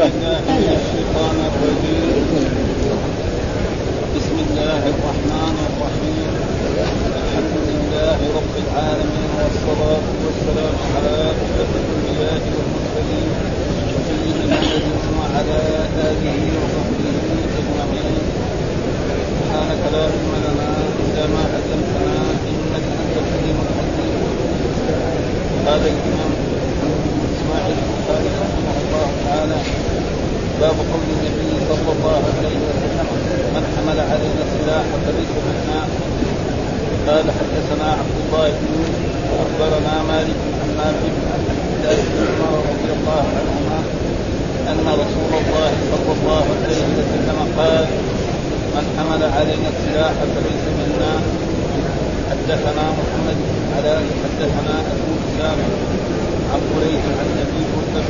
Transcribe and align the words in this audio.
بالله 0.00 0.40
من 0.48 0.68
الشيطان 0.80 1.36
الرجيم 1.50 2.24
بسم 4.16 4.36
الله 4.46 4.82
الرحمن 4.94 5.56
الرحيم 5.68 6.30
الحمد 7.20 7.56
لله 7.68 8.18
رب 8.38 8.54
العالمين. 8.64 9.30
والصلاة 9.40 10.06
والسلام 10.24 10.74
على 10.94 11.16
أشرف 11.42 11.70
الأنبياء 11.80 12.42
والمرسلين. 12.56 13.30
سيدنا 14.08 14.56
محمد 14.56 15.04
وعلى 15.18 15.60
آله 16.08 16.38
وصحبه 16.60 17.16
أجمعين 17.60 18.16
سبحانك 19.36 19.82
لا 19.94 20.02
علم 20.12 20.32
لنا 20.46 20.70
إلا 21.02 21.24
ما 21.34 21.42
علمتنا 21.52 22.14
إنك 22.50 22.84
أنت 23.00 23.14
الحليم 23.22 23.56
الحكيم 23.66 24.20
قال 25.66 25.82
الإمام 25.92 26.32
البخاري 28.10 28.30
رحمه 28.44 28.76
الله 28.82 29.08
تعالى 29.26 29.58
باب 30.60 30.76
قول 30.92 31.06
النبي 31.14 31.52
صلى 31.70 31.90
الله 31.96 32.20
عليه 32.38 32.56
وسلم 32.68 33.08
من 33.54 33.64
حمل 33.74 33.98
علينا 34.10 34.42
السلاح 34.46 34.86
فليس 35.04 35.32
منا 35.46 35.80
قال 37.08 37.26
حدثنا 37.38 37.88
عبد 38.00 38.16
الله 38.22 38.48
بن 38.60 38.66
يوسف 38.76 39.04
واخبرنا 39.34 39.94
مالك 40.12 40.38
عن 40.60 40.70
نافع 40.80 41.12
عن 41.32 41.42
عبد 41.50 41.70
الله 41.76 41.96
بن 42.10 42.26
عمر 42.38 42.58
رضي 42.72 42.90
الله 42.96 43.24
عنهما 43.38 43.78
ان 44.70 44.86
رسول 45.02 45.32
الله 45.42 45.72
صلى 45.92 46.12
الله 46.16 46.44
عليه 46.56 46.82
وسلم 46.98 47.38
قال 47.58 47.84
من 48.74 48.84
حمل 48.96 49.22
علينا 49.36 49.68
السلاح 49.74 50.14
فليس 50.34 50.64
منا 50.80 51.12
حدثنا 52.30 52.84
محمد 53.00 53.38
بن 53.50 53.62
علاء 53.76 54.02
حدثنا 54.22 54.74
أبو 54.92 55.12
اسامه 55.28 56.19
عن 56.52 56.60
قريش 56.72 57.04
عن 57.20 57.28
ابي 57.44 57.62
بكر 57.74 58.04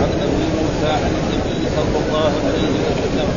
عن 0.00 0.10
ابي 0.26 0.44
موسى 0.58 0.90
عن 1.04 1.12
النبي 1.20 1.58
صلى 1.76 1.96
الله 2.02 2.30
عليه 2.46 2.72
وسلم. 2.86 3.28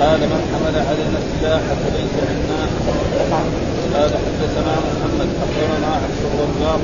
قال 0.00 0.20
من 0.32 0.40
حمل 0.52 0.76
علينا 0.88 1.18
السلاح 1.24 1.62
فليس 1.82 2.14
منا 2.28 2.60
قال 3.94 4.10
حدثنا 4.24 4.74
محمد 4.88 5.28
أخبرنا 5.42 5.90
عبد 6.04 6.20
الرزاق 6.28 6.80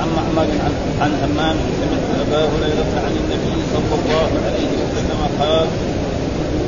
عن 0.00 0.08
معمر 0.16 0.48
عن 0.64 0.72
عن 1.02 1.10
همام 1.22 1.56
سمعت 1.80 2.06
أبا 2.24 2.40
هريرة 2.52 2.92
عن 3.04 3.14
النبي 3.22 3.56
صلى 3.74 3.94
الله 4.00 4.28
عليه 4.46 4.70
وسلم 4.82 5.20
قال 5.40 5.66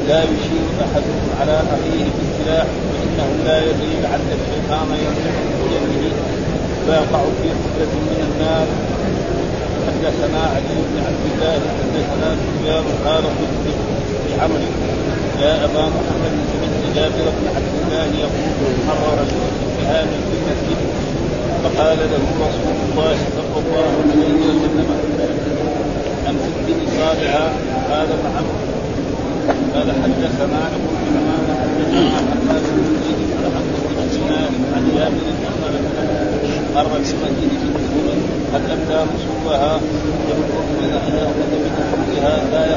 لا 0.09 0.23
يشير 0.23 0.67
احدكم 0.85 1.27
على 1.41 1.57
أخيه 1.75 2.05
بالسلاح 2.17 2.67
فإنه 2.91 3.29
لا 3.47 3.59
يدري 3.59 3.93
لعل 4.03 4.21
الشيطان 4.39 4.87
بيده 4.93 5.64
فيقع 6.87 7.23
في 7.43 7.49
حفرة 7.61 7.93
من 8.11 8.21
النار. 8.29 8.67
حدثنا 9.87 10.43
علي 10.55 10.77
بن 10.89 10.97
عبد 11.07 11.25
الله 11.33 11.59
حدثنا 11.79 12.29
سفيان 12.43 12.85
قال 13.07 13.25
قلت 13.39 13.67
لعمرو 14.31 14.69
يا 15.43 15.65
أبا 15.65 15.85
محمد 15.97 16.35
سمعت 16.51 16.95
جابر 16.97 17.27
بن 17.39 17.47
عبد 17.57 17.75
الله 17.83 18.07
يقول 18.25 18.75
مر 18.89 19.03
رجل 19.21 19.41
بسفيان 19.51 20.09
في 20.27 20.35
المسجد. 20.39 20.81
فقال 21.65 21.99
له 21.99 22.25
رسول 22.47 22.77
الله 22.87 23.17
صلى 23.37 23.59
الله 23.63 23.91
عليه 24.11 24.35
وسلم 24.51 24.89
امسك 26.29 26.57
باصابعها 26.67 27.53
قال 27.91 28.09
نعم. 28.25 28.47
قال 29.75 29.89
حدثنا 30.03 30.61
أبو 30.75 30.89
سلمان 31.05 31.45
حدثنا 31.63 32.11
حماد 32.21 32.63
بن 32.75 32.85
زيد 33.05 33.19
بن 33.31 33.45
عبد 33.57 33.75
بن 33.85 34.35
عن 34.75 34.85
جابر 34.97 35.34
مر 36.75 36.87
بالمسجد 36.93 37.51
في 37.61 37.67
الدخول 37.69 38.09
قد 38.55 38.63
ابدى 38.71 38.99
مصوبها 39.15 39.81
يقول 40.29 40.65
من 40.81 40.91
ان 41.05 41.15
ياخذ 41.19 41.51
بحكمها 41.65 42.35
لا 42.53 42.77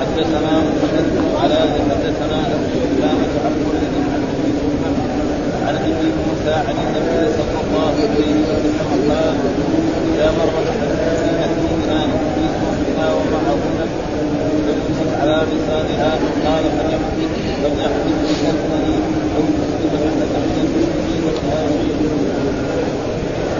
حدثنا 0.00 0.62
بن 0.92 1.36
علاء 1.42 1.68
حدثنا 1.90 2.38
أبو 2.54 2.66
سلامة 2.96 3.32
عن 3.44 3.54
قريب 3.64 3.94
عن 4.12 4.22
ابي 4.32 4.50
عن 5.66 5.74
أبي 5.76 6.08
موسى 6.20 6.54
عن 6.54 6.74
النبي 6.84 7.32
صلى 7.38 7.58
الله 7.64 7.86
عليه 7.88 8.04
وسلم 8.04 8.78
قال 9.10 9.34
اذا 10.14 10.30
مر 10.38 10.50
احدكم 10.70 11.08
في 11.18 11.28
مدينه 11.40 12.06
في 12.34 12.42
سوقنا 12.60 13.06
ومعه 13.14 13.58
فليمسك 14.66 15.10
على 15.20 15.42
لسانها 15.52 16.10
قال 16.44 16.64
فليحدث 16.78 17.32
فليحدث 17.62 18.18
بكفه 18.30 18.86
أو 19.36 19.42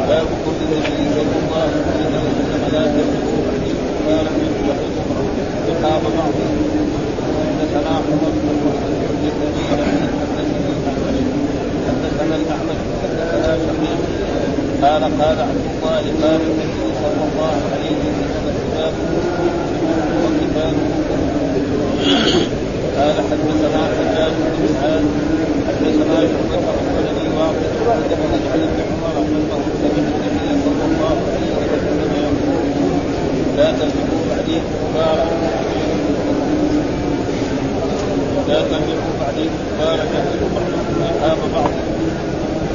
باب 0.08 0.26
قول 0.44 0.54
النبي 0.64 1.04
صلى 1.14 1.36
الله 1.42 1.62
عليه 1.62 1.82
وسلم 1.88 2.24
لا 2.72 2.82
تملكوا 2.94 3.40
بعدي 3.46 3.70
كفارا 3.78 4.30
يحبهم 4.42 4.88
رقاب 5.68 6.02
بعضهم 6.18 6.56
حدثنا 7.60 7.90
عمر 7.96 8.30
بن 8.34 8.48
حدثني 9.10 9.60
حدثني 10.18 10.58
حدثنا 11.88 12.34
الاعمش 12.36 12.80
حدثنا 13.02 13.56
شقيق 13.66 14.00
قال 14.82 15.02
قال 15.02 15.38
عبد 15.40 15.66
الله 15.70 15.96
قال 16.22 16.40
النبي 16.40 16.84
صلى 17.02 17.22
الله 17.28 17.56
عليه 17.72 17.96
وسلم 18.00 18.54
كتابه 18.72 19.04
وكتابه 20.24 20.86
قال 22.98 23.16
حدثنا 23.30 23.82
حجاج 23.98 24.32
بن 24.44 24.64
اسحاق 24.64 25.02
حدثنا 25.68 26.16
شعبة 26.20 26.68
اخبرني 26.70 27.26
واقف 27.36 27.72
حدثنا 27.90 28.38
عن 28.52 28.60
ابن 28.68 28.80
عمر 28.90 29.16
صلى 30.64 30.84
الله 30.90 31.16
عليه 31.28 31.50
وسلم 31.58 32.34
لا 33.56 33.70
تملكوا 33.70 34.22
بعدي 34.30 34.56
كفارا 34.82 35.26
لا 38.48 38.60
تملكوا 38.70 39.14
بعدي 39.20 39.44
كفارا 39.78 40.04
يهلك 40.14 40.42
بعضكم 41.22 41.52
بعض. 41.54 41.70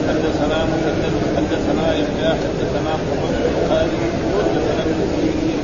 حدثنا 0.10 0.58
مسدد 0.72 1.14
حدثنا 1.38 1.86
يحيى 1.94 2.30
حدثنا 2.44 2.92
قرة 3.08 3.28
بن 3.44 3.56
خالد 3.70 4.02
حدثنا 4.40 4.82
ابن 4.86 5.00
سيرين 5.16 5.60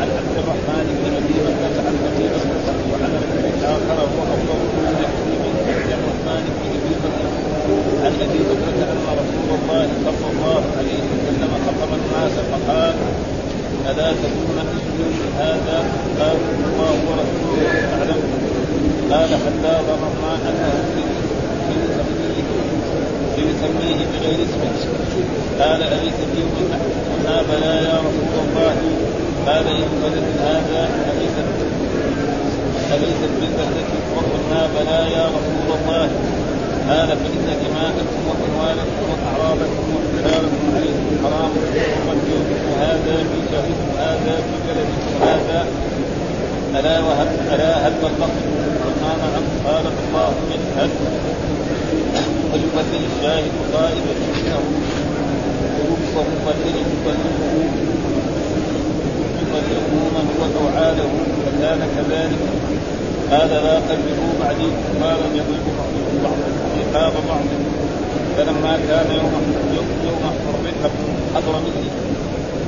عن 0.00 0.08
عبد 0.18 0.34
الرحمن 0.42 0.84
بن 0.98 1.12
ابي 1.20 1.36
بكر 1.46 1.74
عن 1.86 1.94
ابي 2.08 2.24
بكر 2.34 2.76
وعن 2.92 3.10
رجل 3.22 3.64
اخر 3.64 3.98
هو 4.12 4.20
افضل 4.34 4.60
من 4.76 4.94
عبد 5.00 5.90
الرحمن 5.96 6.42
بن 6.56 6.66
ابي 6.76 6.94
بكر 7.04 7.12
عن 8.04 8.12
ابي 8.26 8.40
بكر 8.50 8.72
ان 8.92 8.98
رسول 9.20 9.48
الله 9.58 9.88
صلى 10.06 10.26
الله 10.32 10.62
عليه 10.78 11.00
وسلم 11.12 11.50
خطب 11.66 11.90
الناس 12.00 12.34
فقال 12.52 12.94
الا 13.90 14.05
تكون 14.22 14.56
مثل 14.74 15.20
هذا 15.38 15.76
قال 16.20 16.36
الله 16.68 16.94
ورسوله 17.08 17.68
اعلم 17.94 18.20
قال 19.12 19.28
حتى 19.28 19.72
ظننا 19.86 20.34
انه 20.48 20.96
يسميه 23.56 24.06
بغير 24.12 24.38
اسمه 24.46 24.72
قال 25.60 25.82
اليس 25.82 26.14
في 26.32 26.42
قلنا 26.56 27.42
بلى 27.42 27.72
يا 27.88 27.96
رسول 28.06 28.34
الله 28.44 28.74
قال 29.46 29.66
ان 29.66 29.88
ولد 30.04 30.24
هذا 30.40 30.88
اليست 31.12 31.48
اليست 32.94 33.32
بالبلدة 33.40 33.86
وقلنا 34.16 34.68
بلى 34.74 35.12
يا 35.12 35.26
رسول 35.26 35.78
الله 35.78 36.10
قال 36.88 37.08
فان 37.08 37.48
دماءكم 37.62 38.20
واموالكم 38.28 38.98
واعراضكم 39.10 39.84
واختلالكم 39.94 40.64
عليكم 40.76 41.06
حرام. 41.22 41.50
ومجوكم 42.06 42.60
هذا 42.80 43.16
في 43.28 43.38
شهركم 43.50 43.90
هذا 43.98 44.34
في 44.46 44.54
بلدكم 44.66 45.12
هذا 45.22 45.66
ألا 46.78 47.00
وهل 47.00 47.28
ألا 47.54 47.86
هل 47.86 47.92
بلغت 48.02 48.36
قلنا 48.82 49.10
نعم 49.22 49.44
قال 49.66 49.84
اللهم 49.86 50.48
اشهد 50.58 50.90
وليبلغ 52.52 53.00
الشاهد 53.10 53.54
غائبا 53.74 54.14
إنه 54.26 54.60
يبصر 55.78 56.26
مبلغ 56.36 56.76
يبلغه 56.80 57.32
يبلغه 59.40 59.90
من 60.14 60.26
هو 60.38 60.42
اوعاده 60.60 61.08
فكان 61.46 61.80
كذلك. 61.96 62.42
قال 63.30 63.48
لا 63.48 63.80
تبلغوا 63.88 64.32
بعدي 64.40 64.66
كفارا 64.86 65.26
يضرب 65.34 65.66
بعضكم 65.78 66.16
بعضا 66.24 66.55
رقاب 66.96 67.12
بعض 67.28 67.44
فلما 68.36 68.78
كان 68.88 69.10
يوم 69.16 69.32
يوم 69.76 70.22
حضرمه 71.34 71.76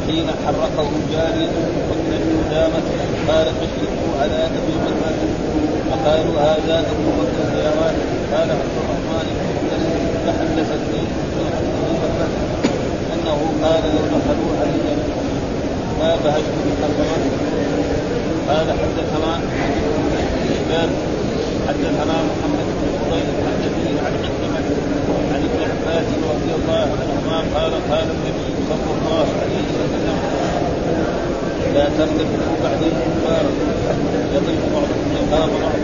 حين 0.07 0.27
حرقه 0.47 0.89
جارية 1.13 1.49
والنبي 1.89 2.37
دامت 2.51 2.87
قال 3.29 3.47
فاشركوا 3.59 4.13
على 4.21 4.45
أبي 4.45 4.75
بكر. 4.85 5.29
فقالوا 5.91 6.41
هذا 6.41 6.79
أبو 6.79 7.11
بكر 7.19 7.59
يا 7.59 7.71
قال 8.33 8.51
عبد 8.51 8.77
الرحمن 8.81 9.29
فحدثتني 10.27 11.03
انه 13.15 13.39
قال 13.63 13.83
لو 13.83 14.05
دخلوا 14.15 14.53
علي 14.61 14.97
ما 16.01 16.17
بهجت 16.25 16.55
بحضرته 16.81 17.33
قال 18.49 18.67
حدثنا 18.71 19.41
شباب 20.49 21.18
حدثنا 21.69 22.17
محمد 22.31 22.67
بن 22.79 22.89
فضيل 22.99 23.29
ابيه 23.67 24.01
عن 24.05 24.13
عكرمه 24.25 24.65
عن 25.33 25.41
ابن 25.49 25.61
عباس 25.71 26.07
رضي 26.33 26.53
الله 26.59 26.87
عنهما 27.01 27.39
قال 27.55 27.73
قال 27.91 28.07
النبي 28.17 28.49
صلى 28.71 28.91
الله 28.97 29.27
عليه 29.41 29.67
وسلم 29.77 30.19
لا 31.75 31.85
ترتكبوا 31.99 32.57
بعد 32.65 32.81
الكفار 32.91 33.45
يضرب 34.35 34.63
بعضكم 34.75 35.09
رقاب 35.19 35.51
بعض 35.63 35.79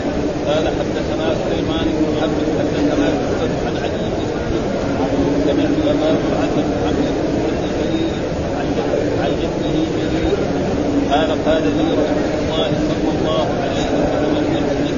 قال 0.49 0.65
حدثنا 0.79 1.27
سليمان 1.45 1.87
بن 1.99 2.07
حرب 2.21 2.39
حدثنا 2.59 3.07
يوسف 3.09 3.53
عن 3.67 3.77
علي 3.83 4.05
بن 4.15 4.25
سمعت 5.47 5.77
ابا 5.93 6.09
عن 6.41 6.51
محمد 6.73 7.15
بن 7.27 7.69
جرير 7.79 8.11
عن 9.23 9.31
جده 9.41 9.77
جرير 10.13 10.39
قال 11.11 11.31
قال 11.47 11.63
لي 11.63 11.87
رسول 12.01 12.31
الله 12.41 12.71
صلى 12.89 13.11
الله 13.19 13.47
عليه 13.63 13.87
وسلم 13.99 14.94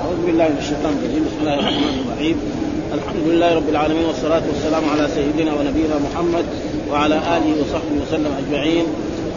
اعوذ 0.00 0.26
بالله 0.26 0.48
من 0.48 0.58
الشيطان 0.58 0.92
الرجيم 0.98 1.24
بسم 1.28 1.38
الله 1.40 1.54
الرحمن 1.54 2.04
الرحيم 2.04 2.36
الحمد 2.94 3.26
لله 3.26 3.54
رب 3.54 3.68
العالمين 3.68 4.04
والصلاة 4.04 4.42
والسلام 4.52 4.82
على 4.92 5.08
سيدنا 5.14 5.52
ونبينا 5.54 5.96
محمد 6.06 6.44
وعلى 6.90 7.14
آله 7.14 7.52
وصحبه 7.60 7.96
وسلم 8.02 8.32
أجمعين. 8.38 8.84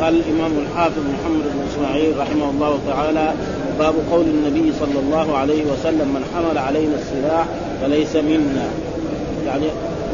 قال 0.01 0.13
الإمام 0.15 0.51
الحافظ 0.63 1.03
محمد 1.15 1.43
بن 1.53 1.59
إسماعيل 1.73 2.17
رحمه 2.17 2.49
الله 2.49 2.79
تعالى 2.87 3.33
باب 3.79 3.93
قول 4.11 4.25
النبي 4.25 4.73
صلى 4.79 4.99
الله 4.99 5.37
عليه 5.37 5.63
وسلم 5.63 6.07
من 6.15 6.23
حمل 6.35 6.57
علينا 6.57 6.95
السلاح 6.95 7.45
فليس 7.81 8.15
منا. 8.15 8.67
يعني 9.45 9.65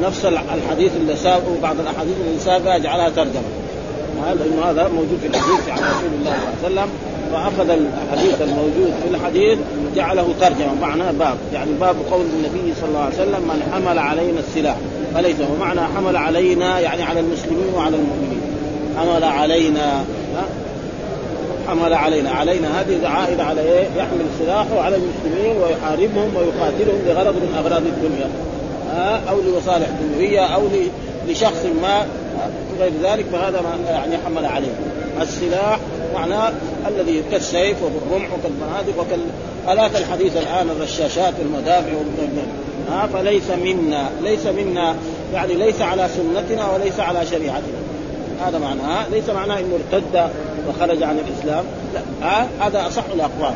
نفس 0.03 0.25
الحديث 0.25 0.91
اللي 0.95 1.15
سابه 1.15 1.61
بعض 1.61 1.79
الأحاديث 1.79 2.15
اللي 2.27 2.39
سابها 2.39 2.77
جعلها 2.77 3.09
ترجمة. 3.09 3.41
لأنه 4.17 4.65
هذا 4.65 4.87
موجود 4.87 5.19
في 5.21 5.27
الحديث 5.27 5.69
عن 5.69 5.77
رسول 5.77 6.11
الله 6.19 6.35
صلى 6.61 6.67
الله 6.67 6.81
عليه 6.81 6.89
وسلم 6.89 6.89
فأخذ 7.31 7.69
الحديث 7.69 8.41
الموجود 8.41 8.93
في 9.03 9.15
الحديث 9.15 9.59
جعله 9.95 10.27
ترجمة. 10.41 10.73
معناه 10.81 11.11
باب 11.11 11.37
يعني 11.53 11.71
باب 11.79 11.95
قول 12.11 12.25
النبي 12.25 12.73
صلى 12.81 12.89
الله 12.89 12.99
عليه 12.99 13.15
وسلم 13.15 13.41
من 13.41 13.71
حمل 13.73 13.99
علينا 13.99 14.39
السلاح. 14.39 14.75
فليس 15.13 15.35
ومعنى 15.55 15.81
حمل 15.81 16.17
علينا 16.17 16.79
يعني 16.79 17.03
على 17.03 17.19
المسلمين 17.19 17.73
وعلى 17.75 17.95
المؤمنين. 17.95 18.41
حمل 18.97 19.23
علينا 19.23 20.05
حمل 21.67 21.93
علينا. 21.93 22.31
علينا 22.31 22.81
هذه 22.81 23.07
عائدة 23.07 23.43
على 23.43 23.61
إيه؟ 23.61 23.87
يحمل 23.97 24.25
سلاحه 24.39 24.79
على 24.79 24.95
المسلمين 24.95 25.55
ويحاربهم 25.61 26.35
ويقاتلهم 26.35 26.99
لغرض 27.07 27.35
من 27.35 27.55
أغراض 27.57 27.81
الدنيا. 27.81 28.29
أو 28.99 29.41
لمصالح 29.41 29.87
دنيوية 30.01 30.45
أو 30.45 30.61
لشخص 31.27 31.65
ما 31.81 32.05
غير 32.79 32.91
ذلك 33.03 33.25
فهذا 33.31 33.61
ما 33.61 33.89
يعني 33.89 34.17
حمل 34.25 34.45
عليه. 34.45 34.73
السلاح 35.21 35.79
معناه 36.13 36.51
الذي 36.87 37.23
كالسيف 37.31 37.77
وبالرمح 37.83 38.29
وكالبنادق 38.33 38.99
وكالالات 38.99 39.95
الحديثه 39.95 40.39
الآن 40.39 40.69
الرشاشات 40.69 41.33
والمدافع 41.39 41.91
ها 42.91 43.07
فليس 43.07 43.49
منا 43.49 44.09
ليس 44.23 44.45
منا 44.45 44.95
يعني 45.33 45.53
ليس 45.53 45.81
على 45.81 46.07
سنتنا 46.15 46.71
وليس 46.71 46.99
على 46.99 47.25
شريعتنا. 47.25 47.77
هذا 48.45 48.59
معناه 48.59 49.09
ليس 49.09 49.29
معناه 49.29 49.59
إنه 49.59 49.79
ارتد 49.93 50.29
وخرج 50.69 51.03
عن 51.03 51.19
الإسلام. 51.19 51.63
لا 52.21 52.45
هذا 52.59 52.87
أصح 52.87 53.03
الأقوال. 53.13 53.53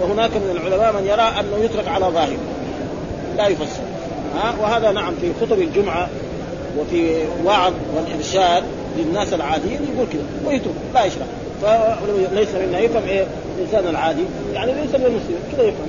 وهناك 0.00 0.30
من 0.30 0.56
العلماء 0.56 0.92
من 0.92 1.06
يرى 1.06 1.22
أنه 1.40 1.64
يترك 1.64 1.88
على 1.88 2.06
ظاهره 2.06 2.38
لا 3.36 3.46
يفسر. 3.46 3.87
ها 4.38 4.54
وهذا 4.60 4.92
نعم 4.92 5.14
في 5.20 5.32
خطب 5.40 5.58
الجمعة 5.58 6.08
وفي 6.78 7.14
وعظ 7.44 7.72
والإرشاد 7.96 8.62
للناس 8.98 9.32
العاديين 9.32 9.80
يقول 9.94 10.06
كذا 10.12 10.22
ويترك 10.46 10.74
لا 10.94 11.04
يشرح. 11.04 11.26
فليس 11.62 12.48
منا 12.54 12.78
يفهم 12.78 13.02
إيه؟ 13.08 13.26
الإنسان 13.58 13.88
العادي. 13.90 14.22
يعني 14.54 14.72
ليس 14.72 14.94
من 14.94 15.06
المسلمين 15.06 15.40
كذا 15.52 15.62
يفهم. 15.62 15.88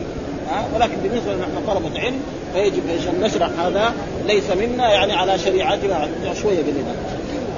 ها 0.52 0.66
ولكن 0.76 0.96
بالنسبة 1.04 1.36
نحن 1.36 1.66
طلبة 1.68 2.00
علم 2.00 2.20
فيجب 2.54 2.84
أن 2.90 3.22
نشرح 3.22 3.50
هذا. 3.60 3.94
ليس 4.28 4.52
منا 4.52 4.92
يعني 4.92 5.14
على 5.14 5.40
شريعتنا 5.40 6.08
شوية 6.42 6.58
قليلا 6.58 6.94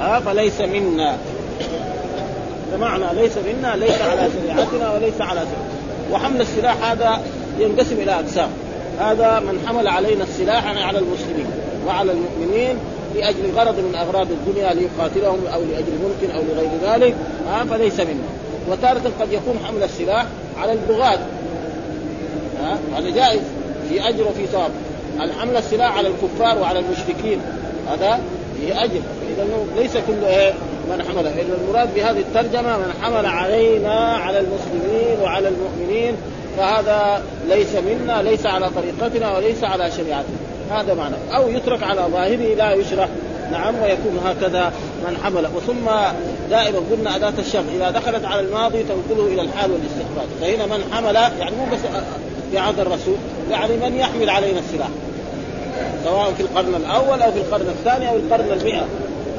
ها 0.02 0.20
فليس 0.20 0.62
منا. 0.62 1.18
بمعنى 2.74 3.06
ليس 3.22 3.38
منا 3.38 3.76
ليس 3.76 4.02
على 4.02 4.28
شريعتنا 4.42 4.94
وليس 4.94 5.22
على 5.22 5.40
شريعتنا 5.40 5.82
وحمل 6.12 6.42
السلاح 6.42 6.92
هذا 6.92 7.22
ينقسم 7.60 7.96
إلى 7.96 8.12
أقسام. 8.12 8.50
هذا 9.02 9.40
من 9.40 9.64
حمل 9.68 9.88
علينا 9.88 10.24
السلاح 10.24 10.66
على 10.66 11.00
المسلمين 11.00 11.46
وعلى 11.88 12.12
المؤمنين 12.12 12.78
لأجل 13.16 13.52
غرض 13.56 13.80
من 13.80 13.96
أغراض 13.96 14.28
الدنيا 14.32 14.74
ليقاتلهم 14.74 15.40
أو 15.54 15.62
لأجل 15.62 15.94
ملك 16.04 16.36
أو 16.36 16.42
لغير 16.42 16.70
ذلك 16.84 17.16
ها 17.48 17.64
فليس 17.64 18.00
منه 18.00 18.24
وتارة 18.70 19.12
قد 19.20 19.34
يكون 19.34 19.60
حمل 19.68 19.84
السلاح 19.84 20.26
على 20.58 20.72
البغاة 20.72 21.20
ها 22.62 22.78
هذا 22.98 23.10
جائز 23.10 23.42
في 23.90 24.10
أجر 24.10 24.28
وفي 24.28 24.46
ثواب. 24.46 24.72
الحمل 25.22 25.58
السلاح 25.58 25.98
على 25.98 26.08
الكفار 26.08 26.58
وعلى 26.62 26.80
المشركين 26.80 27.42
هذا 27.92 28.20
فيه 28.58 28.84
أجر. 28.84 29.02
إذا 29.38 29.48
ليس 29.76 29.94
كل 29.94 30.26
إيه 30.26 30.54
من 30.90 31.04
حمل. 31.10 31.28
المراد 31.68 31.94
بهذه 31.96 32.20
الترجمة 32.20 32.78
من 32.78 32.94
حمل 33.02 33.26
علينا 33.26 34.14
على 34.18 34.40
المسلمين 34.40 35.22
وعلى 35.24 35.48
المؤمنين 35.48 36.16
فهذا 36.58 37.24
ليس 37.50 37.76
منا 37.76 38.22
ليس 38.22 38.46
على 38.46 38.70
طريقتنا 38.70 39.38
وليس 39.38 39.64
على 39.64 39.92
شريعتنا. 39.92 40.38
هذا 40.72 40.94
معنى. 40.94 41.16
أو 41.36 41.50
يترك 41.50 41.84
على 41.84 42.02
ظاهره 42.12 42.56
لا 42.56 42.74
يشرح. 42.74 43.08
نعم 43.52 43.76
ويكون 43.84 44.20
هكذا 44.26 44.74
من 45.08 45.18
حمل 45.24 45.48
وثم 45.56 45.90
دائما 46.50 46.80
قلنا 46.92 47.16
أداة 47.16 47.34
الشرط 47.40 47.64
إذا 47.76 47.92
دخلت 47.92 48.26
على 48.26 48.42
الماضي 48.42 48.84
تنقله 48.84 49.28
إلى 49.28 49.42
الحال 49.42 49.72
والاستقبال 49.72 50.28
فهنا 50.42 50.66
من 50.66 50.84
حمل 50.92 51.16
يعني 51.16 51.56
مو 51.56 51.66
بس 51.74 51.80
في 52.52 52.58
عهد 52.58 52.80
الرسول 52.80 53.16
يعني 53.52 53.78
من 53.78 53.98
يحمل 53.98 54.30
علينا 54.30 54.60
السلاح. 54.60 54.90
سواء 56.04 56.34
في 56.38 56.44
القرن 56.44 56.76
الأول 56.76 57.22
أو 57.22 57.32
في 57.32 57.38
القرن 57.38 57.68
الثاني 57.68 58.10
أو 58.10 58.16
القرن 58.16 58.52
المئة. 58.52 58.86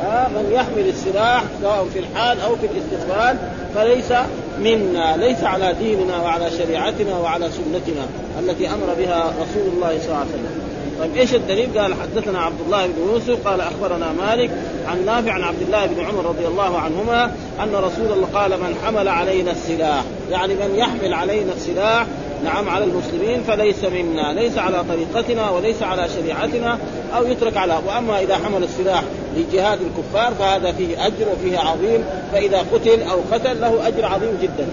آه 0.02 0.28
من 0.28 0.50
يحمل 0.52 0.88
السلاح 0.88 1.44
سواء 1.62 1.86
في 1.92 1.98
الحال 1.98 2.40
أو 2.40 2.56
في 2.56 2.66
الاستقبال 2.66 3.36
فليس 3.74 4.12
منا 4.58 5.16
ليس 5.16 5.44
على 5.44 5.74
ديننا 5.80 6.16
وعلى 6.22 6.50
شريعتنا 6.50 7.18
وعلى 7.18 7.48
سنتنا 7.50 8.06
التي 8.40 8.68
أمر 8.68 8.94
بها 8.98 9.32
رسول 9.42 9.72
الله 9.72 9.98
صلى 9.98 10.06
الله 10.06 10.16
عليه 10.16 10.28
وسلم 10.28 10.62
طيب 11.00 11.16
إيش 11.16 11.34
الدليل؟ 11.34 11.78
قال 11.78 11.94
حدثنا 11.94 12.40
عبد 12.40 12.60
الله 12.66 12.86
بن 12.86 13.12
يوسف 13.12 13.48
قال 13.48 13.60
أخبرنا 13.60 14.12
مالك 14.12 14.50
عن 14.88 15.06
نافع 15.06 15.32
عن 15.32 15.42
عبد 15.42 15.62
الله 15.62 15.86
بن 15.86 16.04
عمر 16.04 16.26
رضي 16.26 16.46
الله 16.46 16.78
عنهما 16.78 17.24
أن 17.62 17.74
رسول 17.74 18.12
الله 18.12 18.28
قال 18.34 18.50
من 18.50 18.74
حمل 18.84 19.08
علينا 19.08 19.50
السلاح 19.50 20.04
يعني 20.30 20.54
من 20.54 20.74
يحمل 20.76 21.14
علينا 21.14 21.52
السلاح 21.52 22.06
نعم 22.44 22.68
على 22.68 22.84
المسلمين 22.84 23.42
فليس 23.42 23.84
منا 23.84 24.32
ليس 24.32 24.58
على 24.58 24.84
طريقتنا 24.84 25.50
وليس 25.50 25.82
على 25.82 26.08
شريعتنا 26.08 26.78
أو 27.16 27.26
يترك 27.26 27.56
على 27.56 27.78
وأما 27.86 28.20
إذا 28.20 28.36
حمل 28.36 28.64
السلاح 28.64 29.02
لجهاد 29.36 29.78
الكفار 29.82 30.34
فهذا 30.34 30.72
فيه 30.72 31.06
أجر 31.06 31.26
وفيه 31.32 31.58
عظيم 31.58 32.04
فإذا 32.32 32.58
قتل 32.58 33.02
أو 33.02 33.18
قتل 33.32 33.60
له 33.60 33.88
أجر 33.88 34.06
عظيم 34.06 34.38
جدا 34.42 34.66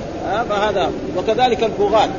فهذا 0.49 0.91
وكذلك 1.17 1.63
البغاة 1.63 2.09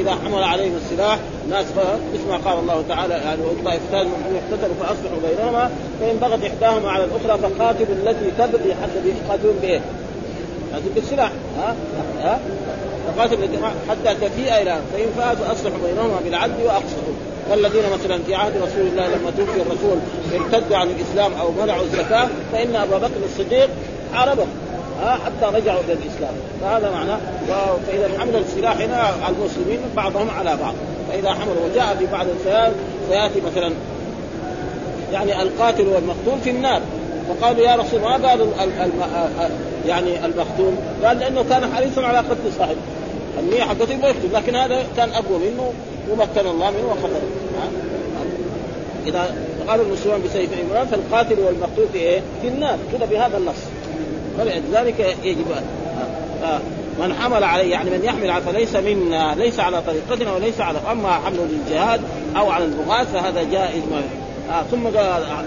إذا 0.00 0.10
حمل 0.24 0.42
عليهم 0.42 0.76
السلاح 0.76 1.18
ناس 1.50 1.66
مثل 2.14 2.28
ما 2.28 2.36
قال 2.36 2.58
الله 2.58 2.84
تعالى 2.88 3.14
يعني 3.14 3.42
طائفتان 3.64 4.06
من 4.06 4.40
اقتتلوا 4.42 4.74
فأصلحوا 4.80 5.18
بينهما 5.28 5.70
فإن 6.00 6.16
بغت 6.16 6.44
إحداهما 6.44 6.90
على 6.90 7.04
الأخرى 7.04 7.38
فقاتلوا 7.38 7.96
التي 8.02 8.30
تبغي 8.38 8.74
حتى 8.74 9.08
يقاتلون 9.24 9.56
بايه؟ 9.62 9.80
لكن 10.76 10.94
بالسلاح 10.94 11.30
ها؟ 11.58 11.76
ها؟ 12.22 12.38
فقاتل 13.16 13.36
حتى 13.88 14.14
تفيء 14.14 14.62
إلى 14.62 14.80
فإن 14.92 15.06
فاءت 15.16 15.38
فاصلحوا 15.38 15.78
بينهما 15.86 16.20
بالعدل 16.24 16.64
واقسطوا 16.64 17.14
والذين 17.50 17.82
مثلا 17.92 18.18
في 18.26 18.34
عهد 18.34 18.52
رسول 18.56 18.86
الله 18.86 19.06
لما 19.06 19.30
توفي 19.30 19.60
الرسول 19.60 19.98
ارتدوا 20.34 20.76
عن 20.76 20.88
الإسلام 20.90 21.32
أو 21.40 21.50
منعوا 21.62 21.82
الزكاة 21.82 22.28
فإن 22.52 22.76
أبا 22.76 22.98
بكر 22.98 23.24
الصديق 23.24 23.68
ها؟ 25.02 25.18
حتى 25.24 25.56
رجعوا 25.56 25.80
إلى 25.80 25.92
الإسلام. 25.92 26.34
فهذا 26.60 26.90
معناه 26.90 27.18
فاذا 27.86 28.18
حمل 28.18 28.36
السلاح 28.36 28.76
هنا 28.76 29.10
المسلمين 29.28 29.80
بعضهم 29.96 30.30
على 30.30 30.56
بعض. 30.56 30.74
فإذا 31.10 31.30
حملوا 31.30 31.66
وجاء 31.70 31.96
في 31.98 32.06
بعض 32.12 32.26
السياسات 32.38 32.72
سيأتي 33.08 33.40
مثلا 33.40 33.72
يعني 35.12 35.42
القاتل 35.42 35.86
والمقتول 35.88 36.40
في 36.44 36.50
النار. 36.50 36.80
فقالوا 37.28 37.66
يا 37.66 37.76
رسول 37.76 38.00
ما 38.00 38.28
قالوا 38.28 38.46
يعني 39.88 40.24
المقتول 40.24 40.72
قال 41.04 41.18
لأنه 41.18 41.44
كان 41.50 41.74
حريصا 41.74 42.02
على 42.02 42.18
قتل 42.18 42.52
صاحبه. 42.58 42.76
النية 43.40 43.62
حقته 43.62 43.92
يبغى 43.92 44.10
يقتل 44.10 44.32
لكن 44.32 44.56
هذا 44.56 44.86
كان 44.96 45.08
أقوى 45.10 45.38
منه 45.38 45.72
ومكن 46.10 46.46
الله 46.50 46.70
منه 46.70 46.86
وقتله 46.86 47.20
إذا 49.06 49.34
قالوا 49.68 49.84
المسلمون 49.84 50.22
بسيف 50.22 50.50
عمران 50.58 50.86
فالقاتل 50.86 51.40
والمقتول 51.40 51.86
في 51.92 51.98
إيه؟ 51.98 52.20
في 52.42 52.48
النار 52.48 52.78
كذا 52.92 53.06
بهذا 53.06 53.38
النص 53.38 53.56
فلذلك 54.38 55.16
يجب 55.24 55.46
آه 56.44 56.60
من 57.00 57.14
حمل 57.14 57.44
عليه 57.44 57.70
يعني 57.70 57.90
من 57.90 58.04
يحمل 58.04 58.30
على 58.30 58.44
فليس 58.44 58.76
منا 58.76 59.34
ليس 59.34 59.60
على 59.60 59.82
طريقتنا 59.82 60.32
وليس 60.32 60.60
على 60.60 60.78
أما 60.92 61.10
حمله 61.12 61.44
للجهاد 61.50 62.00
أو 62.36 62.50
على 62.50 62.64
البغاة 62.64 63.04
فهذا 63.04 63.42
جائز 63.42 63.82
ما 63.90 64.02
آه 64.50 64.62
ثم 64.62 64.88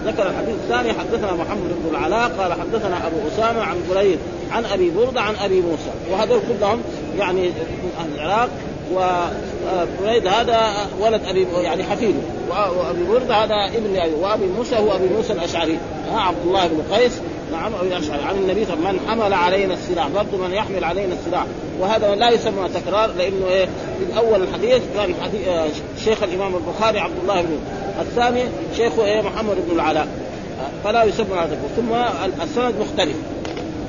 ذكر 0.06 0.30
الحديث 0.30 0.54
الثاني 0.54 0.92
حدثنا 0.92 1.32
محمد 1.32 1.70
بن 1.84 1.96
العلاء 1.96 2.30
قال 2.38 2.52
حدثنا 2.52 3.06
أبو 3.06 3.16
أسامة 3.34 3.62
عن 3.62 3.76
بريد 3.90 4.18
عن 4.52 4.64
أبي 4.64 4.90
برده 4.90 5.20
عن 5.20 5.34
أبي 5.44 5.60
موسى. 5.60 5.90
وهذول 6.10 6.40
كلهم 6.48 6.82
يعني 7.18 7.48
أهل 8.00 8.14
العراق 8.14 8.48
وبريد 8.94 10.26
هذا 10.26 10.72
ولد 11.00 11.20
أبي 11.26 11.46
يعني 11.62 11.84
حفيده 11.84 12.18
وأبي 12.50 13.04
برده 13.04 13.34
هذا 13.34 13.76
ابن 13.76 13.96
أبي 13.96 14.14
وأبي 14.14 14.46
موسى 14.46 14.76
هو 14.76 14.94
أبي 14.94 15.08
موسى 15.16 15.32
الأشعري. 15.32 15.78
ها 16.12 16.20
عبد 16.20 16.46
الله 16.46 16.66
بن 16.66 16.94
قيس. 16.94 17.12
نعم 17.52 17.72
أبي 17.80 17.88
الأشعري. 17.88 18.22
عن 18.22 18.34
النبي 18.34 18.64
صلى 18.64 18.74
الله 18.74 18.88
عليه 18.88 18.98
وسلم 18.98 19.08
من 19.08 19.22
حمل 19.22 19.34
علينا 19.34 19.74
السلاح 19.74 20.08
برضه 20.08 20.38
من 20.46 20.54
يحمل 20.54 20.84
علينا 20.84 21.14
السلاح. 21.14 21.46
وهذا 21.80 22.14
لا 22.14 22.30
يسمى 22.30 22.68
تكرار 22.74 23.10
لأنه 23.18 23.46
إيه 23.48 23.64
في 23.66 24.18
اول 24.18 24.42
الحديث 24.42 24.82
كان 24.94 25.14
حديث 25.22 25.48
آه 25.48 25.68
شيخ 26.04 26.22
الإمام 26.22 26.52
البخاري 26.54 26.98
عبد 26.98 27.18
الله 27.22 27.42
بن 27.42 27.58
الثاني 28.00 28.44
شيخه 28.76 29.04
إيه؟ 29.04 29.20
محمد 29.20 29.56
بن 29.68 29.74
العلاء. 29.74 30.08
فلا 30.84 31.04
يسمى 31.04 31.34
هذا 31.34 31.58
ثم 31.76 31.94
السند 32.42 32.74
مختلف. 32.80 33.16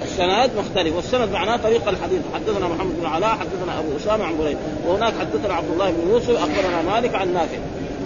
السند 0.03 0.49
مختلف. 0.57 0.95
والسند 0.95 1.31
معناه 1.33 1.57
طريق 1.57 1.89
الحديث. 1.89 2.19
حدثنا 2.35 2.67
محمد 2.67 2.99
بن 2.99 3.05
علاء 3.05 3.29
حدثنا 3.29 3.79
أبو 3.79 3.97
أسامة 3.97 4.25
عن 4.25 4.37
بريد 4.37 4.57
وهناك 4.87 5.13
حدثنا 5.19 5.53
عبد 5.53 5.71
الله 5.73 5.91
بن 5.91 6.09
يوسف 6.09 6.29
أخبرنا 6.29 6.81
مالك 6.93 7.15
عن 7.15 7.33
نافع. 7.33 7.57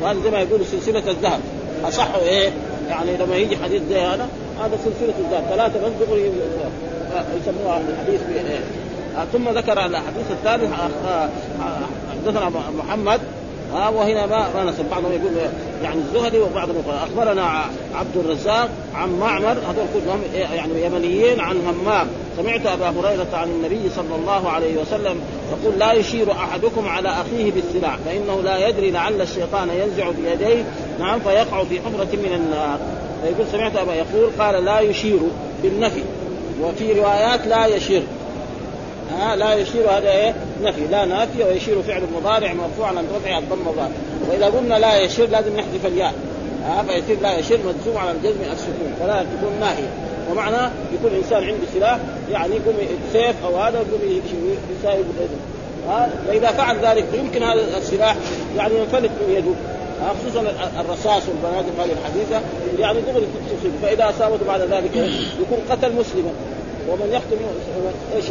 وهذا 0.01 0.19
زي 0.23 0.31
ما 0.31 0.39
يقول 0.39 0.65
سلسلة 0.65 1.11
الذهب. 1.11 1.39
أصح 1.83 2.15
إيه؟ 2.15 2.49
يعني 2.89 3.17
لما 3.17 3.35
يجي 3.35 3.57
حديث 3.57 3.81
زي 3.89 3.99
هذا 3.99 4.27
هذا 4.59 4.77
سلسلة 4.85 5.13
الذهب. 5.19 5.43
ثلاثة 5.49 5.79
بس 5.85 6.07
دغري 6.07 6.31
يسموها 7.41 7.81
الحديث؟ 7.89 8.21
ثم 9.33 9.49
ذكر 9.49 9.85
الحديث 9.85 10.31
الثالث 10.31 10.73
حدثنا 12.11 12.51
محمد 12.77 13.19
ها 13.75 13.89
وهنا 13.89 14.25
ما 14.25 14.47
ما 14.55 14.63
نسب 14.63 14.85
بعضهم 14.91 15.11
يقول 15.11 15.31
يعني 15.83 15.95
الزهري 16.01 16.39
وبعضهم 16.39 16.75
يقول 16.75 16.95
أخبرنا 16.95 17.65
عبد 17.95 18.17
الرزاق 18.17 18.69
عن 18.95 19.19
معمر 19.19 19.51
هذول 19.51 19.85
كلهم 19.93 20.21
يعني 20.33 20.85
يمنيين 20.85 21.39
عن 21.39 21.57
همام. 21.67 22.07
سمعت 22.37 22.65
أبا 22.65 22.89
هريرة 22.89 23.27
عن 23.33 23.47
النبي 23.47 23.89
صلى 23.95 24.15
الله 24.15 24.49
عليه 24.49 24.77
وسلم 24.81 25.21
يقول 25.51 25.79
لا 25.79 25.93
يشير 25.93 26.31
أحدكم 26.31 26.87
على 26.87 27.09
أخيه 27.09 27.51
بالسلاح 27.51 27.97
فإنه 28.05 28.41
لا 28.41 28.67
يدري 28.67 28.91
لعل 28.91 29.21
الشيطان 29.21 29.69
ينزع 29.69 30.09
بيديه 30.09 30.63
نعم 30.99 31.19
فيقع 31.19 31.63
في 31.63 31.79
حفرة 31.79 32.15
من 32.15 32.33
النار. 32.35 32.79
فيقول 33.23 33.47
سمعت 33.51 33.75
أبا 33.75 33.93
يقول 33.93 34.29
قال 34.39 34.65
لا 34.65 34.79
يشير 34.79 35.19
بالنفي 35.63 36.03
وفي 36.63 36.93
روايات 36.93 37.47
لا 37.47 37.65
يشير. 37.65 38.03
ها 39.11 39.35
لا 39.35 39.53
يشير 39.53 39.89
هذا 39.89 40.11
إيه؟ 40.11 40.35
نفي 40.65 40.87
لا 40.91 41.05
نافي 41.05 41.43
ويشير 41.43 41.81
فعل 41.81 42.01
مضارع 42.15 42.53
مرفوع 42.53 42.87
عن 42.87 43.07
رفع 43.15 43.37
الضم 43.37 43.71
ظاهر 43.75 43.91
وإذا 44.29 44.45
قلنا 44.45 44.79
لا 44.79 44.99
يشير 44.99 45.29
لازم 45.29 45.57
نحذف 45.57 45.85
الياء. 45.85 46.13
ها 46.65 46.83
فيصير 46.83 47.21
لا 47.21 47.37
يشير 47.37 47.59
مجزوم 47.59 47.97
على 47.97 48.11
الجزم 48.11 48.41
السكون 48.41 48.95
فلا 48.99 49.23
تكون 49.23 49.59
ناهيه 49.59 49.89
ومعناه 50.31 50.71
يكون 50.93 51.11
إنسان 51.17 51.43
عنده 51.43 51.67
سلاح 51.73 51.99
يعني 52.31 52.55
يقوم 52.55 52.75
سيف 53.13 53.35
أو 53.45 53.57
هذا 53.57 53.77
يقوم 53.77 54.19
يساوي 54.79 55.03
ها 55.87 56.09
فإذا 56.27 56.51
فعل 56.51 56.77
ذلك 56.85 57.05
يمكن 57.13 57.43
هذا 57.43 57.77
السلاح 57.77 58.15
يعني 58.57 58.73
ينفلت 58.79 59.11
من 59.27 59.35
يده. 59.35 59.51
خصوصا 60.19 60.41
الرصاص 60.79 61.23
والبنادق 61.29 61.83
هذه 61.83 61.91
الحديثة 61.91 62.41
يعني 62.79 63.01
دغري 63.01 63.25
تصيب 63.59 63.71
فإذا 63.81 64.09
اصابته 64.09 64.45
بعد 64.47 64.61
ذلك 64.61 64.95
يكون 65.41 65.57
قتل 65.69 65.91
مسلما. 65.95 66.31
ومن 66.89 67.09
يقتل 67.11 67.37
إيش 68.15 68.25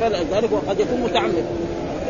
فلذلك 0.00 0.52
وقد 0.52 0.80
يكون 0.80 1.00
متعمد 1.00 1.44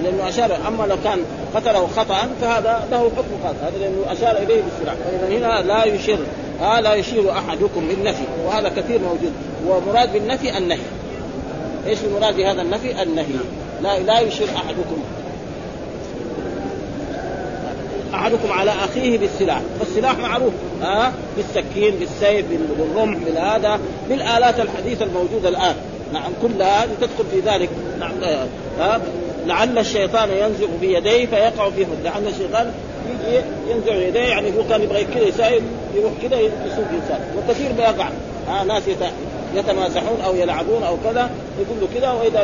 لأنه 0.04 0.28
أشار 0.28 0.58
أما 0.68 0.86
لو 0.86 0.96
كان 1.04 1.18
قتله 1.54 1.86
خطأ 1.86 2.28
فهذا 2.40 2.88
له 2.90 2.98
حكم 2.98 3.44
خاص 3.44 3.54
هذا 3.62 3.78
لأنه 3.80 4.12
أشار 4.12 4.42
إليه 4.42 4.62
بالسلاح. 4.62 4.94
فإذا 4.94 5.38
هنا 5.38 5.62
لا 5.66 5.84
يشير 5.84 6.18
آه 6.62 6.80
لا 6.80 6.94
يشير 6.94 7.32
أحدكم 7.32 7.88
بالنفي 7.88 8.22
وهذا 8.46 8.68
كثير 8.68 9.00
موجود. 9.00 9.32
ومراد 9.66 10.12
بالنفي 10.12 10.58
النهي. 10.58 10.80
إيش 11.86 11.98
المراد 12.04 12.36
بهذا 12.36 12.62
النفي؟ 12.62 13.02
النهي. 13.02 13.26
لا 13.82 13.98
لا 13.98 14.20
يشير 14.20 14.48
أحدكم. 14.56 14.96
أحدكم 18.14 18.52
على 18.52 18.70
أخيه 18.70 19.18
بالسلاح، 19.18 19.60
والسلاح 19.80 20.18
معروف 20.18 20.52
ها 20.82 21.06
آه 21.06 21.12
بالسكين 21.36 21.94
بالسيف 21.94 22.46
بالرمح 22.78 23.18
بالهذا 23.18 23.80
بالآلات 24.08 24.60
الحديثة 24.60 25.04
الموجودة 25.04 25.48
الآن. 25.48 25.74
نعم 26.14 26.32
كل 26.42 26.62
هذه 26.62 26.90
تدخل 27.00 27.24
في 27.30 27.40
ذلك. 27.40 27.68
نعم 28.00 28.12
ها 28.78 29.00
لعل 29.46 29.78
الشيطان 29.78 30.28
ينزغ 30.30 30.66
بيديه 30.80 31.26
فيقع 31.26 31.70
في 31.70 31.86
حد 31.86 32.04
لعل 32.04 32.26
الشيطان 32.26 32.72
يجي 33.10 33.40
ينزع 33.68 33.94
يديه 33.94 34.20
يعني 34.20 34.48
هو 34.58 34.68
كان 34.70 34.82
يبغى 34.82 35.04
كذا 35.04 35.22
يساير 35.22 35.62
يروح 35.94 36.12
كذا 36.22 36.40
يسوق 36.40 36.86
انسان 36.92 37.20
وكثير 37.38 37.72
بيقع 37.72 38.08
ها 38.48 38.64
ناس 38.64 38.82
يتمازحون 39.54 40.20
أو 40.20 40.34
يلعبون 40.34 40.82
أو 40.82 40.96
كذا 41.04 41.30
يقول 41.60 41.80
له 41.80 41.88
كذا 42.00 42.10
وإذا 42.10 42.42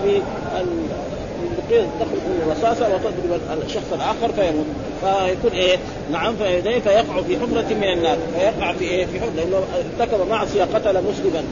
القيد 1.59 1.89
تخرج 2.01 2.21
الرصاصة 2.47 2.95
وتضرب 2.95 3.41
الشخص 3.67 3.93
الآخر 3.93 4.33
فيموت. 4.33 4.67
فيكون 5.01 5.51
إيه؟ 5.53 5.77
نعم 6.13 6.37
فيديه 6.37 6.79
فيقع 6.79 7.23
في 7.23 7.37
حفره 7.37 7.75
من 7.75 7.93
النار. 7.93 8.19
فيقع 8.39 8.73
في 8.73 8.85
إيه؟ 8.85 9.07
في 9.07 9.21
حفره 9.21 9.33
لأنه 9.37 9.63
ارتكب 10.01 10.29
معصية 10.31 10.65
قتل 10.65 11.03
مسلما. 11.05 11.45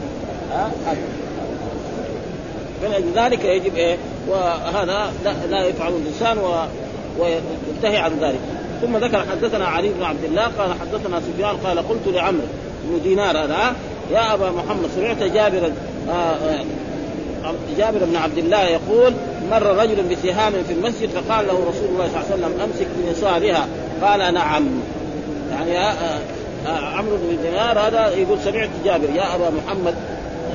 ها 0.52 0.70
فلذلك 2.82 3.44
يجب 3.44 3.76
إيه؟ 3.76 3.96
وهذا 4.28 5.12
لا, 5.24 5.32
لا 5.50 5.66
يفعل 5.66 5.92
الإنسان. 5.92 6.38
وينتهي 7.18 7.96
عن 7.96 8.12
ذلك. 8.20 8.40
ثم 8.82 8.96
ذكر 8.96 9.24
حدثنا 9.30 9.66
علي 9.66 9.88
بن 9.88 10.02
عبد 10.02 10.24
الله 10.24 10.42
قال 10.42 10.70
حدثنا 10.80 11.20
سفيان 11.20 11.56
قال 11.56 11.88
قلت 11.88 12.08
لعمرو 12.08 12.42
بن 12.84 13.02
دينار 13.02 13.38
هذا 13.38 13.76
يا 14.12 14.34
أبا 14.34 14.50
محمد 14.50 14.90
سمعت 14.96 15.22
جابرا 15.22 15.72
آه 16.10 16.64
جابر 17.78 17.98
بن 18.04 18.16
عبد 18.16 18.38
الله 18.38 18.64
يقول 18.64 19.12
مر 19.50 19.62
رجل 19.62 20.02
بسهام 20.02 20.52
في 20.68 20.72
المسجد 20.72 21.08
فقال 21.08 21.46
له 21.46 21.52
رسول 21.52 21.88
الله 21.88 22.08
صلى 22.08 22.20
الله 22.20 22.26
عليه 22.32 22.34
وسلم 22.34 22.60
أمسك 22.60 22.86
بنصارها 22.96 23.68
قال 24.02 24.34
نعم. 24.34 24.66
يعني 25.50 25.78
آه 25.78 26.18
آه 26.66 26.96
عمرو 26.96 27.16
بن 27.16 27.42
دينار 27.42 27.78
هذا 27.78 28.08
يقول 28.16 28.38
سمعت 28.44 28.68
جابر. 28.84 29.10
يا 29.14 29.34
أبا 29.34 29.50
محمد 29.50 29.94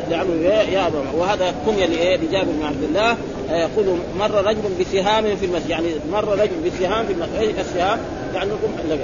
لعمرو 0.10 0.34
يا 0.44 0.88
ابا 0.88 1.00
وهذا 1.18 1.54
كنية 1.66 2.16
لجابر 2.16 2.52
بن 2.52 2.66
عبد 2.66 2.84
الله 2.84 3.18
يقول 3.50 3.86
مر 4.20 4.32
رجل 4.32 4.62
بسهام 4.80 5.36
في 5.36 5.46
المسجد 5.46 5.70
يعني 5.70 5.88
مر 6.12 6.28
رجل 6.28 6.56
بسهام 6.66 7.06
في 7.06 7.14
المسجد 7.14 7.36
إيش 7.36 7.50
السهام؟ 7.60 8.00
يعني 8.36 8.50
الرمح 8.50 9.00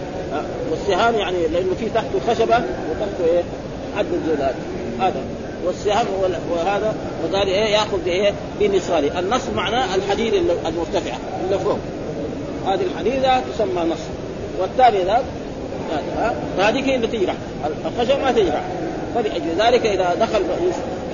والسهام 0.71 1.15
يعني 1.15 1.47
لأنه 1.47 1.73
في 1.79 1.89
تحته 1.89 2.19
خشبة 2.27 2.55
وتحته 2.55 3.25
إيه؟ 3.33 3.43
عد 3.97 4.05
الجلاد 4.13 4.55
هذا 4.99 5.21
والسهام 5.65 6.05
وهذا 6.51 6.95
وقال 7.23 7.47
إيه 7.47 7.65
يأخذ 7.65 7.97
بايه؟ 8.05 8.33
بنصاره، 8.59 9.19
النصر 9.19 9.53
معناه 9.55 9.95
الحديد 9.95 10.33
المرتفعه 10.33 11.17
اللي 11.45 11.59
فوق. 11.59 11.79
هذه 12.67 12.81
الحديده 12.93 13.39
تسمى 13.39 13.81
نصر. 13.81 14.09
والثاني 14.59 15.03
ذا 15.03 15.23
فهذه 16.57 16.79
كيف 16.79 17.05
تجرح؟ 17.05 17.35
الخشب 17.85 18.19
ما 18.19 18.31
تجرح. 18.31 18.63
فلأجل 19.15 19.55
ذلك 19.59 19.85
إذا 19.85 20.15
دخل 20.19 20.41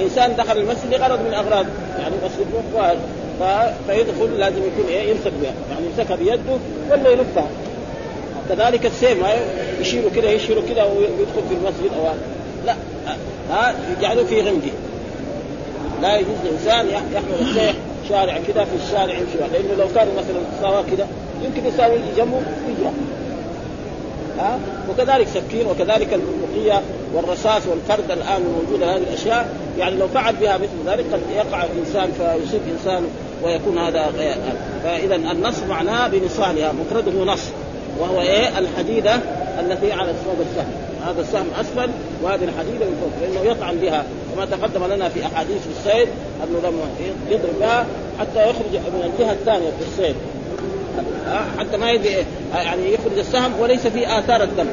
إنسان 0.02 0.36
دخل 0.36 0.58
المسجد 0.58 0.94
لغرض 0.94 1.20
من 1.20 1.28
الأغراض 1.28 1.66
يعني 2.00 2.16
بس 2.26 2.32
يروح 2.32 2.94
فيدخل 3.88 4.38
لازم 4.40 4.58
يكون 4.58 4.86
إيه 4.90 5.10
يمسك 5.10 5.32
بها 5.42 5.54
يعني 5.70 5.86
يمسكها 5.86 6.16
بيده 6.16 6.58
ولا 6.92 7.10
يلفها. 7.10 7.48
كذلك 8.50 8.86
السيف 8.86 9.18
يشيله 9.80 10.10
كذا 10.16 10.32
يشيله 10.32 10.62
كذا 10.62 10.84
ويدخل 10.84 11.48
في 11.50 11.56
المسجد 11.56 11.92
أو 12.00 12.14
لا 12.66 12.76
ها 13.50 13.76
يجعله 13.98 14.24
في 14.24 14.42
غمده 14.42 14.72
لا 16.02 16.18
يجوز 16.18 16.36
لإنسان 16.46 16.88
يحمل 16.90 17.50
السيف 17.50 17.76
شارع 18.10 18.38
كذا 18.48 18.64
في 18.64 18.86
الشارع 18.86 19.14
يمشي 19.14 19.38
لأنه 19.38 19.76
لو 19.80 19.88
كان 19.96 20.08
مثلا 20.18 20.40
سوا 20.62 20.82
كذا 20.82 21.08
يمكن 21.44 21.66
إنسان 21.66 21.92
يجي 21.92 22.18
جنبه 22.18 22.42
يجرح 22.70 22.92
ها؟ 24.40 24.60
وكذلك 24.90 25.28
سكين 25.28 25.68
وكذلك 25.68 26.14
البندقيه 26.14 26.82
والرصاص 27.14 27.62
والفرد 27.68 28.12
الآن 28.12 28.42
موجودة 28.42 28.96
هذه 28.96 29.02
الأشياء. 29.02 29.50
يعني 29.80 29.96
لو 29.96 30.08
فعل 30.08 30.36
بها 30.36 30.58
مثل 30.58 30.90
ذلك 30.92 31.06
قد 31.14 31.22
يقع 31.36 31.64
إنسان 31.80 32.12
فيصيب 32.12 32.62
إنسان 32.78 33.04
ويكون 33.44 33.78
هذا 33.78 34.12
فإذا 34.84 35.16
النص 35.16 35.60
معناه 35.70 36.08
بنصالها 36.08 36.72
مفرده 36.72 37.34
نص. 37.34 37.44
وهو 38.00 38.22
إيه؟ 38.22 38.60
الحديدة 38.60 39.16
التي 39.60 39.92
على 39.92 40.14
صوب 40.26 40.46
السهم. 40.52 40.72
هذا 41.06 41.22
السهم 41.22 41.48
أسفل 41.60 41.90
وهذه 42.24 42.44
الحديدة 42.44 42.86
من 42.86 42.98
فوق. 43.02 43.30
لأنه 43.30 43.52
يطعن 43.52 43.76
بها. 43.76 44.06
كما 44.36 44.46
تقدم 44.46 44.94
لنا 44.94 45.10
في 45.10 45.26
أحاديث 45.26 45.62
في 45.62 45.70
الصيد 45.80 46.08
انه 46.44 46.60
لما 46.64 46.84
يضرب 47.30 47.60
بها 47.60 47.86
حتى 48.20 48.50
يخرج 48.50 48.72
من 48.72 49.12
الجهة 49.14 49.32
الثانية 49.32 49.70
في 49.70 49.88
الصيد. 49.88 50.16
حتى 51.60 51.78
ما 51.78 51.92
يدي 51.92 52.10
يعني 52.54 52.94
يخرج 52.94 53.18
السهم 53.18 53.52
وليس 53.60 53.88
في 53.88 54.20
آثار 54.20 54.44
الدم. 54.44 54.68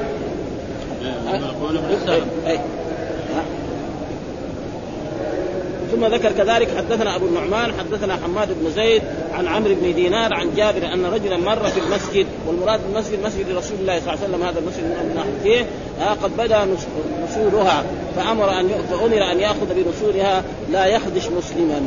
ثم 5.93 6.07
ذكر 6.07 6.33
كذلك 6.33 6.69
حدثنا 6.77 7.17
أبو 7.17 7.27
النعمان 7.27 7.73
حدثنا 7.79 8.17
حماد 8.25 8.49
بن 8.49 8.71
زيد 8.71 9.03
عن 9.35 9.47
عمرو 9.47 9.75
بن 9.75 9.95
دينار 9.95 10.35
عن 10.35 10.55
جابر 10.57 10.93
أن 10.93 11.07
رجلا 11.07 11.37
مر 11.37 11.67
في 11.67 11.81
المسجد 11.81 12.27
والمراد 12.47 12.81
بالمسجد 12.87 13.19
مسجد 13.25 13.57
رسول 13.57 13.79
الله 13.81 14.01
صلى 14.01 14.15
الله 14.15 14.25
عليه 14.25 14.25
وسلم 14.25 14.43
هذا 14.43 14.59
المسجد 14.59 14.83
من 14.85 15.41
فيه. 15.43 15.67
قد 16.23 16.37
بدا 16.37 16.67
نسورها 17.25 17.85
فأمر 18.17 18.61
أن 18.61 18.69
فامر 18.91 19.33
أن 19.33 19.41
يأخذ 19.41 19.67
بنسورها 19.75 20.45
لا 20.71 20.87
يخدش 20.87 21.27
مسلما. 21.27 21.81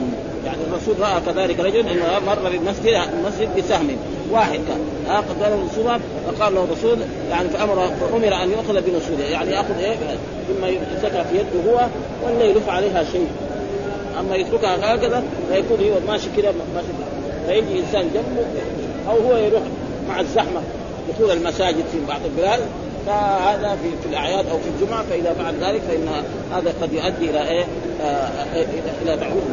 يعني 0.46 0.58
الرسول 0.72 0.96
رأى 1.00 1.22
كذلك 1.25 1.60
رجل 1.60 1.89
إنه 1.89 2.20
مر 2.27 2.50
بالمسجد 2.50 3.01
المسجد 3.13 3.58
بسهم. 3.58 3.98
واحد 4.32 4.60
كان 4.67 4.79
ها 5.08 5.22
بدا 5.22 5.55
نسورها 5.55 6.00
فقال 6.27 6.55
له 6.55 6.63
الرسول 6.63 6.98
يعني 7.29 7.50
فأمر 7.50 7.75
فأمر 7.75 8.44
أن 8.44 8.51
ياخذ 8.51 8.82
بنسورها 8.82 9.29
يعني 9.32 9.51
يأخذ 9.51 9.77
إيه 9.79 9.96
مما 10.50 10.67
يمسكها 10.67 11.24
في 11.24 11.36
يده 11.36 11.72
هو 11.72 11.88
ولا 12.25 12.44
يلف 12.44 12.70
عليها 12.70 13.03
شيء. 13.03 13.27
أما 14.20 14.36
يتركها 14.36 14.96
هكذا 14.96 15.24
فيكون 15.51 15.79
هو 15.79 16.12
ماشي 16.12 16.27
كذا 16.38 16.53
ماشي 16.75 16.88
فيجي 17.48 17.79
إنسان 17.79 18.10
جنبه 18.13 18.46
أو 19.10 19.17
هو 19.17 19.38
يروح 19.38 19.62
مع 20.10 20.20
الزحمة 20.20 20.62
دخول 21.10 21.32
المساجد 21.32 21.84
في 21.91 21.98
بعض 22.08 22.20
البلاد 22.25 22.60
فهذا 23.08 23.77
في, 23.84 23.89
في 24.03 24.10
الأعياد 24.10 24.46
أو 24.50 24.58
في 24.58 24.70
الجمعة 24.75 25.03
فإذا 25.03 25.34
فعل 25.34 25.53
ذلك 25.55 25.82
فإن 25.82 26.08
هذا 26.53 26.74
قد 26.82 26.94
يؤدي 26.94 27.29
إلى 27.29 27.50
إيه؟ 27.50 27.65
آه 28.01 28.29
إلى 29.01 29.17
تعويض 29.17 29.44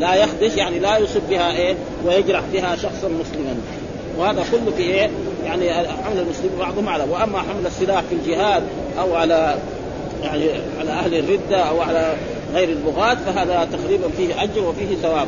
لا 0.00 0.14
يخدش 0.14 0.56
يعني 0.56 0.78
لا 0.78 0.98
يصب 0.98 1.20
بها 1.30 1.52
إيه؟ 1.52 1.74
ويجرح 2.06 2.42
بها 2.52 2.76
شخصا 2.76 3.08
مسلما. 3.08 3.56
وهذا 4.18 4.44
كله 4.52 4.72
في 4.76 4.82
إيه؟ 4.82 5.10
يعني 5.44 5.72
حمل 5.74 6.18
المسلمين 6.18 6.58
بعضهم 6.58 6.88
على. 6.88 7.04
وأما 7.04 7.38
حمل 7.38 7.66
السلاح 7.66 8.00
في 8.00 8.14
الجهاد 8.14 8.62
أو 8.98 9.14
على 9.14 9.58
يعني 10.22 10.44
على 10.80 10.90
أهل 10.90 11.14
الردة 11.14 11.56
أو 11.56 11.80
على 11.80 12.14
غير 12.54 12.68
البغاة 12.68 13.14
فهذا 13.14 13.68
تقريبا 13.72 14.08
فيه 14.16 14.42
أجر 14.42 14.68
وفيه 14.68 14.96
ثواب. 15.02 15.26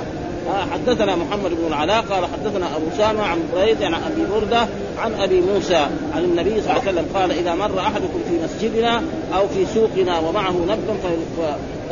آه 0.49 0.67
حدثنا 0.73 1.17
محمد 1.17 1.51
بن 1.51 1.67
العلاء 1.69 2.01
قال 2.01 2.25
حدثنا 2.25 2.77
أبو 2.77 2.85
اسامه 2.95 3.23
عن 3.23 3.39
بريد 3.55 3.83
عن 3.83 3.95
أبي 3.95 4.27
بردة 4.35 4.67
عن 4.99 5.15
أبي 5.15 5.41
موسى 5.41 5.87
عن 6.15 6.25
النبي 6.25 6.51
صلى 6.51 6.71
الله 6.71 6.81
عليه 6.81 6.93
وسلم 6.93 7.07
قال 7.15 7.31
إذا 7.31 7.55
مر 7.55 7.81
أحدكم 7.81 8.21
في 8.29 8.45
مسجدنا 8.45 9.03
أو 9.35 9.49
في 9.49 9.67
سوقنا 9.75 10.19
ومعه 10.19 10.51
نبض 10.51 10.97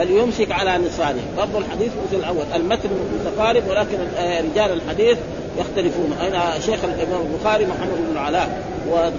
فليمسك 0.01 0.53
على 0.53 0.79
نصاله 0.79 1.23
برضه 1.37 1.59
الحديث 1.59 1.93
مثل 2.09 2.17
الأول. 2.17 2.45
المتن 2.57 2.89
متقارب 3.15 3.63
ولكن 3.69 3.99
رجال 4.19 4.73
الحديث 4.73 5.19
يختلفون. 5.59 6.13
هنا 6.21 6.59
شيخ 6.59 6.85
الإمام 6.85 7.21
البخاري 7.33 7.67
محمد 7.67 7.97
بن 8.09 8.13
العلاء؟ 8.13 8.63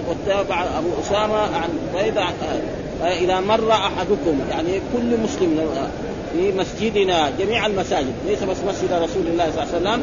وتابع 0.08 0.62
أبو 0.78 0.88
أسامة 1.02 1.36
عن 1.36 1.68
بريد 1.94 2.18
إذا 3.02 3.40
مر 3.40 3.70
أحدكم 3.70 4.40
يعني 4.50 4.80
كل 4.92 5.20
مسلم 5.24 5.60
في 6.32 6.52
مسجدنا 6.52 7.32
جميع 7.38 7.66
المساجد 7.66 8.12
ليس 8.26 8.42
بس 8.42 8.56
مسجد 8.68 8.92
رسول 8.92 9.26
الله 9.26 9.50
صلى 9.50 9.62
الله 9.62 9.90
عليه 9.90 10.00
وسلم 10.00 10.02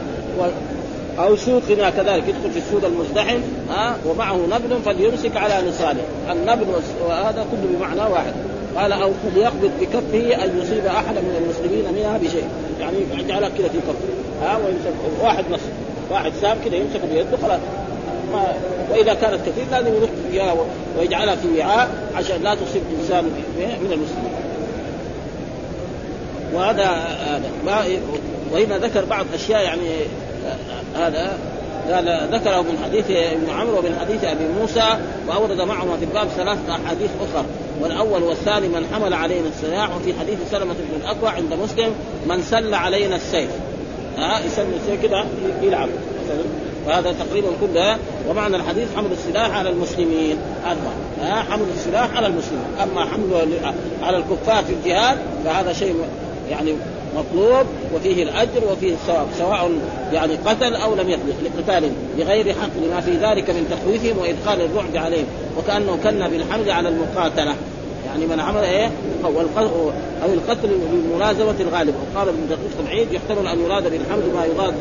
أو 1.19 1.35
سوقنا 1.35 1.89
كذلك 1.89 2.23
يدخل 2.27 2.51
في 2.51 2.57
السوق 2.57 2.85
المزدحم 2.85 3.39
ها 3.69 3.97
ومعه 4.05 4.35
نبل 4.35 4.81
فليمسك 4.85 5.37
على 5.37 5.69
نصاله 5.69 6.01
النبل 6.31 6.65
وهذا 7.07 7.45
كله 7.51 7.77
بمعنى 7.77 8.11
واحد. 8.11 8.33
قال 8.77 8.91
أو 8.93 9.11
فليقبض 9.23 9.71
بكفه 9.81 10.43
أن 10.43 10.59
يصيب 10.61 10.85
احدا 10.85 11.21
من 11.21 11.35
المسلمين 11.43 11.93
منها 11.93 12.17
بشيء. 12.17 12.47
يعني 12.79 12.97
يجعلها 13.19 13.49
كذا 13.49 13.67
في 13.67 13.77
كفه 13.77 14.45
ها 14.45 14.57
ويمسك 14.57 14.93
واحد 15.21 15.43
نص. 15.51 15.59
واحد 16.11 16.31
سام 16.41 16.57
كذا 16.65 16.75
يمسك 16.75 17.01
بيده 17.13 17.37
خلاص. 17.41 17.59
ما 18.31 18.53
وإذا 18.91 19.13
كانت 19.13 19.41
كثير 19.41 19.65
لازم 19.71 19.87
يرد 19.87 20.09
فيها 20.31 20.55
ويجعلها 20.97 21.35
في 21.35 21.47
وعاء 21.59 21.89
عشان 22.15 22.43
لا 22.43 22.55
تصيب 22.55 22.81
إنسان 22.99 23.23
من 23.57 23.91
المسلمين. 23.91 24.31
وهذا 26.53 26.85
هذا. 27.19 27.49
وهنا 28.51 28.77
ذكر 28.77 29.05
بعض 29.05 29.25
أشياء 29.33 29.63
يعني 29.63 29.89
هذا 30.95 31.37
قال 31.89 32.29
ذكره 32.31 32.61
من 32.61 32.77
حديث 32.83 33.05
ابن 33.11 33.49
عمرو 33.49 33.79
ومن 33.79 33.97
حديث 33.99 34.23
أبي 34.23 34.43
موسى 34.59 34.97
وأورد 35.27 35.61
معهما 35.61 35.97
في 35.97 36.05
الباب 36.05 36.27
ثلاثة 36.27 36.75
أحاديث 36.85 37.09
أخرى. 37.21 37.45
والأول 37.81 38.23
والثاني 38.23 38.67
من 38.67 38.85
حمل 38.93 39.13
علينا 39.13 39.47
السلاح 39.47 39.95
وفي 39.95 40.13
حديث 40.19 40.37
سلمة 40.51 40.73
بن 40.73 41.01
الأكوع 41.03 41.31
عند 41.31 41.53
مسلم 41.53 41.93
من 42.27 42.41
سل 42.41 42.73
علينا 42.73 43.15
السيف. 43.15 43.49
ها 44.17 44.39
يسمي 44.45 44.75
السيف 44.75 45.01
كده 45.03 45.25
يلعب. 45.61 45.89
فهذا 46.85 47.11
تقريبا 47.11 47.47
كله 47.61 47.97
ومعنى 48.29 48.55
الحديث 48.55 48.87
حمل 48.95 49.11
السلاح 49.11 49.57
على 49.57 49.69
المسلمين. 49.69 50.37
هذا 51.21 51.45
حمل 51.49 51.65
السلاح 51.75 52.17
على 52.17 52.27
المسلمين. 52.27 52.65
أما 52.83 53.05
حمله 53.05 53.47
على 54.03 54.17
الكفار 54.17 54.63
في 54.63 54.73
الجهاد 54.73 55.17
فهذا 55.45 55.73
شيء 55.73 55.95
يعني 56.49 56.75
مطلوب 57.15 57.65
وفيه 57.95 58.23
الأجر 58.23 58.61
وفيه 58.71 58.93
الثواب 58.93 59.27
سواء 59.37 59.71
يعني 60.13 60.33
قتل 60.35 60.75
أو 60.75 60.95
لم 60.95 61.09
يقتل 61.09 61.33
لقتال 61.45 61.91
بغير 62.17 62.53
حق 62.53 62.69
لما 62.85 63.01
في 63.01 63.11
ذلك 63.11 63.49
من 63.49 63.67
تخويفهم 63.71 64.17
وإدخال 64.17 64.61
الرعب 64.61 65.05
عليهم 65.05 65.25
وكأنه 65.57 65.97
كن 66.03 66.27
بالحمل 66.27 66.71
على 66.71 66.89
المقاتلة. 66.89 67.55
يعني 68.05 68.25
من 68.25 68.39
عمل 68.39 68.63
إيه؟ 68.63 68.91
أو 69.25 69.31
أو 70.23 70.33
القتل 70.33 70.69
بملازمه 70.91 71.55
الغالب. 71.59 71.93
وقال 71.95 72.27
ابن 72.27 72.47
دقيق 72.49 72.85
العيد 72.85 73.07
يحتمل 73.11 73.47
أن 73.47 73.59
يراد 73.65 73.83
بالحمد 73.83 74.23
ما 74.35 74.45
يضاد 74.45 74.73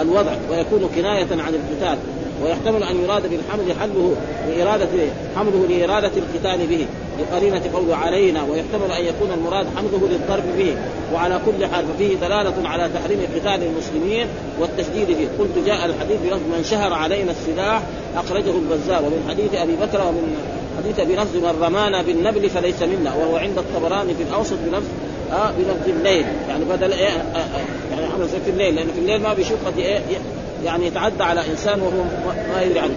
الوضع 0.00 0.32
ويكون 0.50 0.90
كناية 0.96 1.28
عن 1.30 1.54
القتال. 1.54 1.98
ويحتمل 2.44 2.82
أن 2.82 3.04
يراد 3.04 3.22
بالحمل 3.22 3.80
حله 3.80 4.16
لإرادة 4.48 4.88
حمله 5.36 5.66
لإرادة 5.68 6.10
القتال 6.16 6.66
به. 6.66 6.86
لقرينة 7.20 7.62
قول 7.74 7.92
علينا. 7.92 8.42
ويحتمل 8.42 8.92
أن 8.98 9.04
يكون 9.04 9.30
المراد 9.32 9.66
حمله 9.76 10.08
للضرب 10.10 10.44
به. 10.58 10.76
وعلى 11.14 11.40
كل 11.46 11.66
حال 11.66 11.84
ففيه 11.94 12.16
دلالة 12.16 12.68
على 12.68 12.90
تحريم 12.94 13.20
قتال 13.34 13.66
المسلمين 13.66 14.26
والتشديد 14.60 15.06
فيه 15.06 15.28
قلت 15.38 15.66
جاء 15.66 15.86
الحديث 15.86 16.16
بلفظ 16.24 16.42
من 16.42 16.64
شهر 16.70 16.92
علينا 16.92 17.30
السلاح 17.32 17.82
أخرجه 18.16 18.50
البزار. 18.50 19.02
ومن 19.02 19.26
حديث 19.28 19.54
أبي 19.54 19.72
بكر 19.72 20.06
ومن 20.06 20.36
حديث 20.78 21.18
نفس 21.18 21.34
من 21.34 21.56
رمانا 21.62 22.02
بالنبل 22.02 22.50
فليس 22.50 22.82
منا 22.82 23.14
وهو 23.14 23.36
عند 23.36 23.58
الطبراني 23.58 24.14
في 24.14 24.22
الأوسط 24.22 24.56
بنفس 24.66 24.86
آه 25.32 25.50
بلفظ 25.58 25.88
الليل. 25.88 26.26
يعني 26.48 26.64
بدل 26.64 26.92
إيه 26.92 27.08
آه 27.08 27.38
آه 27.38 27.64
يعني 27.92 28.12
عمل 28.14 28.28
في 28.28 28.50
الليل. 28.50 28.74
لأن 28.74 28.86
في 28.94 28.98
الليل 28.98 29.22
ما 29.22 29.34
بيشوف 29.34 29.66
قد 29.66 29.78
إيه 29.78 30.00
يعني 30.64 30.86
يتعدى 30.86 31.22
على 31.22 31.50
إنسان 31.50 31.80
وهو 31.80 32.02
ما 32.54 32.62
يدري 32.62 32.78
عنه. 32.78 32.96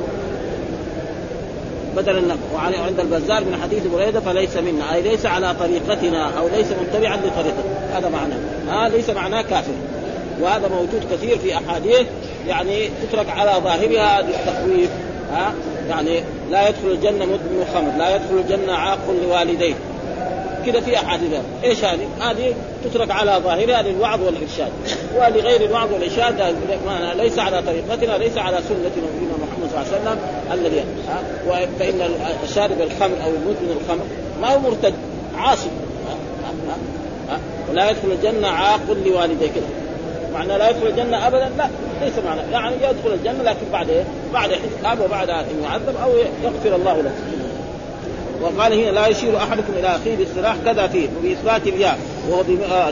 بدل 1.96 2.18
النقل 2.18 2.40
وعند 2.56 3.00
البزار 3.00 3.44
من 3.44 3.60
حديث 3.64 3.88
بريدة 3.88 4.20
فليس 4.20 4.58
منا. 4.58 4.94
أي 4.94 5.02
ليس 5.02 5.26
على 5.26 5.56
طريقتنا 5.60 6.40
أو 6.40 6.48
ليس 6.48 6.68
متبعا 6.68 7.18
لطريقتنا. 7.18 7.98
هذا 7.98 8.10
معناه. 8.10 8.38
آه 8.86 8.88
ليس 8.88 9.10
معناه 9.10 9.42
كافر. 9.42 9.74
وهذا 10.42 10.68
موجود 10.68 11.04
كثير 11.12 11.38
في 11.38 11.58
أحاديث. 11.58 12.08
يعني 12.48 12.90
تترك 13.04 13.30
على 13.30 13.52
ظاهرها 13.64 14.22
للتخويف. 14.22 14.90
ها 15.32 15.48
آه 15.48 15.54
يعني 15.90 16.24
لا 16.52 16.70
يدخل 16.70 16.88
الجنة 16.92 17.26
مدمن 17.26 17.66
خمر 17.74 17.98
لا 17.98 18.16
يدخل 18.16 18.38
الجنة 18.38 18.74
عاق 18.74 19.00
لوالديه. 19.24 19.74
كذا 20.66 20.80
في 20.80 20.96
أحاديث. 20.98 21.32
إيش 21.64 21.86
هذه؟ 21.86 22.08
هذه 22.20 22.54
تترك 22.84 23.12
على 23.12 23.42
ظاهرها 23.44 23.82
للوعظ 23.82 24.22
والإرشاد. 24.24 24.72
ولغير 25.16 25.62
الوعظ 25.62 25.94
والإرشاد 25.94 26.56
ليس 27.18 27.40
على 27.40 27.62
طريقتنا 27.62 28.18
ليس 28.18 28.38
على 28.38 28.58
سنة 28.70 28.78
نبينا 28.78 29.34
محمد 29.38 29.70
صلى 29.72 29.82
الله 29.82 29.88
عليه 29.92 30.02
وسلم 30.02 30.18
الذي 30.54 30.84
فإن 31.80 32.10
الشارب 32.44 32.82
الخمر 32.82 33.16
أو 33.24 33.30
المدمن 33.30 33.78
الخمر 33.82 34.06
ما 34.42 34.54
هو 34.54 34.60
مرتد 34.60 34.94
عاصي. 35.38 35.70
ولا 37.70 37.90
يدخل 37.90 38.12
الجنة 38.12 38.48
عاق 38.48 38.82
لوالديه 39.06 39.48
كذا 39.48 39.70
معنى 40.34 40.58
لا 40.58 40.70
يدخل 40.70 40.88
الجنة 40.88 41.28
ابدا؟ 41.28 41.52
لا 41.58 41.68
ليس 42.02 42.14
معنى. 42.26 42.42
يعني 42.52 42.76
يدخل 42.76 43.14
الجنة 43.14 43.44
لكن 43.44 43.66
بعد 43.72 43.90
إيه؟ 43.90 44.04
بعد 44.34 44.50
حساب 44.52 45.02
وبعد 45.06 45.30
ان 45.30 45.46
يعذب 45.64 45.96
أو 46.04 46.10
يغفر 46.44 46.76
الله 46.76 47.02
له. 47.02 47.12
وقال 48.44 48.74
هنا 48.74 48.90
لا 48.92 49.08
يشير 49.08 49.38
أحدكم 49.38 49.74
إلى 49.80 49.88
أخيه 49.88 50.16
بالسلاح 50.16 50.56
كذا 50.66 50.88
فيه 50.88 51.08
وبإثبات 51.20 51.68
الياء 51.68 51.98
وهو 52.30 52.44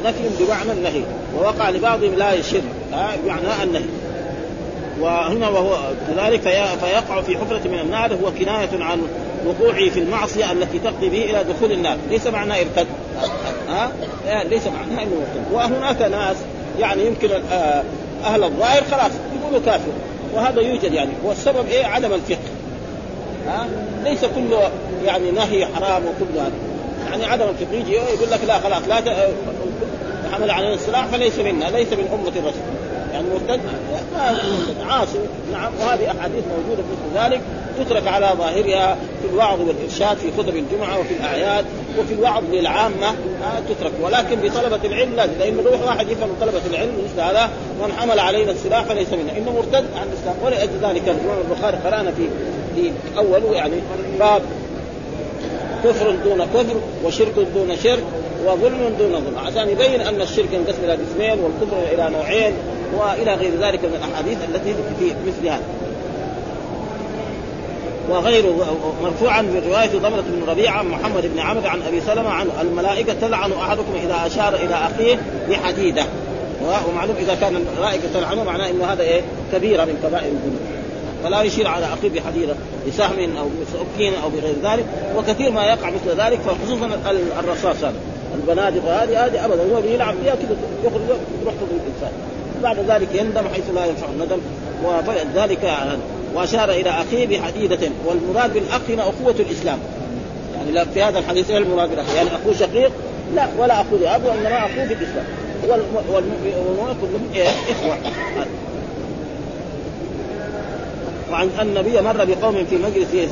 نفي 0.06 0.24
بمعنى 0.40 0.72
النهي 0.72 1.02
ووقع 1.38 1.70
لبعضهم 1.70 2.16
لا 2.16 2.34
يشر 2.34 2.62
بمعنى 3.24 3.64
النهي. 3.64 3.86
وهنا 5.00 5.50
وهو 5.50 5.78
كذلك 6.08 6.42
فيقع 6.82 7.22
في 7.22 7.38
حفرة 7.38 7.62
من 7.68 7.80
النار 7.80 8.14
هو 8.14 8.32
كناية 8.40 8.84
عن 8.84 9.02
وقوعه 9.46 9.90
في 9.90 10.00
المعصية 10.00 10.52
التي 10.52 10.80
تقضي 10.80 11.10
به 11.10 11.24
إلى 11.24 11.44
دخول 11.44 11.72
النار. 11.72 11.98
ليس 12.10 12.28
معناه 12.28 12.56
ارتد. 12.56 12.88
ها؟ 13.70 13.92
ليس 14.44 14.68
معناه 14.68 15.04
إنه 15.04 15.12
ارتد. 15.22 15.54
وهناك 15.54 16.02
ناس 16.02 16.36
يعني 16.80 17.06
يمكن 17.06 17.30
أهل 18.24 18.44
الظاهر 18.44 18.84
خلاص 18.92 19.12
يقولوا 19.42 19.66
كافر. 19.66 19.92
وهذا 20.34 20.62
يوجد 20.62 20.94
يعني. 20.94 21.12
والسبب 21.24 21.66
إيه؟ 21.72 21.86
عدم 21.86 22.14
الفقه. 22.14 22.51
ليس 24.04 24.26
كل 24.26 24.58
يعني 25.06 25.32
نهي 25.32 25.66
حرام 25.66 26.02
وكل 26.06 26.40
هذا. 26.40 26.52
يعني 27.10 27.26
عدم 27.26 27.46
الفقه 27.50 27.76
يجي 27.76 27.94
يقول 27.94 28.32
لك 28.32 28.40
لا 28.48 28.60
خلاص 28.60 28.82
لا 28.88 29.14
حمل 30.34 30.52
علينا 30.52 30.74
السلاح 30.74 31.06
فليس 31.06 31.40
منا 31.40 31.66
ليس 31.66 31.94
من 31.94 32.08
أمة 32.14 32.40
الرسول. 32.40 32.62
يعني 33.14 33.26
مرتد 33.34 33.62
عاصي 34.90 35.20
نعم 35.52 35.72
وهذه 35.82 36.12
أحاديث 36.12 36.44
موجودة 36.48 36.84
مثل 36.92 37.24
ذلك 37.24 37.42
تترك 37.80 38.08
على 38.08 38.30
ظاهرها 38.38 38.98
في 39.22 39.30
الوعظ 39.34 39.62
والإرشاد 39.62 40.18
في 40.18 40.32
خطب 40.38 40.56
الجمعة 40.56 41.00
وفي 41.00 41.14
الأعياد 41.14 41.66
وفي 42.00 42.14
الوعظ 42.14 42.44
للعامة 42.52 43.08
آه 43.08 43.60
تترك. 43.70 43.92
ولكن 44.02 44.36
بطلبة 44.36 44.80
العلم 44.86 45.16
لازم 45.16 45.34
لأنه 45.40 45.62
يروح 45.62 45.88
واحد 45.88 46.10
يفهم 46.10 46.30
طلبة 46.42 46.62
العلم 46.72 46.92
مثل 47.06 47.22
هذا 47.22 47.50
من 47.82 47.94
حمل 48.00 48.20
علينا 48.20 48.52
السلاح 48.52 48.84
فليس 48.84 49.10
منا. 49.10 49.38
إنه 49.38 49.52
مرتد 49.52 49.86
عن 49.96 50.08
الإسلام 50.08 50.36
ولأجل 50.44 50.72
ذلك 50.82 51.04
الإمام 51.08 51.38
البخاري 51.50 51.78
قرأنا 51.78 52.12
في 52.12 52.30
في 52.76 52.92
اوله 53.18 53.56
يعني 53.56 53.76
باب 54.20 54.42
كفر 55.84 56.16
دون 56.24 56.46
كفر 56.46 56.76
وشرك 57.06 57.34
دون 57.56 57.78
شرك 57.84 58.04
وظلم 58.46 58.96
دون 59.00 59.12
ظلم. 59.12 59.38
عشان 59.46 59.70
يبين 59.70 60.02
أن 60.02 60.22
الشرك 60.22 60.54
ينقسم 60.54 60.84
إلى 60.84 60.92
قسمين 60.92 61.40
والكفر 61.40 61.94
إلى 61.94 62.10
نوعين 62.10 62.54
وإلى 62.98 63.34
غير 63.34 63.52
ذلك 63.62 63.86
من 63.86 63.96
الأحاديث 63.96 64.38
التي 64.50 64.74
في 65.00 65.14
مثل 65.28 65.48
هذا. 65.48 65.64
وغيره 68.10 68.78
مرفوعا 69.04 69.42
برواية 69.42 69.90
ضمرة 69.90 70.24
بن 70.28 70.50
ربيعة 70.50 70.78
عن 70.78 70.88
محمد 70.88 71.32
بن 71.34 71.40
عمرو 71.40 71.68
عن 71.68 71.82
أبي 71.88 72.02
سلمة 72.02 72.30
عن 72.30 72.48
الملائكة 72.62 73.14
تلعن 73.22 73.52
أحدكم 73.52 73.94
إذا 74.06 74.28
أشار 74.28 74.56
إلى 74.56 74.76
أخيه 74.76 75.20
بحديدة. 75.50 76.06
ومعلوم 76.90 77.16
إذا 77.20 77.36
كان 77.36 77.56
الملائكة 77.56 78.04
تلعنه 78.14 78.44
معناه 78.44 78.70
أنه 78.70 78.86
هذا 78.86 79.04
إيه؟ 79.04 79.22
كبيرة 79.54 79.86
من 79.86 80.00
كبائر 80.04 80.28
الذنوب. 80.28 80.71
فلا 81.24 81.42
يشير 81.42 81.68
على 81.68 81.86
اخيه 81.86 82.10
بحديده 82.10 82.56
بسهم 82.88 83.38
أو 83.38 83.46
بسكين 83.62 84.14
أو 84.24 84.30
بغير 84.30 84.56
ذلك. 84.64 84.86
وكثير 85.18 85.52
ما 85.52 85.64
يقع 85.64 85.90
مثل 85.90 86.22
ذلك 86.22 86.40
فخصوصا 86.40 86.90
الرصاص 87.40 87.84
هذا. 87.84 87.94
البنادق 88.36 88.84
هذه 88.84 89.26
هذه 89.26 89.46
ابدا. 89.46 89.76
هو 89.76 89.82
بيلعب 89.82 90.16
فيها 90.24 90.36
كذا 90.36 90.58
يخرج 90.84 91.02
يروح 91.42 91.54
الإنسان. 91.62 92.12
بعد 92.64 92.78
ذلك 92.88 93.08
يندم 93.16 93.48
حيث 93.54 93.64
لا 93.76 93.86
ينفع 93.86 94.08
الندم. 94.08 94.40
وذلك 94.84 95.78
وأشار 96.36 96.70
إلى 96.70 96.90
أخيه 96.90 97.28
بحديده 97.28 97.90
والمراد 98.06 98.54
بالأخ 98.54 98.82
هنا 98.90 99.04
أخوة 99.04 99.36
الإسلام. 99.40 99.80
يعني 100.58 100.72
لا 100.72 100.86
في 100.86 101.04
هذا 101.04 101.20
الحديث 101.20 101.52
المراد 101.52 101.90
بالأخ. 101.90 102.16
يعني 102.16 102.30
أخوه 102.30 102.54
شقيق؟ 102.60 102.92
لا 103.36 103.48
ولا 103.58 103.82
أخوه 103.82 104.16
اب 104.16 104.26
وانما 104.26 104.58
أخوه 104.58 104.88
في 104.88 104.94
الاسلام 104.94 105.26
والمؤمنون 106.10 106.98
كلهم 107.02 107.30
إيه؟ 107.36 107.48
إخوة. 107.48 107.98
وعن 111.32 111.50
النبي 111.62 112.02
مر 112.02 112.26
بقوم 112.26 112.66
في 112.70 112.78
مجلس 112.78 113.32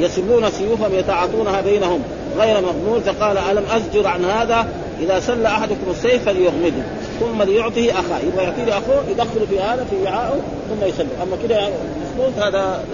يسلون 0.00 0.50
سيوفهم 0.50 0.94
يتعاطونها 0.94 1.60
بينهم 1.60 2.02
غير 2.38 2.60
مغمول 2.60 3.00
فقال 3.00 3.38
ألم 3.38 3.64
أزجر 3.70 4.06
عن 4.06 4.24
هذا؟ 4.24 4.68
إذا 5.00 5.20
سل 5.20 5.46
أحدكم 5.46 5.90
السيف 5.90 6.24
فليغمده 6.24 6.82
ثم 7.20 7.42
ليعطيه 7.42 7.92
أخاه 7.92 8.18
يبغى 8.18 8.44
يعطيه 8.44 8.78
اخوه 8.78 9.04
يدخل 9.10 9.46
في 9.50 9.60
هذا 9.60 9.86
في 9.90 9.96
وعاءه 10.04 10.40
ثم 10.70 10.86
يسلم. 10.86 11.08
أما 11.22 11.36
كده 11.42 11.68
مسلوط 12.02 12.46
هذا 12.46 12.84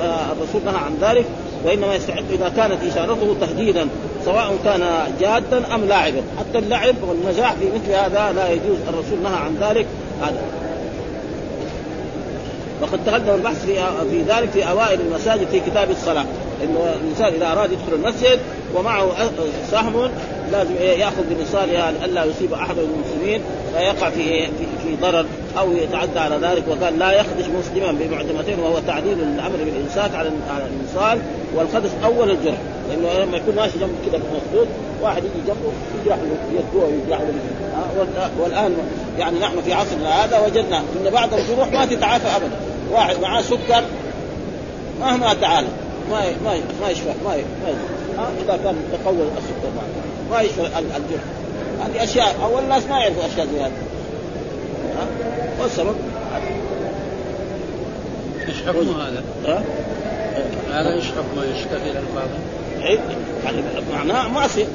آه، 0.00 0.32
الرسول 0.32 0.64
نهى 0.64 0.76
عن 0.76 0.96
ذلك 1.00 1.24
وإنما 1.64 1.94
يستحق 1.94 2.22
إذا 2.32 2.52
كانت 2.56 2.82
إشارته 2.92 3.36
تهديدا 3.40 3.88
سواء 4.24 4.56
كان 4.64 4.80
جادا 5.20 5.74
أم 5.74 5.84
لاعبا. 5.84 6.22
حتى 6.38 6.58
اللعب 6.58 6.94
والمزاح 7.08 7.52
في 7.52 7.66
مثل 7.74 7.92
هذا 7.92 8.32
لا 8.32 8.50
يجوز 8.50 8.76
الرسول 8.88 9.22
نهى 9.22 9.36
عن 9.36 9.56
ذلك. 9.60 9.86
هذا. 10.22 10.61
وقد 12.82 13.04
تقدم 13.06 13.34
البحث 13.34 13.64
في 13.66 13.74
في 14.10 14.22
ذلك 14.22 14.50
في 14.50 14.68
أوائل 14.70 15.00
المساجد 15.00 15.48
في 15.48 15.60
كتاب 15.60 15.90
الصلاة. 15.90 16.24
انه 16.64 16.94
الإنسان 17.00 17.34
إذا 17.34 17.52
أراد 17.52 17.72
يدخل 17.72 17.92
المسجد 17.92 18.38
ومعه 18.74 19.12
سهم 19.70 20.10
لازم 20.52 20.74
يأخذ 20.74 21.22
بنصالها 21.30 21.90
الا 22.04 22.24
يصيب 22.24 22.52
أحد 22.52 22.76
المسلمين 22.78 23.40
فيقع 23.74 24.10
في 24.10 24.46
في, 24.46 24.66
في 24.84 24.96
ضرر 25.02 25.26
أو 25.58 25.72
يتعدى 25.72 26.18
على 26.18 26.36
ذلك 26.36 26.64
وقال 26.68 26.98
لا 26.98 27.12
يخدش 27.12 27.44
مسلما 27.44 27.92
بمعدمتين 27.92 28.58
وهو 28.58 28.78
تعديل 28.86 29.12
الأمر 29.12 29.56
بالامساك 29.64 30.14
على 30.14 30.30
على 30.54 30.64
الانصال 30.64 31.18
والخدش 31.54 31.90
أول 32.04 32.30
الجرح. 32.30 32.58
لأنه 32.88 33.24
لما 33.24 33.36
يكون 33.36 33.54
ماشي 33.54 33.78
جنب 33.78 33.94
كذا 34.06 34.18
مسدود 34.18 34.68
واحد 35.02 35.22
يجي 35.24 35.46
جنبه 35.46 35.72
يجرح 36.04 36.16
له 36.16 36.60
يدوه 36.60 36.84
ويجرح 36.84 37.20
له. 37.20 38.30
والآن 38.40 38.76
يعني 39.18 39.38
نحن 39.38 39.62
في 39.62 39.72
عصرنا 39.72 40.24
هذا 40.24 40.38
وجدنا 40.46 40.78
إن 40.78 41.10
بعض 41.10 41.34
الجروح 41.34 41.72
ما 41.72 41.86
تتعافى 41.86 42.36
ابدا. 42.36 42.71
واحد 42.92 43.20
معاه 43.20 43.42
سكر 43.42 43.84
مهما 45.00 45.34
تعالى 45.34 45.68
ما 46.10 46.24
ما 46.44 46.60
ما 46.80 46.90
يشفى 46.90 47.08
ما 47.24 47.36
ما 48.16 48.28
إذا 48.44 48.56
كان 48.64 48.76
تقوى 48.92 49.22
السكر 49.22 49.70
معه 49.76 50.36
ما 50.36 50.42
يشفى 50.42 50.60
الجرح 50.60 51.22
هذه 51.80 52.04
أشياء 52.04 52.36
أول 52.42 52.62
الناس 52.62 52.86
ما 52.86 52.98
يعرفوا 52.98 53.26
أشياء 53.26 53.46
زي 53.46 53.60
هذه. 53.60 53.72
والسبب 55.60 55.94
إيش 58.48 58.62
حكم 58.66 59.00
هذا؟ 59.00 59.22
ها؟ 59.46 59.62
هذا 60.70 60.94
إيش 60.94 61.04
حكمه؟ 61.04 61.44
يشتكي 61.44 61.90
الالفاظ؟ 61.90 62.28
يعني 63.44 63.62
معناه 63.92 64.28
معصيه 64.28 64.66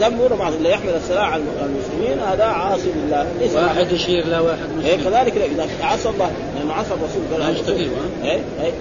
ذنب 0.00 0.32
بعض 0.38 0.52
اللي 0.52 0.70
يحمل 0.70 0.94
السلاح 0.94 1.32
على 1.32 1.42
المسلمين 1.42 2.18
هذا 2.28 2.44
عاصي 2.44 2.92
لله 2.96 3.26
ليس 3.40 3.54
واحد 3.54 3.92
يشير 3.92 4.26
لا 4.26 4.40
واحد 4.40 4.68
مسلم 4.76 4.86
إيه 4.86 4.96
كذلك 4.96 5.36
إذا 5.36 5.68
عصى 5.82 6.08
الله. 6.08 6.30
لأنه 6.66 6.80
عصى 6.80 6.94
الرسول 6.94 7.42
قال 7.44 7.56
يشتكي 7.56 7.90
اي 8.24 8.40
اي 8.62 8.72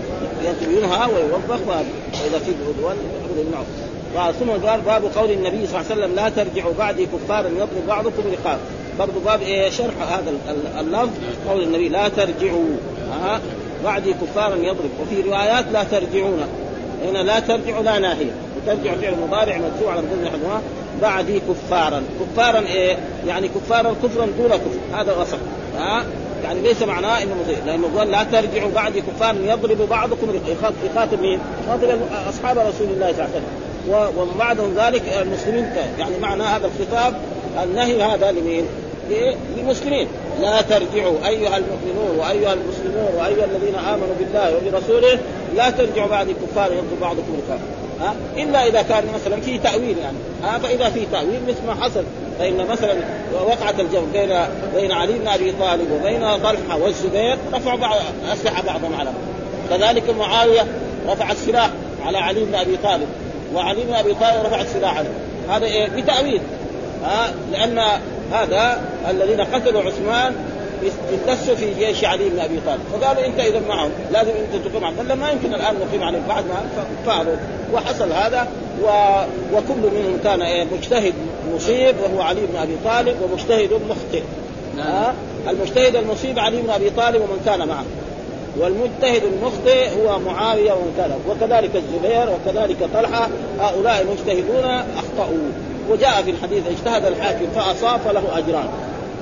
ينهى 0.61 1.13
ويوبخ 1.13 1.67
وإذا 1.67 2.39
في 2.39 2.51
عدوان 2.67 2.97
يمنعه 3.37 4.31
ثم 4.31 4.67
قال 4.67 4.81
باب 4.81 5.03
قول 5.15 5.31
النبي 5.31 5.67
صلى 5.67 5.79
الله 5.79 5.91
عليه 5.91 6.01
وسلم 6.01 6.15
لا 6.15 6.29
ترجعوا 6.29 6.73
بعدي 6.77 7.05
كفارا 7.05 7.47
يضرب 7.47 7.87
بعضكم 7.87 8.23
رقاب. 8.31 8.59
برضو 8.99 9.19
باب 9.25 9.41
إيه 9.41 9.69
شرح 9.69 9.93
هذا 10.13 10.33
اللفظ 10.79 11.09
قول 11.49 11.63
النبي 11.63 11.89
لا 11.89 12.07
ترجعوا. 12.07 12.75
ها 13.11 13.39
بعدي 13.83 14.13
كفارا 14.13 14.55
يضرب. 14.55 14.89
وفي 15.01 15.21
روايات 15.21 15.65
لا 15.73 15.83
ترجعون. 15.83 16.41
هنا 17.05 17.17
لا 17.17 17.39
ترجعوا 17.39 17.83
لا 17.83 17.99
ناهية. 17.99 18.31
وترجع 18.57 18.93
فعل 18.93 19.13
مضارع 19.27 19.57
مرفوع 19.57 19.91
على 19.91 20.01
مدن 20.01 20.29
حدوها 20.31 20.61
بعدي 21.01 21.39
كفارا. 21.39 22.03
كفارا 22.19 22.59
إيه 22.59 22.97
يعني 23.27 23.47
كفارا 23.47 23.95
كفرا 24.03 24.25
دون 24.25 24.49
كفر. 24.49 24.99
هذا 24.99 25.17
وصف 25.17 25.39
ها؟ 25.77 26.05
يعني 26.45 26.61
ليس 26.61 26.81
معناه 26.81 27.23
إنه 27.23 27.35
مضيء 27.43 27.57
لأنه 27.65 27.89
قال 27.97 28.11
لا 28.11 28.23
ترجعوا 28.23 28.71
بعدي 28.75 29.01
كفارا 29.01 29.37
يضرب 29.43 29.89
بعضكم 29.89 30.27
يخاطب 30.85 31.21
مين؟ 31.21 31.39
يخاطب 31.65 31.99
أصحاب 32.29 32.57
رسول 32.57 32.87
الله 32.87 33.13
صلى 33.13 33.25
الله 33.25 33.29
عليه 33.35 33.35
وسلم 33.35 33.65
ومن 34.17 34.31
بعدهم 34.39 34.73
ذلك 34.77 35.03
المسلمين 35.21 35.73
يعني 35.99 36.17
معنى 36.21 36.43
هذا 36.43 36.67
الخطاب 36.67 37.13
النهي 37.63 38.03
هذا 38.03 38.31
لمين؟ 38.31 38.65
للمسلمين 39.57 40.07
لا 40.41 40.61
ترجعوا 40.61 41.27
أيها 41.27 41.57
المؤمنون 41.57 42.17
وأيها 42.17 42.53
المسلمون 42.53 43.09
وأيها 43.17 43.45
الذين 43.45 43.75
آمنوا 43.75 44.15
بالله 44.19 44.57
وبرسوله 44.57 45.19
لا 45.55 45.69
ترجعوا 45.69 46.09
بعد 46.09 46.27
الكفار 46.29 46.71
يضرب 46.71 46.99
بعضكم 47.01 47.33
الكفار 47.37 47.59
إلا 48.37 48.67
إذا 48.67 48.81
كان 48.81 49.03
مثلا 49.15 49.41
في 49.41 49.57
تأويل 49.57 49.97
يعني. 49.97 50.17
ها؟ 50.43 50.57
فإذا 50.57 50.89
في 50.89 51.05
تأويل 51.11 51.39
مثل 51.47 51.67
ما 51.67 51.83
حصل. 51.83 52.03
فإن 52.39 52.67
مثلا 52.67 52.93
وقعت 53.33 53.79
الجمع 53.79 54.03
بين 54.13 54.39
بين 54.75 54.91
علي 54.91 55.13
بن 55.13 55.27
أبي 55.27 55.51
طالب 55.51 55.91
وبين 55.91 56.37
طلحة 56.37 56.77
والزبير 56.77 57.37
رفعوا 57.53 57.79
بعض 57.79 57.97
اسلحه 58.33 58.61
بعضهم 58.61 58.95
على 58.99 59.09
كذلك 59.69 60.09
معاوية 60.09 60.65
رفع 61.07 61.31
السلاح 61.31 61.69
على 62.05 62.17
علي 62.17 62.43
بن 62.43 62.55
أبي 62.55 62.77
طالب 62.83 63.07
وعلي 63.53 63.83
بن 63.83 63.93
أبي 63.93 64.13
طالب 64.13 64.45
رفع 64.45 64.61
السلاح 64.61 64.97
عليه 64.97 65.09
هذا 65.49 65.65
إيه؟ 65.65 65.87
بتأويل. 65.87 66.41
ها؟ 67.03 67.33
لأن 67.51 67.79
هذا 68.31 68.81
الذين 69.09 69.41
قتلوا 69.41 69.81
عثمان 69.81 70.35
يدسوا 71.13 71.55
في 71.55 71.73
جيش 71.73 72.03
علي 72.03 72.29
بن 72.29 72.39
أبي 72.39 72.59
طالب. 72.65 72.81
فقالوا 72.93 73.25
أنت 73.25 73.39
اذا 73.39 73.59
معهم 73.59 73.89
لازم 74.11 74.31
أنت 74.31 74.65
تقيم 74.67 74.83
عليهم 74.83 74.97
قال 74.97 75.19
ما 75.19 75.31
يمكن 75.31 75.53
الآن 75.53 75.75
نقيم 75.87 76.03
عليهم 76.03 76.23
بعد 76.27 76.43
ما 76.45 76.55
فعلوا 77.05 77.35
وحصل 77.75 78.11
هذا 78.11 78.47
و... 78.83 78.87
وكل 79.53 79.95
منهم 79.95 80.19
كان 80.23 80.41
إيه 80.41 80.65
مجتهد 80.77 81.13
مصيب 81.55 81.95
وهو 82.03 82.21
علي 82.21 82.41
بن 82.41 82.55
أبي 82.55 82.75
طالب 82.85 83.15
ومجتهد 83.21 83.69
مخطئ. 83.89 84.23
نعم. 84.77 84.87
آه 84.87 85.13
المجتهد 85.49 85.95
المصيب 85.95 86.39
علي 86.39 86.61
بن 86.61 86.69
أبي 86.69 86.89
طالب 86.89 87.15
ومن 87.15 87.41
كان 87.45 87.67
معه. 87.67 87.83
والمجتهد 88.57 89.23
المخطئ 89.23 89.89
هو 89.89 90.19
معاوية 90.19 90.71
ومن 90.71 90.93
كان 90.97 91.11
وكذلك 91.29 91.75
الزبير 91.75 92.29
وكذلك 92.29 92.77
طلحة. 92.93 93.29
هؤلاء 93.59 94.01
المجتهدون 94.01 94.65
أخطأوا. 94.97 95.51
وجاء 95.89 96.21
في 96.23 96.31
الحديث 96.31 96.63
اجتهد 96.67 97.05
الحاكم 97.05 97.45
فأصاب 97.55 97.99
فله 97.99 98.37
أجران. 98.37 98.67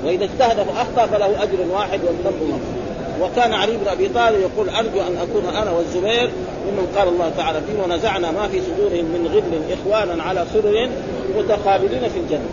وإذا 0.04 0.24
اجتهد 0.24 0.56
فاخطا 0.56 1.06
فله 1.06 1.42
أجر 1.42 1.58
واحد 1.72 2.00
والذنب 2.04 2.42
مغفور 2.42 2.83
وكان 3.20 3.52
علي 3.52 3.76
بن 3.76 3.88
أبي 3.88 4.08
طالب 4.08 4.40
يقول 4.40 4.68
أرجو 4.68 5.00
أن 5.00 5.16
أكون 5.16 5.56
أنا 5.56 5.70
والزبير 5.70 6.30
ممن 6.66 6.86
قال 6.96 7.08
الله 7.08 7.32
تعالى 7.36 7.60
فيه 7.60 7.82
ونزعنا 7.82 8.30
ما 8.30 8.48
في 8.48 8.60
صدورهم 8.60 9.04
من 9.04 9.30
غل 9.34 9.72
إخوانا 9.72 10.22
على 10.22 10.46
سرر 10.52 10.88
متقابلين 11.36 12.08
في 12.08 12.18
الجنة. 12.18 12.48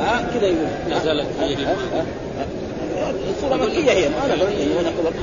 ها؟ 0.00 0.18
آه 0.18 0.38
كذا 0.38 0.46
يقول. 0.46 0.66
نزلت 0.90 1.26
فيه. 1.38 1.76
السوره 3.36 3.56
مكية 3.56 3.92
هي. 3.92 4.08
ما 4.08 4.24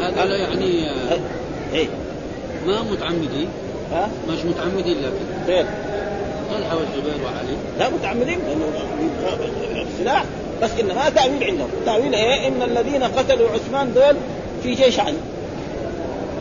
هذا 0.08 0.26
لا 0.26 0.36
يعني 0.36 0.86
إيه. 1.74 1.88
ما 2.68 2.82
متعمدين 2.82 3.48
ها؟ 3.92 4.10
مش 4.30 4.46
متعمدين 4.46 4.98
لكن 4.98 5.48
غير 5.48 5.66
طلحة 6.52 6.78
والزبير 6.78 7.26
وعلي. 7.26 7.58
لا 7.80 7.90
متعمدين. 7.90 8.40
السلاح 9.94 10.26
بس 10.62 10.72
انما 10.80 11.10
تأويل 11.10 11.44
عندهم. 11.44 11.70
تأويل 11.86 12.16
إيه؟ 12.16 12.48
إن 12.48 12.62
الذين 12.62 13.04
قتلوا 13.04 13.50
عثمان 13.50 13.94
دول 13.94 14.16
في 14.64 14.74
جيش 14.76 15.00
علي. 15.00 15.18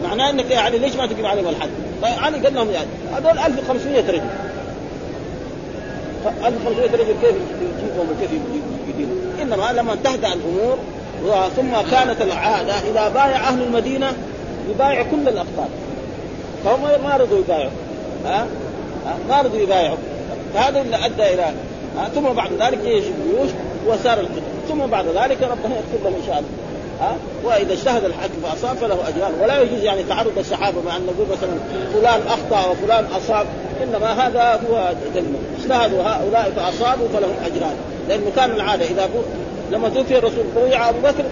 معناه 0.04 0.30
انك 0.30 0.50
يا 0.50 0.58
علي 0.58 0.78
ليش 0.78 0.96
ما 0.96 1.06
تقيم 1.06 1.26
عليهم 1.26 1.48
الحد؟ 1.48 1.70
طيب 2.02 2.14
علي 2.18 2.38
قال 2.38 2.54
لهم 2.54 2.70
يعني 2.70 2.88
هذول 3.16 3.38
1500 3.38 4.10
رجل. 4.10 4.22
1500 6.44 6.86
رجل 6.86 7.14
كيف 7.22 7.34
يجيبهم 7.60 8.06
وكيف 8.10 8.30
يديرهم 8.88 9.18
إنما 9.42 9.72
لما 9.72 9.96
تهدأ 10.04 10.32
الأمور 10.32 10.78
ثم 11.56 11.90
كانت 11.90 12.22
العاده 12.22 12.72
اذا 12.72 13.08
بايع 13.08 13.48
أهل 13.48 13.62
المدينة 13.62 14.12
يبايع 14.70 15.02
كل 15.02 15.28
الأقطار. 15.28 15.68
فهم 16.64 17.04
ما 17.04 17.16
رضوا 17.16 17.38
يبايعوا. 17.38 17.70
ها؟ 18.26 18.46
ما 19.28 19.42
رضوا 19.42 19.60
يبايعوا. 19.60 19.96
فهذا 20.54 20.80
اللي 20.80 21.06
أدى 21.06 21.34
إلى 21.34 21.52
ثم 22.14 22.22
بعد 22.22 22.52
ذلك 22.52 22.78
جيش 22.78 23.04
الجيوش 23.04 23.50
وسار 23.86 24.20
القتال 24.20 24.42
ثم 24.68 24.86
بعد 24.86 25.04
ذلك 25.06 25.42
ربنا 25.42 25.76
يكتب 25.78 26.04
لهم 26.04 26.14
إن 26.14 26.26
شاء 26.26 26.38
الله. 26.38 26.48
ها؟ 27.00 27.16
وإذا 27.44 27.72
اجتهد 27.72 28.04
الحاكم 28.04 28.34
فأصاب 28.42 28.76
فله 28.76 29.08
أجران. 29.08 29.32
ولا 29.42 29.62
يجوز 29.62 29.82
يعني 29.82 30.02
تعرض 30.02 30.38
الصحابة 30.38 30.82
مع 30.86 30.96
أن 30.96 31.06
نقول 31.06 31.26
مثلا 31.32 31.50
فلان 31.94 32.20
أخطأ 32.26 32.70
وفلان 32.70 33.04
أصاب. 33.04 33.46
إنما 33.82 34.26
هذا 34.26 34.60
هو 34.70 34.92
دليل. 35.14 35.34
اجتهدوا 35.60 36.02
هؤلاء 36.02 36.52
فأصابوا 36.56 37.08
فلهم 37.08 37.34
أجران. 37.44 37.74
لأنه 38.08 38.32
كان 38.36 38.50
العادة 38.50 38.84
إذا. 38.84 39.08
لما 39.70 39.88
توفي 39.88 40.18
الرسول 40.18 40.44
بويع 40.56 40.88
أبو 40.88 40.98
بكر 40.98 41.24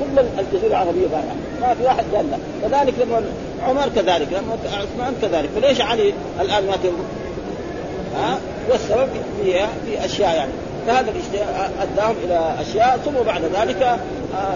كل 0.00 0.24
الجزيرة 0.38 0.70
العربية 0.70 1.06
بايعه 1.06 1.36
ما 1.60 1.74
في 1.74 1.84
واحد 1.84 2.04
قال 2.14 2.30
لا. 2.30 2.38
كذلك 2.62 2.94
لما 3.00 3.22
عمر 3.62 3.88
كذلك 3.94 4.28
لما 4.32 4.58
عثمان 4.64 5.14
كذلك. 5.22 5.48
فليش 5.56 5.80
علي 5.80 6.12
الآن 6.40 6.66
ما 6.66 6.74
ها؟ 8.16 8.38
والسبب 8.70 9.08
في 9.42 9.52
في 9.86 10.04
أشياء 10.04 10.36
يعني. 10.36 10.52
فهذا 10.86 11.10
الاجتهاد 11.10 11.70
اداهم 11.80 12.14
إلى 12.24 12.54
أشياء 12.60 12.98
ثم 13.04 13.26
بعد 13.26 13.42
ذلك 13.42 13.98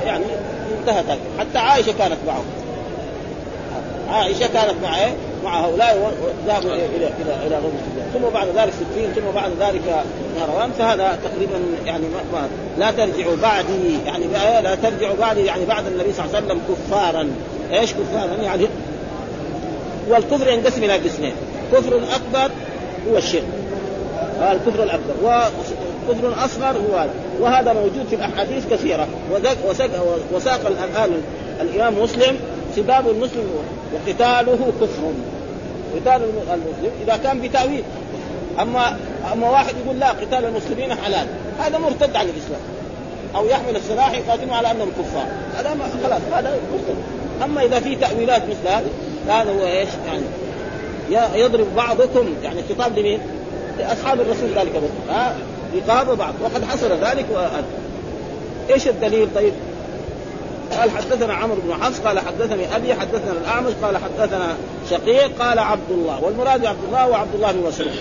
يعني 0.06 0.24
انتهت 0.80 1.18
حتى 1.38 1.58
عائشة 1.58 1.92
كانت 1.98 2.18
معهم 2.26 2.44
عائشة 4.10 4.46
كانت 4.46 4.74
مع 4.82 4.98
إيه؟ 4.98 5.12
مع 5.44 5.66
هؤلاء 5.66 6.14
وذهبوا 6.46 6.70
إلى 6.74 7.06
إلى 7.06 7.46
إلى 7.46 7.56
غزوة 7.56 7.70
ثم 8.14 8.34
بعد 8.34 8.48
ذلك 8.48 8.72
ستين 8.72 9.12
ثم 9.12 9.30
بعد 9.34 9.50
ذلك 9.60 10.04
نهروان 10.38 10.70
فهذا 10.78 11.18
تقريبا 11.24 11.60
يعني 11.86 12.04
ما 12.32 12.48
لا 12.78 12.90
ترجعوا 12.90 13.36
بعدي 13.42 13.98
يعني 14.06 14.24
لا 14.62 14.74
ترجعوا 14.74 15.16
بعدي 15.16 15.44
يعني 15.44 15.64
بعد 15.64 15.86
النبي 15.86 16.12
صلى 16.12 16.24
الله 16.24 16.36
عليه 16.36 16.46
وسلم 16.46 16.60
كفارا. 16.68 17.30
إيش 17.72 17.92
كفارا؟ 17.92 18.42
يعني 18.42 18.66
والكفر 20.08 20.48
ينقسم 20.48 20.84
إلى 20.84 20.92
قسمين. 20.92 21.32
كفر 21.72 21.96
اكبر 21.96 22.50
هو 23.10 23.16
الشرك. 23.16 23.44
الكفر 24.52 24.82
الأكبر. 24.82 25.14
وكفر 26.10 26.44
أصغر 26.44 26.76
هو 26.76 26.96
هذا. 26.96 27.10
وهذا 27.40 27.72
موجود 27.72 28.06
في 28.10 28.14
الأحاديث 28.14 28.64
كثيرة. 28.70 29.08
وساق 30.34 30.66
الان 30.66 31.22
الإمام 31.60 32.02
مسلم 32.02 32.36
سباب 32.76 33.10
المسلم 33.10 33.50
وقتاله 33.94 34.72
كفر. 34.80 35.12
قتال 35.94 36.22
المسلم 36.52 36.90
إذا 37.04 37.16
كان 37.16 37.40
بتأويل. 37.40 37.82
اما 38.60 38.96
أما 39.32 39.50
واحد 39.50 39.74
يقول 39.84 39.98
لا 39.98 40.10
قتال 40.10 40.44
المسلمين 40.44 40.94
حلال. 40.94 41.26
هذا 41.58 41.78
مرتد 41.78 42.16
عن 42.16 42.24
الإسلام. 42.24 42.60
أو 43.36 43.46
يحمل 43.46 43.76
السلاح 43.76 44.12
يقاتلون 44.12 44.50
على 44.50 44.70
أنهم 44.70 44.90
كفار. 44.98 45.26
هذا 45.56 45.76
خلاص 46.04 46.20
هذا 46.32 46.58
مرتد 46.72 46.96
أما 47.44 47.64
إذا 47.64 47.80
في 47.80 47.96
تأويلات 47.96 48.42
مثل 48.42 48.68
هذه 48.68 48.90
هذا 49.28 49.52
هو 49.52 49.66
إيش؟ 49.66 49.88
يعني 51.10 51.40
يضرب 51.40 51.66
بعضكم 51.76 52.34
يعني 52.42 52.60
خطاب 52.68 52.98
لمين؟ 52.98 53.20
لأصحاب 53.78 54.20
الرسول 54.20 54.48
ذلك 54.56 54.72
بس 54.76 55.14
ها؟ 55.14 55.34
رقاب 55.76 56.18
بعض 56.18 56.34
وقد 56.42 56.64
حصل 56.64 56.92
ذلك 56.92 57.26
وأن. 57.32 57.64
إيش 58.70 58.88
الدليل؟ 58.88 59.28
طيب؟ 59.34 59.52
قال 60.78 60.90
حدثنا 60.90 61.34
عمرو 61.34 61.56
بن 61.64 61.74
حفص 61.82 62.00
قال 62.00 62.18
حدثني 62.18 62.76
أبي 62.76 62.94
حدثنا 62.94 63.32
الأعمش 63.40 63.72
قال 63.82 63.96
حدثنا 63.96 64.56
شقيق 64.90 65.42
قال 65.42 65.58
عبد 65.58 65.90
الله. 65.90 66.24
والمراد 66.24 66.66
عبد 66.66 66.84
الله 66.88 67.08
وعبد 67.08 67.34
الله 67.34 67.52
بن 67.52 67.66
مسعود. 67.68 67.92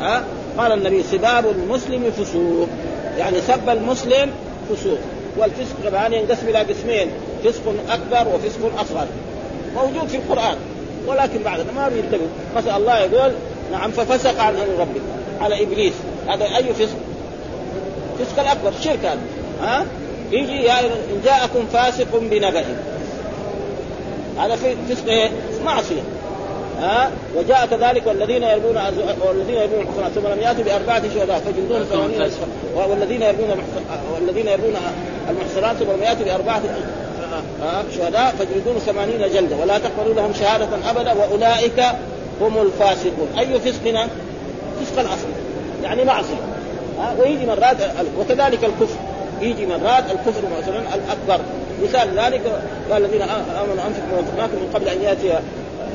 ها؟ 0.00 0.24
قال 0.58 0.72
النبي 0.72 1.02
سباب 1.02 1.46
المسلم 1.46 2.10
فسوق. 2.10 2.68
يعني 3.18 3.40
سب 3.40 3.68
المسلم 3.68 4.30
فسوق. 4.70 4.98
والفسق 5.36 5.74
كمان 5.84 6.12
ينقسم 6.12 6.48
إلى 6.48 6.58
قسمين 6.58 7.10
فسق 7.44 7.62
أكبر 7.90 8.34
وفسق 8.34 8.80
أصغر. 8.80 9.06
موجود 9.74 10.08
في 10.08 10.16
القرآن. 10.16 10.56
ولكن 11.06 11.42
بعد 11.42 11.60
ما 11.76 11.88
بينتبه 11.88 12.26
مثلا 12.56 12.76
الله 12.76 12.98
يقول 12.98 13.32
نعم 13.72 13.90
ففسق 13.90 14.40
عن 14.40 14.54
ربك 14.78 15.00
على 15.40 15.62
إبليس. 15.62 15.92
هذا 16.28 16.44
أي 16.44 16.74
فسق؟ 16.74 16.96
فسق 18.24 18.40
الاكبر 18.40 18.72
شرك 18.84 19.04
هذا. 19.04 19.20
ها؟ 19.62 19.84
يجي 20.30 20.62
يا 20.62 20.80
إن 20.80 21.20
جاءكم 21.24 21.66
فاسق 21.72 22.06
بنبأ. 22.12 22.64
هذا 24.38 24.56
فسق 24.90 25.08
إيه؟ 25.08 25.30
معصية. 25.64 26.02
ها؟ 26.80 27.10
وجاء 27.36 27.66
كذلك 27.66 28.06
والذين 28.06 28.42
يرمون 28.42 28.76
والذين 29.26 29.56
يرمون 29.56 29.80
المحصنات 29.80 30.12
ثم 30.12 30.26
لم 30.26 30.40
يأتوا 30.40 30.64
بأربعة 30.64 31.02
شهداء 31.14 31.38
فجلدون 31.38 31.84
ثمانين. 31.84 32.30
والذين 32.76 33.22
يرمون 33.22 33.64
والذين 34.14 34.48
يرمون 34.48 34.74
المحصنات 35.30 35.76
ثم 35.76 35.90
لم 35.90 36.02
يأتوا 36.02 36.24
بأربعة 36.24 36.62
شهداء 37.96 38.34
فجلدون 38.38 38.78
ثمانين 38.78 39.32
جلدة. 39.34 39.56
ولا 39.56 39.78
تقبلوا 39.78 40.14
لهم 40.14 40.32
شهادة 40.40 40.68
أبدا 40.90 41.12
وأولئك 41.12 41.82
هم 42.40 42.62
الفاسقون. 42.62 43.28
أي 43.38 43.60
فسقنا؟ 43.60 44.08
فسق 44.80 45.00
الأصل 45.00 45.28
يعني 45.82 46.04
معصية. 46.04 46.59
ويجي 47.18 47.46
مرات 47.46 47.76
وكذلك 48.18 48.64
الكفر. 48.64 48.96
يجي 49.40 49.66
مرات 49.66 50.04
الكفر 50.10 50.42
مثلا 50.58 50.78
الأكبر. 50.78 51.44
مثال 51.82 52.08
ذلك 52.18 52.42
قال 52.90 53.04
الذين 53.04 53.22
آمنوا 53.22 53.86
انفقوا 53.86 54.16
وانفقناكم 54.16 54.54
من 54.54 54.70
قبل 54.74 54.88
أن 54.88 55.02
يأتي 55.02 55.40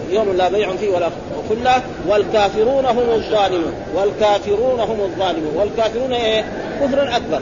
يوم 0.10 0.34
لا 0.38 0.50
بيع 0.50 0.76
فيه 0.76 0.90
ولا 0.90 1.10
خله 1.50 1.82
والكافرون 2.08 2.86
هم 2.86 3.10
الظالمون. 3.10 3.74
والكافرون 3.96 4.80
هم 4.80 5.02
الظالمون. 5.02 5.58
والكافرون 5.58 6.14
إيه؟ 6.14 6.46
كفر 6.82 7.16
أكبر. 7.16 7.42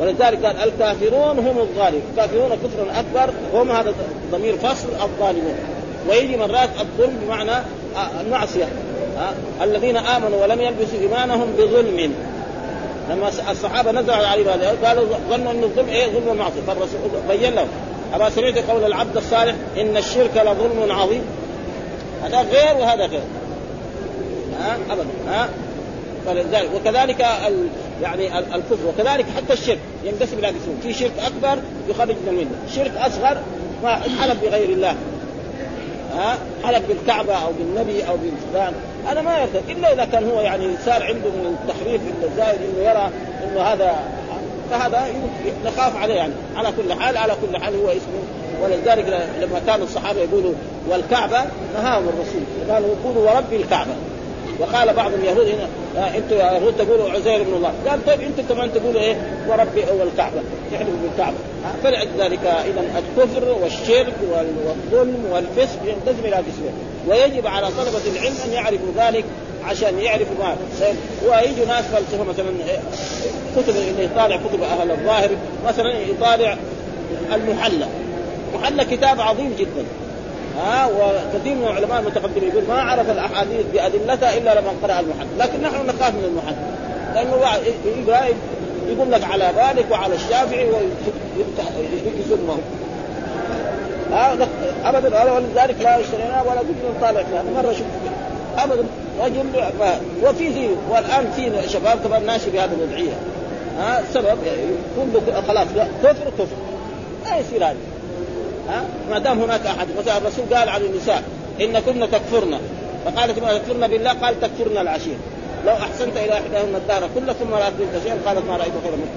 ولذلك 0.00 0.44
قال 0.44 0.56
الكافرون 0.68 1.38
هم 1.38 1.58
الظالمون. 1.58 2.02
الكافرون 2.12 2.50
كفر 2.50 3.00
أكبر. 3.00 3.32
هم 3.54 3.70
هذا 3.70 3.92
ضمير 4.32 4.56
فصل 4.56 4.88
الظالمون. 5.02 5.54
ويجي 6.08 6.36
مرات 6.36 6.68
الظلم 6.80 7.18
بمعنى 7.24 7.62
المعصية. 8.20 8.68
الذين 9.62 9.96
آمنوا 9.96 10.42
ولم 10.42 10.60
يلبسوا 10.60 10.98
إيمانهم 11.00 11.52
بظلم. 11.58 12.14
لما 13.10 13.28
الصحابة 13.50 13.92
نزلوا 13.92 14.26
عليه 14.26 14.54
هذا 14.54 14.76
قالوا 14.84 15.04
ظنوا 15.30 15.52
ان 15.52 15.62
الظلم 15.62 15.88
إيه؟ 15.88 16.06
ظلم 16.06 16.28
ومعصيه 16.28 16.60
فالرسول 16.66 16.98
بين 17.28 17.54
لهم. 17.54 17.68
أما 18.14 18.30
سمعت 18.30 18.58
قول 18.58 18.84
العبد 18.84 19.16
الصالح 19.16 19.54
إن 19.76 19.96
الشرك 19.96 20.36
لظلم 20.36 20.92
عظيم. 20.92 21.22
هذا 22.24 22.40
غير 22.40 22.76
وهذا 22.76 23.06
غير. 23.06 23.20
ها؟ 24.60 24.76
أبدا. 24.90 25.06
ها؟ 25.28 25.48
فلذلك 26.26 26.70
وكذلك 26.74 27.20
ال 27.20 27.68
يعني 28.02 28.38
الكفر 28.38 28.86
وكذلك 28.88 29.26
حتى 29.36 29.52
الشرك 29.52 29.78
ينقسم 30.04 30.38
إلى 30.38 30.46
قسمين 30.46 30.78
في 30.82 30.92
شرك 30.92 31.12
أكبر 31.26 31.62
يخرج 31.88 32.08
من 32.08 32.28
الملة. 32.28 32.74
شرك 32.74 32.92
أصغر 32.96 33.38
ما 33.82 33.94
حلف 33.94 34.42
بغير 34.42 34.68
الله. 34.68 34.96
ها؟ 36.16 36.38
حلف 36.64 36.82
بالكعبة 36.88 37.34
أو 37.34 37.52
بالنبي 37.58 38.08
أو 38.08 38.16
بالفلان 38.16 38.72
هذا 39.06 39.20
ما 39.20 39.38
يرتد 39.38 39.70
إلا 39.70 39.92
إذا 39.92 40.04
كان 40.04 40.30
هو 40.30 40.40
يعني 40.40 40.68
صار 40.84 41.02
عنده 41.02 41.30
من 41.30 41.56
التخريف 41.62 42.00
الزائد 42.22 42.60
إنه 42.60 42.88
يرى 42.88 43.10
إنه 43.44 43.60
هذا 43.60 43.94
فهذا 44.70 45.06
نخاف 45.64 45.96
عليه 45.96 46.14
يعني. 46.14 46.32
على 46.56 46.72
كل 46.76 46.92
حال 47.02 47.16
على 47.16 47.32
كل 47.32 47.58
حال 47.58 47.74
هو 47.74 47.88
اسمه. 47.88 48.22
ولذلك 48.62 49.28
لما 49.40 49.60
كانوا 49.66 49.84
الصحابة 49.84 50.20
يقولوا 50.20 50.52
والكعبة 50.88 51.38
نهاهم 51.74 52.08
الرسول. 52.08 52.72
قالوا 52.74 52.88
يقولوا 52.88 53.30
ورب 53.30 53.52
الكعبة. 53.52 53.92
وقال 54.58 54.94
بعض 54.94 55.12
اليهود 55.12 55.46
هنا 55.46 55.68
آه 55.96 56.16
أنتم 56.16 56.36
يا 56.36 56.52
يهود 56.52 56.74
تقولوا 56.78 57.10
عزير 57.10 57.42
بن 57.42 57.54
الله. 57.54 57.72
قال 57.88 58.06
طيب 58.06 58.20
أنتم 58.20 58.54
كمان 58.54 58.72
تقولوا 58.72 59.00
إيه؟ 59.00 59.16
وربي 59.48 59.80
والكعبه 60.00 60.40
تحلفوا 60.72 60.94
بالكعبه 61.02 61.36
فلذلك 61.82 62.44
اذا 62.44 62.84
الكفر 62.98 63.56
والشرك 63.62 64.14
والظلم 64.32 65.24
والفسق 65.32 65.78
ينقسم 65.84 66.24
إلى 66.24 66.36
قسمين 66.36 66.72
ويجب 67.08 67.46
على 67.46 67.66
طلبة 67.66 68.16
العلم 68.16 68.34
أن 68.46 68.52
يعرفوا 68.52 68.88
ذلك 68.96 69.24
عشان 69.64 69.98
يعرفوا 69.98 70.34
ما 70.38 70.56
ويجي 71.28 71.64
ناس 71.64 71.84
فلسفه 71.84 72.24
مثلا 72.24 72.46
كتب 73.56 73.76
اللي 73.76 74.04
يطالع 74.04 74.36
كتب 74.36 74.62
أهل 74.62 74.90
الظاهر 74.90 75.30
مثلا 75.66 75.98
يطالع 75.98 76.56
المحلى. 77.34 77.86
محلى 78.54 78.84
كتاب 78.84 79.20
عظيم 79.20 79.54
جدا. 79.58 79.84
ها 80.58 80.86
وكثير 80.86 81.54
من 81.54 81.66
العلماء 81.66 82.00
المتقدمين 82.00 82.48
يقول 82.48 82.64
ما 82.68 82.82
عرف 82.82 83.10
الأحاديث 83.10 83.66
بأدلتها 83.72 84.38
إلا 84.38 84.60
لمن 84.60 84.78
قرأ 84.82 85.00
المحل 85.00 85.26
لكن 85.38 85.62
نحن 85.62 85.86
نخاف 85.86 86.14
من 86.14 86.24
المحل 86.24 86.56
لأنه 87.14 87.36
يقول 88.88 89.12
لك 89.12 89.24
على 89.24 89.52
مالك 89.56 89.90
وعلى 89.90 90.14
الشافعي 90.14 90.66
ويسمهم 90.66 92.60
ها 94.12 94.36
ابدا 94.84 95.32
ولذلك 95.32 95.76
لا 95.80 96.00
اشتريناه 96.00 96.42
ولا 96.42 96.58
قلت 96.60 96.96
نطالع 96.96 97.22
فيها. 97.22 97.42
مرة 97.56 97.72
شفت 97.72 97.84
ابدا 98.58 98.84
رجل 99.20 99.46
وفي 100.24 100.48
ذي 100.48 100.70
والآن 100.90 101.30
في 101.36 101.68
شباب 101.68 101.98
كمان 102.04 102.26
ماشي 102.26 102.50
بهذه 102.50 102.70
الوضعية. 102.72 103.14
ها 103.78 104.02
سبب 104.14 104.38
كله 104.96 105.42
خلاص 105.48 105.68
كفر 106.02 106.30
كفر. 106.38 106.56
لا 107.24 107.38
يصير 107.38 107.64
هذا. 107.64 107.76
ها؟ 108.68 108.84
ما 109.10 109.18
دام 109.18 109.42
هناك 109.42 109.66
أحد. 109.66 109.86
مثلا 109.98 110.16
الرسول 110.16 110.54
قال 110.54 110.68
عن 110.68 110.80
النساء 110.80 111.22
إن 111.60 111.78
كن 111.78 112.10
تكفرن. 112.10 112.58
فقالت 113.04 113.38
ما 113.38 113.58
تكفرن 113.58 113.86
بالله؟ 113.86 114.12
قال 114.12 114.40
تكفرن 114.40 114.76
العشير. 114.76 115.16
لو 115.66 115.72
أحسنت 115.72 116.16
إلى 116.16 116.32
إحداهن 116.32 116.74
الدهر 116.74 117.08
كله 117.14 117.32
ثم 117.32 117.54
رات 117.54 117.72
منك 117.80 118.02
شيئا 118.02 118.18
قالت 118.26 118.48
ما 118.48 118.56
رأيت 118.56 118.72
خيرا 118.84 118.96
منك. 118.96 119.08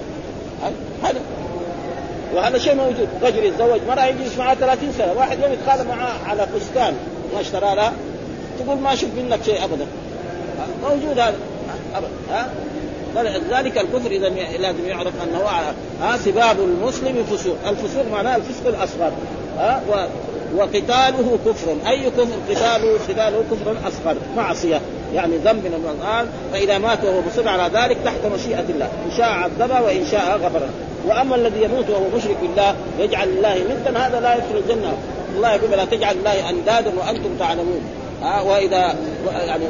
هذا 1.03 1.19
وهذا 2.35 2.57
شيء 2.57 2.75
موجود. 2.75 3.07
رجل 3.23 3.45
يتزوج 3.45 3.79
مرأة 3.87 4.05
يجلس 4.05 4.37
معها 4.37 4.55
30 4.55 4.93
سنة. 4.97 5.13
واحد 5.17 5.39
يوم 5.39 5.53
يتخانق 5.53 5.95
معها 5.95 6.19
على 6.27 6.47
فستان 6.47 6.93
ما 7.33 7.41
اشترى 7.41 7.75
لها 7.75 7.93
تقول 8.59 8.77
ما 8.77 8.93
أشوف 8.93 9.09
منك 9.17 9.43
شيء 9.45 9.63
ابدا. 9.63 9.85
موجود 10.83 11.19
هذا. 11.19 11.35
ابدا 11.95 12.09
ها؟ 12.31 12.49
فلذلك 13.15 13.77
الكفر 13.77 14.11
إذا 14.11 14.29
لازم 14.57 14.85
يعرف 14.87 15.13
أنه 15.23 15.39
ها 16.01 16.17
سباب 16.17 16.59
المسلم 16.59 17.23
فسوق، 17.23 17.55
الفسوق 17.67 18.05
معناه 18.11 18.35
الفسق 18.35 18.67
الأصغر. 18.67 19.11
ها 19.59 19.81
وقتاله 20.55 21.37
كفر، 21.45 21.67
اي 21.87 22.09
كفر 22.09 22.27
قتاله 22.49 22.99
قتاله 23.09 23.43
كفر 23.51 23.75
أصغر، 23.87 24.15
معصية، 24.37 24.81
يعني 25.15 25.37
ذنب 25.37 25.63
من 25.63 25.95
الآن 26.01 26.27
فإذا 26.53 26.77
مات 26.77 27.03
وهو 27.03 27.21
مصر 27.31 27.47
على 27.47 27.69
ذلك 27.73 27.97
تحت 28.05 28.25
مشيئة 28.35 28.65
الله. 28.69 28.85
إن 28.85 29.11
شاء 29.17 29.25
عذبه 29.25 29.81
وإن 29.81 30.05
شاء 30.11 30.39
غفر 30.43 30.61
وأما 31.07 31.35
الذي 31.35 31.63
يموت 31.63 31.89
وهو 31.89 32.17
مشرك 32.17 32.37
بالله 32.41 32.75
يجعل 32.99 33.27
الله 33.27 33.55
ندا 33.55 33.99
هذا 33.99 34.19
لا 34.19 34.35
يدخل 34.35 34.57
الجنة. 34.57 34.93
الله 35.35 35.53
يقول 35.53 35.71
لا 35.71 35.85
تجعل 35.85 36.15
الله 36.15 36.49
أندادا 36.49 36.91
وأنتم 36.99 37.29
تعلمون. 37.39 37.81
ها 38.21 38.41
وإذا 38.41 38.95
يعني 39.47 39.65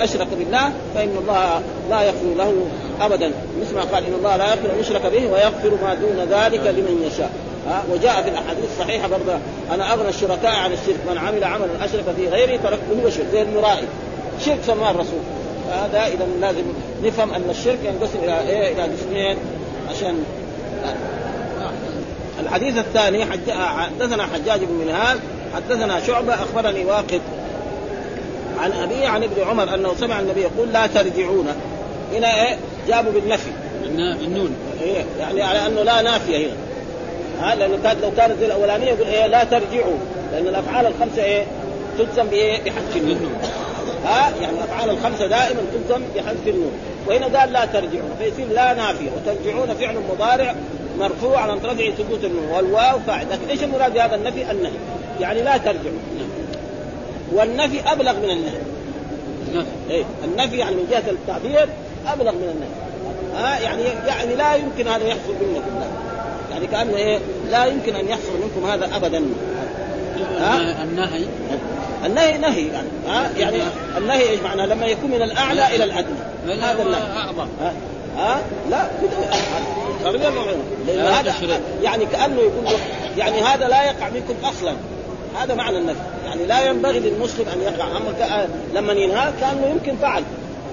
أشرك 0.00 0.28
بالله 0.38 0.72
فإن 0.94 1.16
الله 1.20 1.62
لا 1.90 2.02
يغفر 2.02 2.34
له 2.36 2.54
أبدا. 3.00 3.32
مثل 3.60 3.74
ما 3.74 3.82
قال 3.82 4.06
إن 4.06 4.14
الله 4.14 4.36
لا 4.36 4.46
يغفر 4.46 4.72
أن 4.74 4.80
يشرك 4.80 5.06
به 5.06 5.32
ويغفر 5.32 5.70
ما 5.82 5.94
دون 5.94 6.26
ذلك 6.30 6.66
لمن 6.66 7.10
يشاء. 7.12 7.30
ها 7.68 7.82
وجاء 7.92 8.22
في 8.22 8.28
الأحاديث 8.28 8.64
الصحيحة 8.72 9.08
برضه 9.08 9.38
أنا 9.74 9.92
أغنى 9.92 10.08
الشركاء 10.08 10.54
عن 10.54 10.72
الشرك 10.72 10.98
من 11.10 11.18
عمل 11.18 11.44
عملا 11.44 11.84
أشرك 11.84 12.04
في 12.16 12.28
غيري 12.28 12.58
تركته 12.58 13.06
وشرك 13.06 13.26
زي 13.32 13.42
المرائي 13.42 13.84
شرك 14.44 14.58
سماه 14.66 14.90
الرسول. 14.90 15.20
فهذا 15.68 16.06
إذا 16.06 16.26
لازم 16.40 16.62
نفهم 17.04 17.34
أن 17.34 17.50
الشرك 17.50 17.78
ينقسم 17.84 18.18
إلى 18.24 18.40
إيه؟ 18.40 18.72
إلى 18.72 18.82
قسمين 18.82 19.36
عشان 19.90 20.24
الحديث 22.40 22.78
الثاني 22.78 23.24
حدثنا 23.60 24.26
حجاج 24.26 24.60
بن 24.60 24.74
منهال 24.84 25.18
حدثنا 25.54 26.00
شعبة 26.00 26.34
أخبرني 26.34 26.84
واقد 26.84 27.20
عن 28.60 28.72
أبي 28.72 29.06
عن 29.06 29.22
ابن 29.22 29.42
عمر 29.50 29.74
أنه 29.74 29.94
سمع 30.00 30.20
النبي 30.20 30.40
يقول 30.40 30.72
لا 30.72 30.86
ترجعون. 30.86 31.46
هنا 32.14 32.42
إيه؟ 32.42 32.58
جابوا 32.88 33.12
بالنفي. 33.12 33.50
بالنون. 33.82 34.56
إيه 34.82 35.04
يعني 35.20 35.42
على 35.42 35.66
أنه 35.66 35.82
لا 35.82 36.02
نافية 36.02 36.46
هنا. 36.46 36.56
ها 37.40 37.54
لأنه 37.54 37.78
كانت 37.82 38.02
لو 38.02 38.10
كانت 38.16 38.42
الأولانية 38.42 38.86
يقول 38.86 39.06
إيه 39.06 39.26
لا 39.26 39.44
ترجعوا. 39.44 39.98
لأن 40.32 40.46
الأفعال 40.46 40.86
الخمسة 40.86 41.24
إيه 41.24 41.44
تلزم 41.98 42.26
بإيه 42.26 42.62
بحذف 42.62 42.96
النون. 42.96 43.38
ها 44.04 44.32
يعني 44.40 44.58
الأفعال 44.58 44.90
الخمسة 44.90 45.26
دائما 45.26 45.60
تلزم 45.72 46.02
بحذف 46.16 46.48
النون. 46.48 46.72
وهنا 47.06 47.38
قال 47.38 47.52
لا 47.52 47.64
ترجعون 47.64 48.10
فيصير 48.18 48.46
لا 48.54 48.74
نافية. 48.74 49.10
وترجعون 49.16 49.74
فعل 49.74 49.96
مضارع 50.10 50.54
مرفوع 50.98 51.40
على 51.40 51.52
رفع 51.52 51.90
ثبوت 51.90 52.24
النون. 52.24 52.48
والواو 52.52 52.98
فاعل. 53.06 53.26
لكن 53.30 53.48
إيش 53.50 53.62
المراد 53.62 53.94
بهذا 53.94 54.14
النفي؟ 54.14 54.50
النهي. 54.50 54.72
يعني 55.20 55.42
لا 55.42 55.56
ترجعوا. 55.56 55.98
والنفي 57.32 57.92
أبلغ 57.92 58.12
من 58.12 58.30
النهي. 58.30 58.58
إيه؟ 59.90 60.04
النفي 60.24 60.56
يعني 60.56 60.76
من 60.76 60.88
جهة 60.90 61.10
التعبير 61.10 61.68
أبلغ 62.06 62.32
من 62.32 62.48
النهي. 62.54 62.88
ها 63.36 63.60
يعني 63.60 63.82
يعني 64.06 64.34
لا 64.34 64.54
يمكن 64.54 64.88
هذا 64.88 65.06
يحصل 65.06 65.32
لا 65.80 65.86
يعني 66.58 66.66
كأنه 66.72 66.96
إيه 66.96 67.18
لا 67.50 67.64
يمكن 67.64 67.96
أن 67.96 68.08
يحصل 68.08 68.32
منكم 68.42 68.70
هذا 68.70 68.96
ابدا. 68.96 69.22
ها؟ 70.38 70.82
النهي. 70.82 71.24
النهي 72.06 72.38
نهي 72.38 72.66
يعني 72.66 72.88
ها؟ 73.08 73.30
يعني 73.38 73.56
النهي. 73.98 74.30
إيش 74.30 74.40
معناه 74.40 74.66
لما 74.66 74.86
يكون 74.86 75.10
من 75.10 75.22
الأعلى 75.22 75.76
إلى 75.76 75.84
الأدنى. 75.84 76.18
هذا 76.46 76.82
النهي. 76.82 77.02
أعظم. 77.16 77.48
ها؟ 78.16 78.40
لا 78.70 78.86
لأن 80.86 81.06
هذا 81.06 81.60
يعني 81.82 82.06
كأنه 82.06 82.40
يقول 82.40 82.78
يعني 83.16 83.42
هذا 83.42 83.68
لا 83.68 83.84
يقع 83.84 84.08
منكم 84.08 84.34
أصلا. 84.44 84.74
هذا 85.40 85.54
معنى 85.54 85.78
النفي 85.78 86.00
يعني 86.26 86.46
لا 86.46 86.64
ينبغي 86.64 86.98
للمسلم 86.98 87.46
أن 87.48 87.62
يقع. 87.62 87.86
أما 87.96 88.48
لما 88.74 88.92
ينهى 88.92 89.32
كأنه 89.40 89.66
يمكن 89.66 89.96
فعل. 89.96 90.22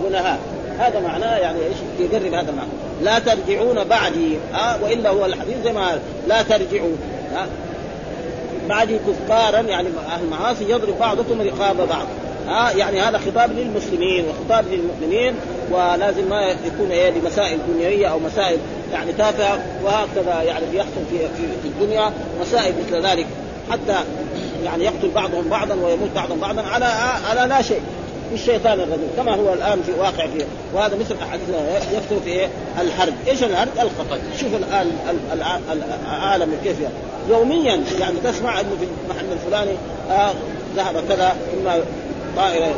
ونهى 0.04 0.38
هذا 0.80 1.00
معناه 1.00 1.38
يعني 1.38 1.60
إيش؟ 1.60 1.78
يقرب 2.00 2.34
هذا 2.34 2.50
المعنى. 2.50 2.70
لا 3.02 3.20
ترجعون 3.20 3.84
بعدي 3.84 4.38
ها؟ 4.54 4.80
وإلا 4.84 5.10
هو 5.10 5.26
الحديث 5.26 5.56
زي 5.64 5.74
ما 5.74 6.00
لا 6.28 6.42
ترجعوا 6.42 6.96
ها؟ 7.34 7.48
بعدي 8.70 8.98
كفارا 8.98 9.60
يعني 9.60 9.88
أهل 9.88 10.24
المعاصي 10.24 10.64
يضرب 10.70 11.00
بعضكم 11.00 11.42
رقاب 11.42 11.78
بعض 11.78 12.08
ها؟ 12.48 12.72
يعني 12.72 13.00
هذا 13.00 13.18
خطاب 13.18 13.52
للمسلمين 13.52 14.26
وخطاب 14.30 14.66
للمؤمنين 14.72 15.34
ولازم 15.72 16.30
ما 16.30 16.56
يكون 16.66 16.92
إيه؟ 16.92 17.12
لمسائل 17.12 17.60
دنيوية 17.68 18.08
أو 18.08 18.20
مسائل 18.20 18.60
يعني 18.94 19.14
تافهة 19.14 19.60
وهكذا 19.84 20.42
يعني 20.42 20.66
بيحصل 20.72 21.02
في 21.12 21.18
في 21.64 21.68
الدنيا 21.68 22.12
مسائل 22.42 22.74
مثل 22.88 23.06
ذلك 23.06 23.26
حتى 23.72 24.04
يعني 24.66 24.84
يقتل 24.84 25.10
بعضهم 25.16 25.50
بعضا 25.50 25.76
ويموت 25.76 26.10
بعضهم 26.16 26.40
بعضا 26.40 26.62
على 26.62 26.86
على 27.30 27.50
لا 27.50 27.62
شيء. 27.62 27.82
في 28.30 28.36
الشيطان 28.36 28.80
الرجيم 28.80 29.10
كما 29.18 29.36
هو 29.36 29.54
الآن 29.54 29.82
في 29.84 29.92
واقع 29.92 30.28
فيه 30.28 30.46
وهذا 30.74 30.96
مثل 30.96 31.16
أحاديث 31.22 31.50
يكثر 31.94 32.20
في؟ 32.26 32.48
الحرب، 32.82 33.14
إيش 33.28 33.44
الحرب؟ 33.44 33.70
الخطر، 33.82 34.20
شوف 34.40 34.50
الآن 34.54 34.92
العالم 36.06 36.52
كيف 36.64 36.82
يعني. 36.82 36.94
يوميا 37.30 37.84
يعني 38.00 38.16
تسمع 38.24 38.60
إنه 38.60 38.70
في 38.80 38.86
المحل 39.04 39.26
الفلاني 39.32 39.78
آه 40.12 40.32
ذهب 40.76 41.04
كذا 41.10 41.36
إما 41.54 41.80
طائرة 42.36 42.76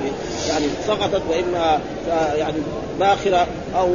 يعني 0.50 0.66
سقطت 0.88 1.22
وإما 1.30 1.80
آه 2.12 2.34
يعني 2.34 2.58
باخرة 3.00 3.48
أو 3.76 3.90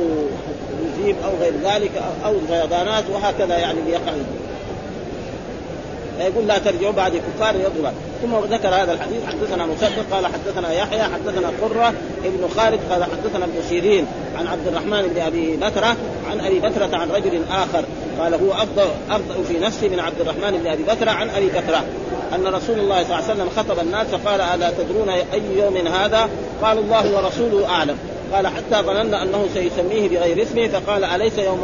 نزيب 0.85 1.17
أو 1.25 1.31
غير 1.41 1.53
ذلك 1.65 1.91
أو 2.25 2.35
فيضانات 2.49 3.05
وهكذا 3.11 3.59
يعني 3.59 3.81
بيقع 3.87 4.13
يقول 6.27 6.47
لا 6.47 6.59
ترجعوا 6.59 6.93
بعد 6.93 7.13
كفار 7.13 7.55
يضرب. 7.55 7.93
ثم 8.23 8.55
ذكر 8.55 8.69
هذا 8.69 8.93
الحديث 8.93 9.27
حدثنا 9.27 9.67
مسدد 9.67 10.05
قال 10.13 10.27
حدثنا 10.27 10.73
يحيى 10.73 11.03
حدثنا 11.03 11.53
قرة 11.63 11.93
ابن 12.25 12.49
خالد 12.57 12.81
قال 12.91 13.05
حدثنا 13.05 13.45
ابن 13.45 13.63
سيرين 13.69 14.07
عن 14.39 14.47
عبد 14.47 14.67
الرحمن 14.67 15.13
بن 15.15 15.21
أبي 15.21 15.57
بكرة 15.57 15.97
عن 16.31 16.41
أبي 16.41 16.61
بكرة 16.61 16.97
عن 16.97 17.11
رجل 17.11 17.43
آخر 17.51 17.85
قال 18.19 18.35
هو 18.35 18.53
أفضل 18.53 18.89
افضل 19.11 19.45
في 19.49 19.59
نفسي 19.59 19.89
من 19.89 20.01
عبد 20.01 20.21
الرحمن 20.21 20.59
بن 20.59 20.67
أبي 20.67 20.83
بكرة 20.83 21.11
عن 21.11 21.31
أبي 21.31 21.47
بكرة 21.47 21.85
أن 22.35 22.47
رسول 22.47 22.79
الله 22.79 23.03
صلى 23.03 23.19
الله 23.19 23.31
عليه 23.31 23.35
وسلم 23.35 23.49
خطب 23.57 23.79
الناس 23.79 24.07
فقال 24.07 24.41
ألا 24.41 24.71
تدرون 24.71 25.09
أي 25.09 25.43
يوم 25.57 25.77
هذا؟ 25.77 26.29
قال 26.63 26.79
الله 26.79 27.17
ورسوله 27.17 27.69
أعلم. 27.69 27.97
قال 28.33 28.47
حتى 28.47 28.83
ظننا 28.87 29.23
أنه 29.23 29.49
سيسميه 29.55 30.09
بغير 30.09 30.43
اسمه 30.43 30.69
فقال 30.69 31.05
أليس 31.05 31.39
يوم 31.39 31.61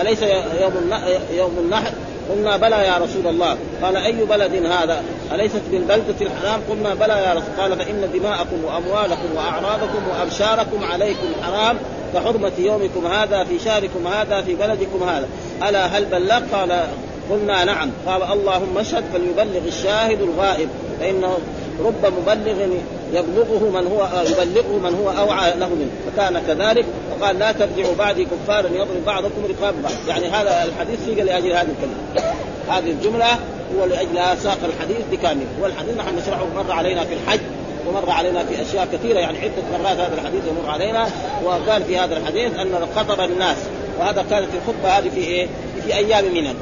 أليس 0.00 0.22
يوم 0.62 0.92
يوم 1.36 1.58
النحر؟ 1.58 1.92
قلنا 2.30 2.56
بلى 2.56 2.76
يا 2.76 2.98
رسول 2.98 3.26
الله. 3.26 3.56
قال 3.82 3.96
أي 3.96 4.24
بلد 4.24 4.66
هذا؟ 4.66 5.02
أليست 5.32 5.62
بالبلدة 5.70 6.14
الحرام؟ 6.20 6.60
قلنا 6.70 6.94
بلى 6.94 7.12
يا 7.12 7.32
رسول 7.32 7.54
قال 7.58 7.78
فإن 7.78 8.10
دماءكم 8.14 8.64
وأموالكم 8.64 9.36
وأعراضكم 9.36 10.08
وأبشاركم 10.10 10.84
عليكم 10.84 11.28
حرام 11.42 11.76
كحرمة 12.14 12.52
يومكم 12.58 13.06
هذا 13.06 13.44
في 13.44 13.58
شهركم 13.58 14.06
هذا 14.06 14.42
في 14.42 14.54
بلدكم 14.54 15.08
هذا. 15.08 15.28
ألا 15.68 15.86
هل 15.86 16.04
بلغ 16.04 16.40
قال 16.52 16.86
قلنا 17.30 17.64
نعم. 17.64 17.90
قال 18.06 18.22
اللهم 18.22 18.78
اشهد 18.78 19.04
فليبلغ 19.12 19.66
الشاهد 19.66 20.20
الغائب 20.22 20.68
فإنه 21.00 21.38
رب 21.84 22.12
مبلغ 22.20 22.66
يبلغه 23.12 23.70
من 23.74 23.86
هو 23.86 24.08
يبلغه 24.26 24.78
من 24.78 24.94
هو 24.94 25.10
أوعى 25.10 25.52
له 25.58 25.68
منه. 25.68 25.90
فكان 26.06 26.42
كذلك 26.46 26.86
وقال 27.10 27.38
لا 27.38 27.52
ترجعوا 27.52 27.94
بعدي 27.98 28.24
كفارا 28.24 28.68
يضرب 28.68 29.04
بعضكم 29.06 29.42
رقاب 29.48 29.74
بعض. 29.82 29.92
يعني 30.08 30.28
هذا 30.28 30.64
الحديث 30.64 31.04
سيق 31.04 31.24
لأجل 31.24 31.52
هذه 31.52 31.68
الكلمة. 31.68 32.32
هذه 32.68 32.90
الجملة 32.90 33.38
هو 33.76 33.84
لاجلها 33.84 34.34
ساق 34.34 34.58
الحديث 34.64 34.98
بكامل. 35.12 35.46
والحديث 35.60 35.96
نحن 35.96 36.16
نشرحه 36.16 36.46
مر 36.56 36.72
علينا 36.72 37.04
في 37.04 37.14
الحج 37.14 37.40
ومر 37.88 38.10
علينا 38.10 38.44
في 38.44 38.62
أشياء 38.62 38.88
كثيرة. 38.92 39.18
يعني 39.18 39.38
عدة 39.38 39.78
مرات 39.78 39.96
هذا 39.96 40.14
الحديث 40.14 40.42
يمر 40.46 40.70
علينا. 40.70 41.06
وقال 41.44 41.84
في 41.84 41.98
هذا 41.98 42.16
الحديث 42.16 42.58
أن 42.58 42.86
خطب 42.96 43.20
الناس. 43.20 43.56
وهذا 43.98 44.24
كانت 44.30 44.48
الخطبة 44.54 44.98
هذه 44.98 45.08
في 45.08 45.20
إيه؟ 45.20 45.46
في 45.86 45.94
أيام 45.94 46.24
منى. 46.24 46.54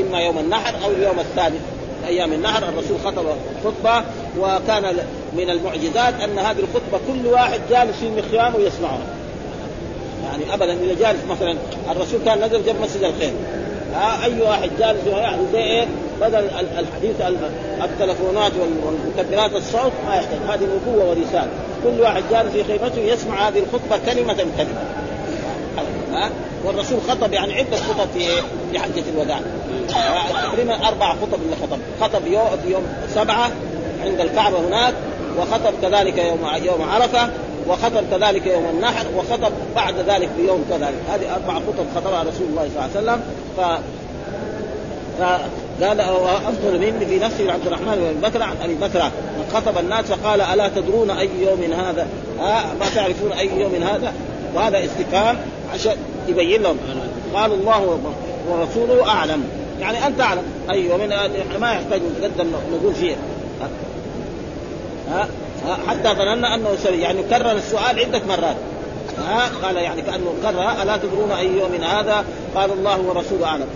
إما 0.00 0.20
يوم 0.20 0.38
النحر 0.38 0.74
أو 0.84 0.90
اليوم 0.90 1.20
الثالث. 1.20 1.60
أيام 2.06 2.32
النهر 2.32 2.62
الرسول 2.68 2.96
خطب 3.04 3.24
خطبة 3.64 4.04
وكان 4.40 4.96
من 5.36 5.50
المعجزات 5.50 6.14
أن 6.20 6.38
هذه 6.38 6.58
الخطبة 6.58 7.00
كل 7.08 7.26
واحد 7.26 7.60
جالس 7.70 7.96
في 7.96 8.10
مخيام 8.10 8.54
ويسمعها. 8.54 9.00
يعني 10.24 10.54
ابدا 10.54 10.72
إذا 10.72 10.94
جالس 11.00 11.20
مثلا 11.30 11.56
الرسول 11.90 12.20
كان 12.24 12.44
نزل 12.44 12.64
جنب 12.64 12.80
مسجد 12.82 13.02
الخير. 13.02 13.32
أي 14.24 14.40
واحد 14.42 14.70
جالس 14.78 15.06
يعني 15.06 15.42
زي 15.52 15.58
إيه 15.58 15.86
بدل 16.20 16.48
الحديث 16.78 17.16
التلفونات 17.82 18.52
والمكبرات 18.86 19.52
الصوت 19.52 19.92
ما 20.06 20.14
يحتاج. 20.16 20.38
هذه 20.48 20.64
نبوه 20.64 21.08
ورسالة. 21.08 21.48
كل 21.84 22.00
واحد 22.00 22.22
جالس 22.30 22.52
في 22.52 22.64
خيمته 22.64 23.00
يسمع 23.00 23.48
هذه 23.48 23.58
الخطبة 23.58 24.12
كلمة 24.12 24.34
كلمة. 24.34 24.84
ها؟ 26.12 26.30
والرسول 26.64 27.00
خطب 27.08 27.32
يعني 27.32 27.54
عدة 27.54 27.76
خطب 27.76 28.08
في 28.14 28.26
في 28.72 28.78
حجة 28.78 29.04
الوداع. 29.14 29.40
تقريبا 30.42 30.88
أربع 30.88 31.12
خطب 31.12 31.38
اللي 31.44 31.56
خطب. 31.56 31.78
خطب 32.00 32.26
يوم 32.26 32.56
في 32.64 32.72
يوم 32.72 32.86
سبعة 33.14 33.50
عند 34.08 34.20
الكعبة 34.20 34.58
هناك 34.58 34.94
وخطب 35.38 35.72
كذلك 35.82 36.18
يوم 36.18 36.48
يوم 36.62 36.82
عرفة 36.82 37.28
وخطب 37.68 38.04
كذلك 38.10 38.46
يوم 38.46 38.64
النحر 38.74 39.06
وخطب 39.16 39.52
بعد 39.76 39.94
ذلك 40.08 40.28
بيوم 40.38 40.64
كذلك. 40.70 40.98
هذه 41.08 41.34
أربع 41.34 41.54
خطب 41.54 41.86
خطبها 41.96 42.22
رسول 42.22 42.46
الله 42.50 42.68
صلى 42.74 43.00
الله 43.00 43.12
عليه 43.12 43.20
وسلم. 43.20 43.20
ف 43.56 43.60
قال 45.82 46.00
افضل 46.00 46.78
مني 46.78 47.06
في 47.06 47.18
نفسي 47.18 47.50
عبد 47.50 47.66
الرحمن 47.66 48.18
بن 48.20 48.28
بكر 48.28 48.42
عن 48.42 48.56
أبي 48.62 48.74
بكر. 48.74 49.10
خطب 49.54 49.78
الناس 49.78 50.04
فقال 50.04 50.40
ألا 50.40 50.68
تدرون 50.68 51.10
أي 51.10 51.28
يوم 51.40 51.72
هذا؟ 51.72 52.06
ها 52.40 52.74
ما 52.80 52.86
تعرفون 52.94 53.32
أي 53.32 53.50
يوم 53.60 53.74
هذا؟ 53.74 54.12
وهذا 54.54 54.84
استفهام 54.84 55.36
عشان 55.74 55.96
يبين 56.28 56.62
لهم. 56.62 56.76
قال 57.34 57.52
الله 57.52 57.98
ورسوله 58.48 59.08
أعلم. 59.08 59.44
يعني 59.80 60.06
أنت 60.06 60.20
أعلم. 60.20 60.42
أي 60.70 60.84
يوم 60.84 61.00
ما 61.60 61.72
يحتاج 61.72 62.00
نتقدم 62.18 62.52
نقول 62.72 62.94
فيه. 62.94 63.16
ها 65.10 65.28
حتى 65.88 66.08
ظننا 66.08 66.54
أنه 66.54 66.76
سري 66.82 67.00
يعني 67.00 67.22
كرر 67.22 67.52
السؤال 67.52 68.00
عدة 68.00 68.22
مرات 68.28 68.56
ها 69.18 69.50
قال 69.62 69.76
يعني 69.76 70.02
كأنه 70.02 70.34
كرر 70.42 70.82
ألا 70.82 70.96
تدرون 70.96 71.30
أي 71.30 71.46
يوم 71.46 71.74
هذا؟ 71.84 72.24
قال 72.54 72.72
الله 72.72 73.00
ورسوله 73.00 73.46
أعلم 73.46 73.66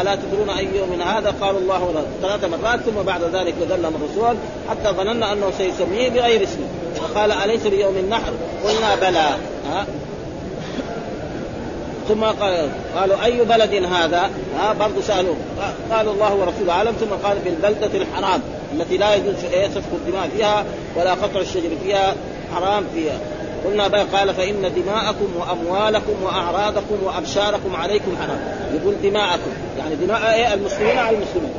ألا 0.00 0.14
تدرون 0.14 0.50
أي 0.50 0.68
يوم 0.76 1.00
هذا؟ 1.00 1.34
قال 1.40 1.56
الله 1.56 1.84
ورسوله 1.84 2.06
ثلاث 2.22 2.44
مرات 2.44 2.80
ثم 2.80 3.02
بعد 3.06 3.22
ذلك 3.22 3.54
تكلم 3.60 3.92
الرسول 3.96 4.36
حتى 4.70 4.96
ظننا 4.96 5.32
أنه 5.32 5.50
سيسميه 5.58 6.08
بغير 6.08 6.42
اسمه 6.42 6.66
فقال 6.96 7.32
أليس 7.32 7.66
بيوم 7.66 7.96
النحر؟ 7.96 8.32
قلنا 8.64 8.94
بلى 8.94 9.36
ها 9.70 9.86
ثم 12.08 12.24
قال 12.24 12.68
قالوا 12.96 13.24
أي 13.24 13.44
بلد 13.44 13.84
هذا؟ 13.84 14.30
ها 14.58 14.72
برضه 14.72 15.00
سألوه. 15.02 15.36
قالوا 15.92 16.12
الله 16.12 16.34
ورسوله 16.34 16.72
أعلم 16.72 16.92
ثم 16.92 17.28
قال 17.28 17.38
بالبلده 17.38 17.90
الحرام 17.98 18.40
التي 18.72 18.96
لا 18.96 19.14
يجوز 19.14 19.34
سفك 19.74 19.92
الدماء 19.92 20.28
فيها 20.36 20.64
ولا 20.96 21.10
قطع 21.10 21.40
الشجر 21.40 21.70
فيها 21.84 22.14
حرام 22.54 22.84
فيها. 22.94 23.18
قلنا 23.64 23.88
بقى 23.88 24.04
قال 24.04 24.34
فإن 24.34 24.72
دماءكم 24.76 25.28
وأموالكم 25.36 26.12
وأعراضكم 26.22 26.96
وأبشاركم 27.04 27.76
عليكم 27.76 28.16
حرام. 28.20 28.40
يقول 28.74 28.94
دماءكم. 29.02 29.50
يعني 29.78 29.94
دماء 29.94 30.34
إيه؟ 30.34 30.54
المسلمين 30.54 30.98
على 30.98 31.16
المسلمين. 31.16 31.52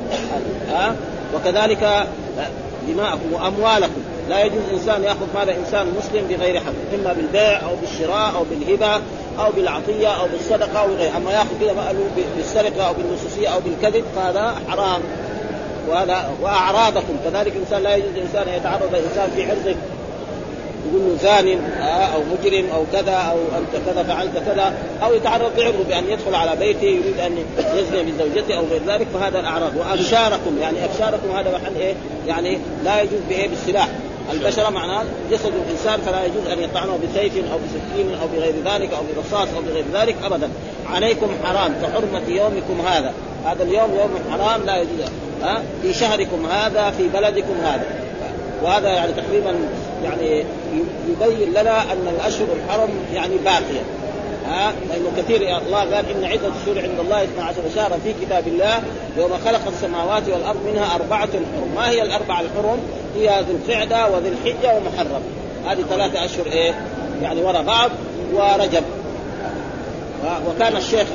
ها؟ 0.69 0.95
وكذلك 1.35 2.07
دماءكم 2.87 3.33
وأموالكم. 3.33 4.01
لا 4.29 4.43
يجوز 4.43 4.63
إنسان 4.73 5.03
يأخذ 5.03 5.25
مال 5.35 5.49
إنسان 5.49 5.87
مسلم 5.97 6.27
بغير 6.29 6.59
حق 6.59 6.73
إما 6.95 7.13
بالبيع 7.13 7.61
أو 7.61 7.75
بالشراء 7.81 8.35
أو 8.35 8.43
بالهبة 8.43 9.01
أو 9.39 9.51
بالعطية 9.51 10.07
أو 10.07 10.27
بالصدقة 10.27 10.79
أو 10.79 10.95
غيره 10.95 11.17
أما 11.17 11.31
يأخذ 11.31 11.59
كذا 11.61 11.73
ماله 11.73 12.07
بالسرقة 12.37 12.87
أو 12.87 12.93
بالنصوصية 12.93 13.47
أو 13.47 13.59
بالكذب 13.59 14.03
فهذا 14.15 14.55
حرام. 14.69 15.01
وهذا 15.89 16.29
وأعراضكم. 16.41 17.17
كذلك 17.25 17.53
الإنسان 17.55 17.83
لا 17.83 17.95
يجوز 17.95 18.09
الانسان 18.15 18.47
أن 18.47 18.53
يتعرض 18.53 18.95
الانسان 18.95 19.29
في 19.35 19.43
عرضه. 19.43 19.75
يقول 20.87 21.01
له 21.01 21.17
زان 21.21 21.59
أو 22.13 22.19
مجرم 22.21 22.65
أو 22.75 22.83
كذا 22.93 23.13
أو 23.13 23.37
أنت 23.37 23.85
كذا 23.85 24.03
فعلت 24.03 24.31
كذا 24.45 24.73
أو 25.03 25.13
يتعرض 25.13 25.51
بعرضه 25.57 25.83
بأن 25.87 26.03
يدخل 26.09 26.35
على 26.35 26.55
بيته 26.55 26.85
يريد 26.85 27.19
أن 27.19 27.37
يزني 27.75 28.11
بزوجته 28.11 28.57
أو 28.57 28.63
غير 28.65 28.81
ذلك 28.87 29.07
فهذا 29.13 29.39
الأعراض. 29.39 29.71
وأبشاركم. 29.77 30.57
يعني 30.61 30.85
أبشاركم 30.85 31.31
هذا 31.37 31.57
محل 31.57 31.75
إيه؟ 31.75 31.93
يعني 32.27 32.57
لا 32.83 33.01
يجوز 33.01 33.19
بإيه؟ 33.29 33.49
بالسلاح. 33.49 33.87
البشره 34.31 34.69
معناه 34.69 35.03
جسد 35.31 35.51
الإنسان 35.65 36.01
فلا 36.01 36.25
يجوز 36.25 36.47
أن 36.47 36.59
يطعنه 36.59 36.99
بسيف 37.03 37.33
أو 37.51 37.57
بسكين 37.57 38.13
أو 38.21 38.27
بغير 38.27 38.53
ذلك 38.65 38.93
أو 38.93 39.03
برصاص 39.15 39.47
أو 39.55 39.61
بغير 39.61 39.85
ذلك 39.93 40.15
ابدا. 40.23 40.49
عليكم 40.89 41.27
حرام 41.43 41.73
كحرمة 41.81 42.27
يومكم 42.27 42.87
هذا. 42.87 43.13
هذا 43.45 43.63
اليوم 43.63 43.95
يوم 43.99 44.09
حرام 44.31 44.65
لا 44.65 44.77
يجوز. 44.77 45.09
ها؟ 45.43 45.61
في 45.81 45.93
شهركم 45.93 46.45
هذا 46.45 46.91
في 46.91 47.07
بلدكم 47.07 47.53
هذا. 47.63 47.85
وهذا 48.63 48.89
يعني 48.89 49.11
تقريبا 49.13 49.55
يعني 50.03 50.45
يبين 51.09 51.49
لنا 51.49 51.81
أن 51.81 52.07
الأشهر 52.15 52.47
الحرم 52.55 52.89
يعني 53.13 53.37
باقية. 53.45 53.83
ها؟ 54.47 54.73
لأنه 54.89 55.11
كثير 55.17 55.57
الله 55.57 55.79
قال 55.79 55.93
إن 55.93 56.23
عدة 56.23 56.51
الشهور 56.61 56.79
عند 56.79 56.99
الله 56.99 57.23
12 57.23 57.55
شهرا 57.75 57.97
في 58.03 58.13
كتاب 58.21 58.47
الله 58.47 58.81
يوم 59.17 59.31
خلق 59.45 59.67
السماوات 59.67 60.29
والأرض 60.29 60.65
منها 60.65 60.95
أربعة 60.95 61.29
حرم، 61.31 61.75
ما 61.75 61.89
هي 61.89 62.01
الأربعة 62.01 62.41
الحرم؟ 62.41 62.79
هي 63.15 63.43
ذو 63.49 63.55
القعدة 63.55 64.07
وذي 64.07 64.29
الحجة 64.29 64.77
ومحرم، 64.77 65.21
هذه 65.67 65.81
ثلاثة 65.89 66.25
أشهر 66.25 66.45
إيه؟ 66.45 66.73
يعني 67.21 67.41
وراء 67.41 67.63
بعض 67.63 67.91
ورجب. 68.33 68.83
وكان 70.47 70.77
الشيخ 70.77 71.07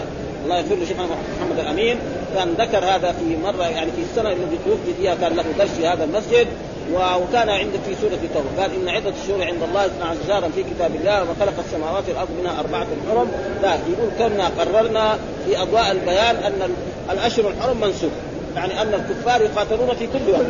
الله 0.45 0.57
يغفر 0.57 0.75
له 0.75 0.87
شيخنا 0.87 1.05
محمد 1.05 1.59
الأمين 1.59 1.99
كان 2.35 2.55
ذكر 2.59 2.85
هذا 2.85 3.13
في 3.13 3.37
مرة 3.45 3.65
يعني 3.65 3.91
في 3.93 4.03
السنة 4.11 4.33
التي 4.33 4.59
توفي 4.65 4.95
فيها 5.01 5.15
كان 5.15 5.37
له 5.37 5.45
درس 5.59 5.71
في 5.71 5.87
هذا 5.87 6.05
المسجد. 6.05 6.47
وكان 6.93 7.49
عنده 7.49 7.79
في 7.87 7.95
سورة 8.01 8.19
التوبة. 8.23 8.63
قال 8.63 8.71
إن 8.75 8.89
عدة 8.89 9.13
الشهور 9.23 9.45
عند 9.45 9.63
الله 9.63 9.87
12 9.87 10.19
شهرا 10.29 10.49
في 10.55 10.63
كتاب 10.63 10.95
الله 10.95 11.23
وخلق 11.23 11.55
السماوات 11.67 12.05
والأرض 12.09 12.29
منها 12.41 12.61
أربعة 12.61 12.87
حرم. 13.11 13.29
لا 13.63 13.75
يقول 13.75 14.11
كنا 14.19 14.51
قررنا 14.59 15.19
في 15.47 15.63
أضواء 15.63 15.93
البيان 15.93 16.37
أن 16.37 16.75
الأشهر 17.11 17.49
الحرم 17.49 17.81
منسوخ. 17.81 18.11
يعني 18.57 18.83
أن 18.83 18.95
الكفار 18.95 19.43
يقاتلون 19.43 19.95
في 19.99 20.07
كل 20.07 20.31
وقت. 20.33 20.47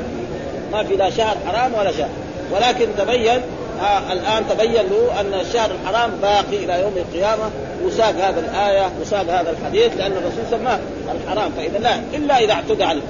ما 0.72 0.84
في 0.84 0.96
لا 0.96 1.10
شهر 1.10 1.36
حرام 1.46 1.74
ولا 1.74 1.92
شهر. 1.92 2.08
ولكن 2.52 2.86
تبين 2.98 3.40
آه 3.82 4.12
الآن 4.12 4.44
تبين 4.48 4.82
له 4.90 5.20
أن 5.20 5.34
الشهر 5.34 5.70
الحرام 5.70 6.10
باقي 6.22 6.64
إلى 6.64 6.80
يوم 6.80 6.94
القيامة. 6.96 7.50
وساق 7.84 8.14
هذا 8.14 8.40
الآية 8.40 8.90
وساق 9.00 9.20
هذا 9.20 9.50
الحديث 9.50 9.96
لأن 9.96 10.12
الرسول 10.12 10.44
سماه 10.50 10.78
الحرام. 11.24 11.52
فإذا 11.56 11.78
لا 11.78 11.94
إلا 12.14 12.38
إذا 12.38 12.52
اعتدى 12.52 12.84
عليه. 12.84 13.02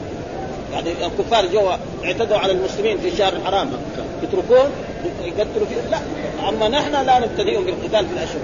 يعني 0.72 0.90
الكفار 1.06 1.46
جو 1.46 1.70
اعتدوا 2.04 2.38
على 2.38 2.52
المسلمين 2.52 2.98
في 2.98 3.08
الشهر 3.08 3.32
الحرام. 3.32 3.70
يتركون 4.22 4.70
يقتلوا 5.24 5.66
فيه. 5.66 5.90
لا 5.90 5.98
أما 6.48 6.68
نحن 6.68 7.06
لا 7.06 7.18
نبتدئهم 7.18 7.64
بالقتال 7.64 8.06
في 8.06 8.12
الأشهر 8.12 8.40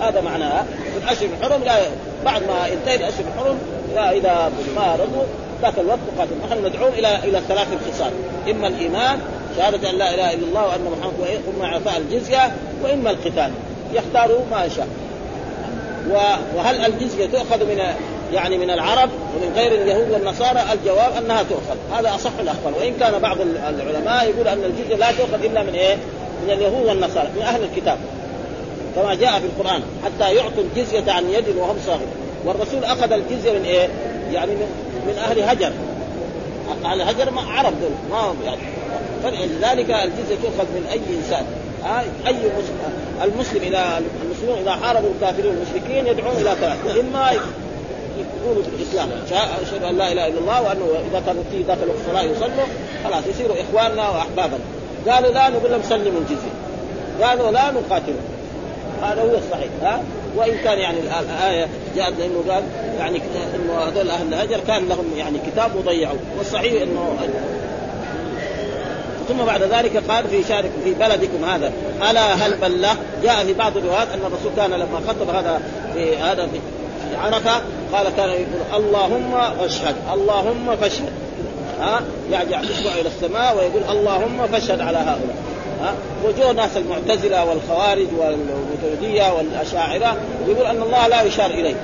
هذا 0.00 0.20
معناه 0.20 0.62
في 0.62 1.04
الأشهر 1.04 1.28
الحرم 1.38 1.64
لا 1.64 1.78
بعد 2.24 2.42
ما 2.42 2.66
ينتهي 2.66 2.96
الأشهر 2.96 3.24
الحرم 3.34 3.58
لا 3.94 4.12
اذا 4.12 4.52
ما 4.76 4.94
رضوا 4.94 5.24
ذاك 5.62 5.78
الوقت 5.78 5.98
قاتل. 6.18 6.30
نحن 6.50 6.66
ندعون 6.66 6.92
إلى 6.92 7.18
إلى 7.24 7.40
ثلاث 7.48 7.68
خصال 7.90 8.10
إما 8.50 8.66
الإيمان 8.66 9.18
شهادة 9.56 9.90
أن 9.90 9.98
لا 9.98 10.14
إله 10.14 10.34
إلا 10.34 10.46
الله 10.46 10.66
وأن 10.66 10.84
محمد 10.98 11.40
ثم 11.46 11.62
إعطاء 11.62 11.96
الجزية 11.98 12.52
وإما 12.84 13.10
القتال. 13.10 13.50
يختاروا 13.94 14.40
ما 14.50 14.64
يشاء 14.64 14.88
وهل 16.56 16.84
الجزية 16.86 17.26
تؤخذ 17.26 17.64
من 17.64 17.80
يعني 18.32 18.58
من 18.58 18.70
العرب 18.70 19.10
ومن 19.36 19.52
غير 19.56 19.82
اليهود 19.82 20.10
والنصارى 20.10 20.60
الجواب 20.72 21.12
أنها 21.18 21.42
تؤخذ. 21.42 21.76
هذا 21.92 22.14
أصح 22.14 22.30
الاقوال 22.40 22.74
وإن 22.80 22.94
كان 23.00 23.18
بعض 23.18 23.36
العلماء 23.40 24.28
يقول 24.28 24.48
أن 24.48 24.64
الجزيه 24.64 24.96
لا 24.96 25.12
تؤخذ 25.12 25.44
إلا 25.44 25.62
من 25.62 25.74
إيه؟ 25.74 25.96
من 26.44 26.50
اليهود 26.50 26.86
والنصارى 26.86 27.28
من 27.36 27.42
أهل 27.42 27.62
الكتاب. 27.62 27.98
كما 28.96 29.14
جاء 29.14 29.40
في 29.40 29.46
القرآن 29.46 29.82
حتى 30.04 30.34
يعطوا 30.34 30.62
الجزية 30.62 31.12
عن 31.12 31.30
يد 31.30 31.56
وهم 31.56 31.76
صاغرون. 31.86 32.12
والرسول 32.44 32.84
أخذ 32.84 33.12
الجزية 33.12 33.52
من 33.52 33.64
إيه؟ 33.64 33.88
يعني 34.32 34.52
من, 34.52 34.66
من 35.06 35.18
أهل 35.18 35.42
هجر. 35.42 35.72
أهل 36.84 37.00
هجر 37.00 37.30
ما 37.30 37.40
عرب 37.40 37.72
دول 37.80 37.90
ما 38.10 38.34
يعني. 38.44 38.60
فلذلك 39.22 39.90
الجزية 39.90 40.36
تؤخذ 40.42 40.64
من 40.74 40.86
أي 40.92 41.00
إنسان. 41.16 41.44
أي 42.26 42.34
مسلم 42.34 42.76
المسلم 43.22 43.62
اذا 43.62 44.02
المسلمون 44.22 44.58
إذا 44.58 44.70
حاربوا 44.70 45.10
الكافرين 45.14 45.46
والمشركين 45.46 46.06
يدعون 46.06 46.36
إلى 46.36 46.54
ثلاث 46.60 46.98
إما 47.00 47.30
يقولوا 48.44 48.62
بالاسلام 48.62 49.08
أشهد 49.62 49.82
أن 49.82 49.98
لا 49.98 50.12
إله 50.12 50.26
إلا 50.26 50.38
الله 50.38 50.62
وأنه 50.62 50.86
إذا 51.10 51.22
كانوا 51.26 51.42
في 51.50 51.62
ذاك 51.62 51.78
الوقت 51.82 51.98
صلاة 52.06 52.22
يصلوا 52.22 52.66
خلاص 53.04 53.24
يصيروا 53.26 53.56
إخواننا 53.60 54.08
وأحبابنا. 54.08 54.64
قالوا 55.08 55.30
لا 55.30 55.48
نقول 55.48 55.70
لهم 55.70 55.82
سلموا 55.88 56.20
الجزيه 56.20 56.54
قالوا 57.22 57.50
لا 57.50 57.70
نقاتلهم 57.70 58.24
هذا 59.02 59.22
هو 59.22 59.38
الصحيح 59.38 59.68
ها؟ 59.82 60.02
وإن 60.36 60.58
كان 60.64 60.78
يعني 60.78 60.98
الايه 61.00 61.68
جاءت 61.96 62.14
لأنه 62.18 62.44
قال 62.48 62.62
يعني 62.98 63.22
إنه 63.54 63.72
هذول 63.72 64.10
أهل 64.10 64.34
الهجر 64.34 64.60
كان 64.66 64.88
لهم 64.88 65.04
يعني 65.16 65.38
كتاب 65.46 65.76
وضيعوا. 65.76 66.18
والصحيح 66.38 66.82
إنه 66.82 67.16
ثم 69.28 69.44
بعد 69.44 69.62
ذلك 69.62 70.02
قال 70.08 70.28
في 70.28 70.42
شارك 70.48 70.70
في 70.84 70.94
بلدكم 70.94 71.44
هذا 71.44 71.72
ألا 72.10 72.34
هل 72.34 72.54
بلغ 72.56 72.94
جاء 73.22 73.44
في 73.44 73.52
بعض 73.52 73.76
الروايات 73.76 74.08
أن 74.08 74.20
الرسول 74.20 74.52
كان 74.56 74.70
لما 74.70 75.00
خطب 75.08 75.30
هذا 75.30 75.62
في 75.94 76.16
هذا 76.16 76.46
في 76.46 76.58
عرفة؟ 77.14 77.62
قال 77.92 78.16
كان 78.16 78.28
يقول 78.28 78.84
اللهم 78.84 79.34
اشهد 79.60 79.94
اللهم 80.12 80.76
فاشهد. 80.76 81.12
ها؟ 81.80 82.00
يرجع 82.30 82.60
اصبعه 82.60 82.94
إلى 83.00 83.08
السماء 83.08 83.56
ويقول 83.56 83.98
اللهم 83.98 84.46
فاشهد 84.52 84.80
على 84.80 84.98
هؤلاء. 84.98 85.36
ها؟ 85.82 85.94
وجوه 86.24 86.52
ناس 86.52 86.76
المعتزلة 86.76 87.44
والخوارج 87.44 88.06
والمترديه 88.18 89.32
والأشاعرة 89.32 90.16
يقول 90.48 90.66
أن 90.66 90.82
الله 90.82 91.06
لا 91.06 91.22
يشار 91.22 91.50
إليه 91.50 91.74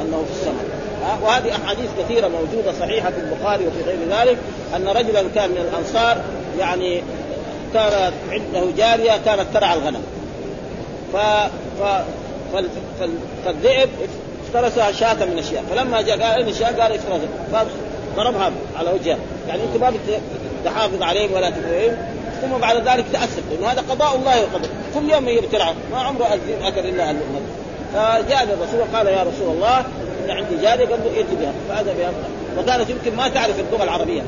أنه 0.00 0.24
في 0.26 0.40
السماء. 0.40 0.64
ها؟ 1.04 1.18
وهذه 1.22 1.56
أحاديث 1.64 1.90
كثيرة 1.98 2.28
موجودة 2.28 2.72
صحيحة 2.80 3.10
في 3.10 3.20
البخاري 3.20 3.66
وفي 3.66 3.82
غير 3.82 3.98
ذلك 4.10 4.38
أن 4.76 4.88
رجلا 4.88 5.22
كان 5.34 5.50
من 5.50 5.68
الأنصار 5.72 6.22
يعني 6.58 7.02
كانت 7.74 8.12
عنده 8.30 8.64
جارية 8.76 9.20
كانت 9.24 9.46
ترعى 9.54 9.74
الغنم. 9.74 10.02
ف, 11.12 11.16
ف... 11.80 11.82
فال... 12.52 12.68
فال... 13.00 13.10
فالذئب 13.44 13.88
افترسها 14.48 14.92
شاة 14.92 15.24
من 15.24 15.38
الشياه 15.38 15.62
فلما 15.70 16.00
جاء 16.00 16.22
قال 16.22 16.38
اين 16.38 16.48
الشاة 16.48 16.66
قال 16.66 16.92
افترسها. 16.92 17.64
فضربها 18.16 18.52
على 18.76 18.90
وجهها 18.90 19.18
يعني 19.48 19.62
أنت 19.62 19.82
ما 19.82 19.92
تحافظ 20.64 21.02
عليهم 21.02 21.32
ولا 21.32 21.50
تقويهم 21.50 21.96
ثم 22.42 22.58
بعد 22.58 22.88
ذلك 22.88 23.04
تأسف. 23.12 23.42
لأنه 23.50 23.72
هذا 23.72 23.84
قضاء 23.90 24.16
الله 24.16 24.42
وقدره 24.42 24.70
كل 24.94 25.10
يوم 25.10 25.28
يبتلعه 25.28 25.74
ما 25.92 25.98
عمره 25.98 26.34
الذئب 26.34 26.62
أكل 26.62 26.80
إلا 26.80 27.10
اللقمه 27.10 27.40
فجاء 27.94 28.44
للرسول 28.44 28.80
وقال 28.80 29.06
يا 29.06 29.22
رسول 29.22 29.54
الله 29.54 29.78
إن 30.24 30.30
عندي 30.30 30.56
جارية 30.62 30.86
قال 30.86 31.00
له 31.04 31.16
ائت 31.16 31.26
بها. 31.40 31.52
فاذا 31.68 31.92
بها. 31.92 32.12
وكانت 32.58 32.90
يمكن 32.90 33.16
ما 33.16 33.28
تعرف 33.28 33.60
اللغة 33.60 33.84
العربية. 33.84 34.22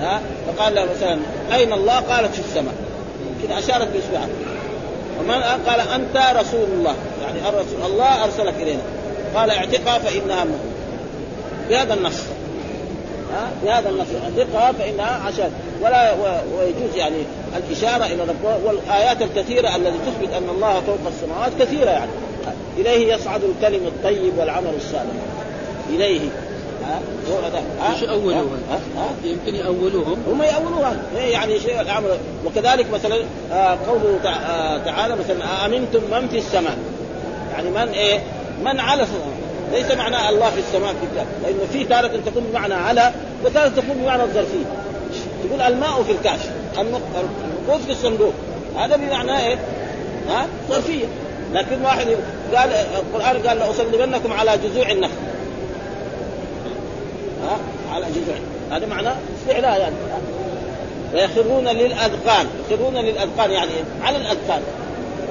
ها؟ 0.00 0.20
فقال 0.46 0.74
له 0.74 0.84
مثلا 0.96 1.18
أين 1.52 1.72
الله؟ 1.72 2.00
قالت 2.00 2.34
في 2.34 2.40
السماء. 2.40 2.74
كذا 3.42 3.58
أشارت 3.58 3.88
بإصبعها. 3.92 4.28
ومن 5.20 5.42
قال 5.42 5.80
أنت 5.80 6.40
رسول 6.40 6.68
الله. 6.72 6.94
يعني 7.24 7.48
الرسول 7.48 7.90
الله 7.90 8.24
أرسلك 8.24 8.54
إلينا. 8.60 8.82
قال 9.34 9.50
اعتقها 9.50 9.98
فإنها 9.98 10.44
مؤمن 10.44 10.72
بهذا 11.68 11.94
النص. 11.94 12.22
ها؟ 13.32 13.50
بهذا 13.64 13.88
النص. 13.88 14.06
اعتقها 14.22 14.72
فإنها 14.72 15.20
عشان. 15.26 15.50
ولا 15.82 16.12
ويجوز 16.58 16.96
يعني 16.96 17.16
الإشارة 17.56 18.04
إلى 18.04 18.22
رب 18.22 18.64
والآيات 18.64 19.22
الكثيرة 19.22 19.76
التي 19.76 19.98
تثبت 19.98 20.34
أن 20.34 20.48
الله 20.48 20.80
فوق 20.80 20.98
السماوات 21.06 21.52
كثيرة 21.60 21.90
يعني. 21.90 22.10
إليه 22.78 23.14
يصعد 23.14 23.40
الكلم 23.44 23.86
الطيب 23.86 24.38
والعمل 24.38 24.72
الصالح. 24.76 25.12
إليه. 25.90 26.20
ها؟ 26.84 27.00
إيش 27.92 28.02
اولوها؟ 28.02 28.44
يمكن 29.24 29.54
ياولوهم 29.54 30.16
هم 30.28 30.42
يأولوها. 30.42 30.96
إيه 31.16 31.32
يعني 31.32 31.60
شيء 31.60 31.80
الأمر. 31.80 32.16
وكذلك 32.46 32.86
مثلا 32.94 33.16
آه 33.52 33.78
قوله 33.88 34.18
آه 34.24 34.78
تعالى 34.78 35.16
مثلا 35.16 35.66
آمنتم 35.66 36.00
من 36.10 36.28
في 36.28 36.38
السماء. 36.38 36.78
يعني 37.52 37.70
من 37.70 37.88
إيه؟ 37.88 38.20
من 38.64 38.80
على 38.80 39.06
ليس 39.72 39.90
معنى 39.90 40.28
الله 40.28 40.50
في 40.50 40.58
السماء 40.58 40.94
في 40.94 41.06
الكهف. 41.12 41.26
لأنه 41.42 41.66
في 41.72 41.84
تارة 41.84 42.20
تكون 42.26 42.44
بمعنى 42.50 42.74
على 42.74 43.12
وتارة 43.44 43.68
تكون 43.68 43.96
بمعنى 44.02 44.22
الظرفية. 44.22 44.64
تقول 45.44 45.62
الماء 45.62 46.02
في 46.02 46.12
الكاش 46.12 46.40
النقود 46.78 47.80
في 47.86 47.92
الصندوق. 47.92 48.32
هذا 48.76 48.96
بمعنى 48.96 49.46
إيه؟ 49.46 49.58
ها؟ 50.28 50.46
ظرفية. 50.68 51.04
لكن 51.52 51.82
واحد 51.84 52.06
قال 52.54 52.70
القرآن 52.72 53.48
قال 53.48 53.58
لأصلبنكم 53.58 54.32
على 54.32 54.58
جذوع 54.64 54.90
النخل. 54.90 55.12
ها؟ 57.42 57.58
على 57.94 58.06
جذوع. 58.06 58.36
هذا 58.70 58.86
معنى 58.86 59.08
استعلاء 59.40 59.80
يعني. 59.80 59.94
ويخرون 61.14 61.68
للأذقان. 61.68 62.46
يخرون 62.70 62.96
للأذقان 62.96 63.50
يعني 63.50 63.70
على 64.02 64.16
الأذقان. 64.16 64.62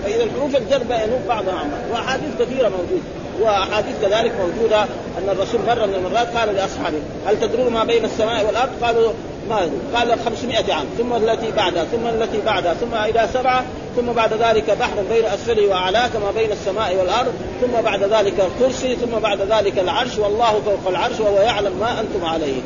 فإذا 0.03 0.23
الحروف 0.23 0.55
الجر 0.55 0.81
ينوب 0.81 1.21
بعضها 1.27 1.53
عن 1.53 1.71
بعض 1.71 1.81
وأحاديث 1.91 2.29
كثيرة 2.39 2.69
موجودة. 2.69 3.03
وأحاديث 3.41 3.95
كذلك 4.01 4.31
موجودة 4.39 4.81
أن 5.17 5.29
الرسول 5.29 5.61
مرة 5.67 5.85
من 5.85 5.95
المرات 5.95 6.37
قال 6.37 6.55
لأصحابه 6.55 6.97
هل 7.27 7.39
تدرون 7.39 7.73
ما 7.73 7.83
بين 7.83 8.05
السماء 8.05 8.45
والأرض؟ 8.45 8.69
قالوا 8.83 9.11
ما 9.49 9.69
قال 9.95 10.19
500 10.25 10.73
عام 10.73 10.85
ثم 10.97 11.13
التي 11.13 11.51
بعدها 11.51 11.83
ثم 11.83 12.07
التي 12.07 12.41
بعدها 12.45 12.73
ثم 12.73 12.95
إلى 12.95 13.27
سبعة 13.33 13.63
ثم 13.95 14.05
بعد 14.05 14.33
ذلك 14.33 14.77
بحر 14.79 15.03
بين 15.09 15.25
أسفله 15.25 15.67
وأعلاه 15.67 16.07
كما 16.07 16.31
بين 16.31 16.51
السماء 16.51 16.95
والأرض 16.95 17.33
ثم 17.61 17.81
بعد 17.81 18.03
ذلك 18.03 18.33
الكرسي 18.39 18.95
ثم 18.95 19.19
بعد 19.19 19.41
ذلك 19.41 19.79
العرش 19.79 20.17
والله 20.17 20.61
فوق 20.65 20.87
العرش 20.87 21.19
وهو 21.19 21.37
يعلم 21.37 21.73
ما 21.79 21.99
أنتم 21.99 22.25
عليه. 22.25 22.61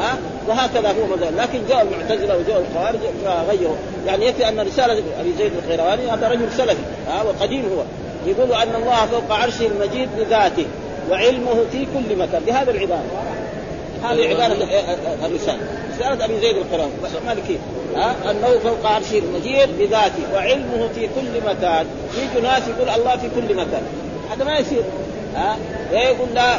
ها؟ 0.00 0.18
وهكذا 0.48 0.88
هو 0.88 1.16
مثلا 1.16 1.42
لكن 1.42 1.60
جاء 1.68 1.82
المعتزلة 1.82 2.36
وجاء 2.36 2.64
الخوارج 2.70 2.98
فغيروا. 3.24 3.76
يعني 4.06 4.26
يكفي 4.26 4.48
أن 4.48 4.60
رسالة 4.60 5.02
أبي 5.20 5.32
زيد 5.38 5.52
القيرواني 5.64 6.10
هذا 6.10 6.28
رجل 6.28 6.52
سلفي 6.56 6.82
ها؟ 7.08 7.22
وقديم 7.22 7.64
هو. 7.64 7.82
يقول 8.26 8.52
أن 8.52 8.82
الله 8.82 9.06
فوق 9.06 9.32
عرشه 9.32 9.66
المجيد 9.66 10.08
بذاته 10.18 10.66
وعلمه 11.10 11.64
في 11.72 11.86
كل 11.94 12.16
مكان. 12.16 12.42
بهذه 12.46 12.70
العبارة. 12.70 13.04
هذه 14.04 14.28
عبارة 14.28 14.68
الرسالة. 15.24 15.58
رسالة 15.96 16.24
أبي 16.24 16.40
زيد 16.40 16.56
القران 16.56 16.90
مالكي. 17.26 17.58
ها؟ 17.96 18.14
أنه 18.30 18.58
فوق 18.58 18.86
عرشه 18.86 19.18
المجيد 19.18 19.78
بذاته 19.78 20.22
وعلمه 20.34 20.88
في 20.94 21.00
كل 21.00 21.46
مكان. 21.46 21.86
يجي 22.16 22.40
ناس 22.40 22.62
يقول 22.68 22.88
الله 22.88 23.16
في 23.16 23.28
كل 23.34 23.54
مكان. 23.54 23.82
هذا 24.30 24.44
ما 24.44 24.58
يصير. 24.58 24.82
ها؟ 25.36 25.56
يقول 25.92 26.28
لا. 26.34 26.58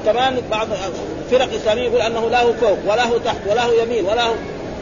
وكمان 0.00 0.36
بعض 0.50 0.68
فرق 1.30 1.54
اسلاميه 1.54 1.82
يقول 1.82 2.00
أنه 2.00 2.30
لا 2.30 2.52
فوق 2.52 2.78
ولا 2.86 3.08
هو 3.08 3.18
تحت 3.18 3.36
ولا 3.50 3.64
هو 3.64 3.72
يمين 3.72 4.04
ولا 4.04 4.26
هو 4.26 4.34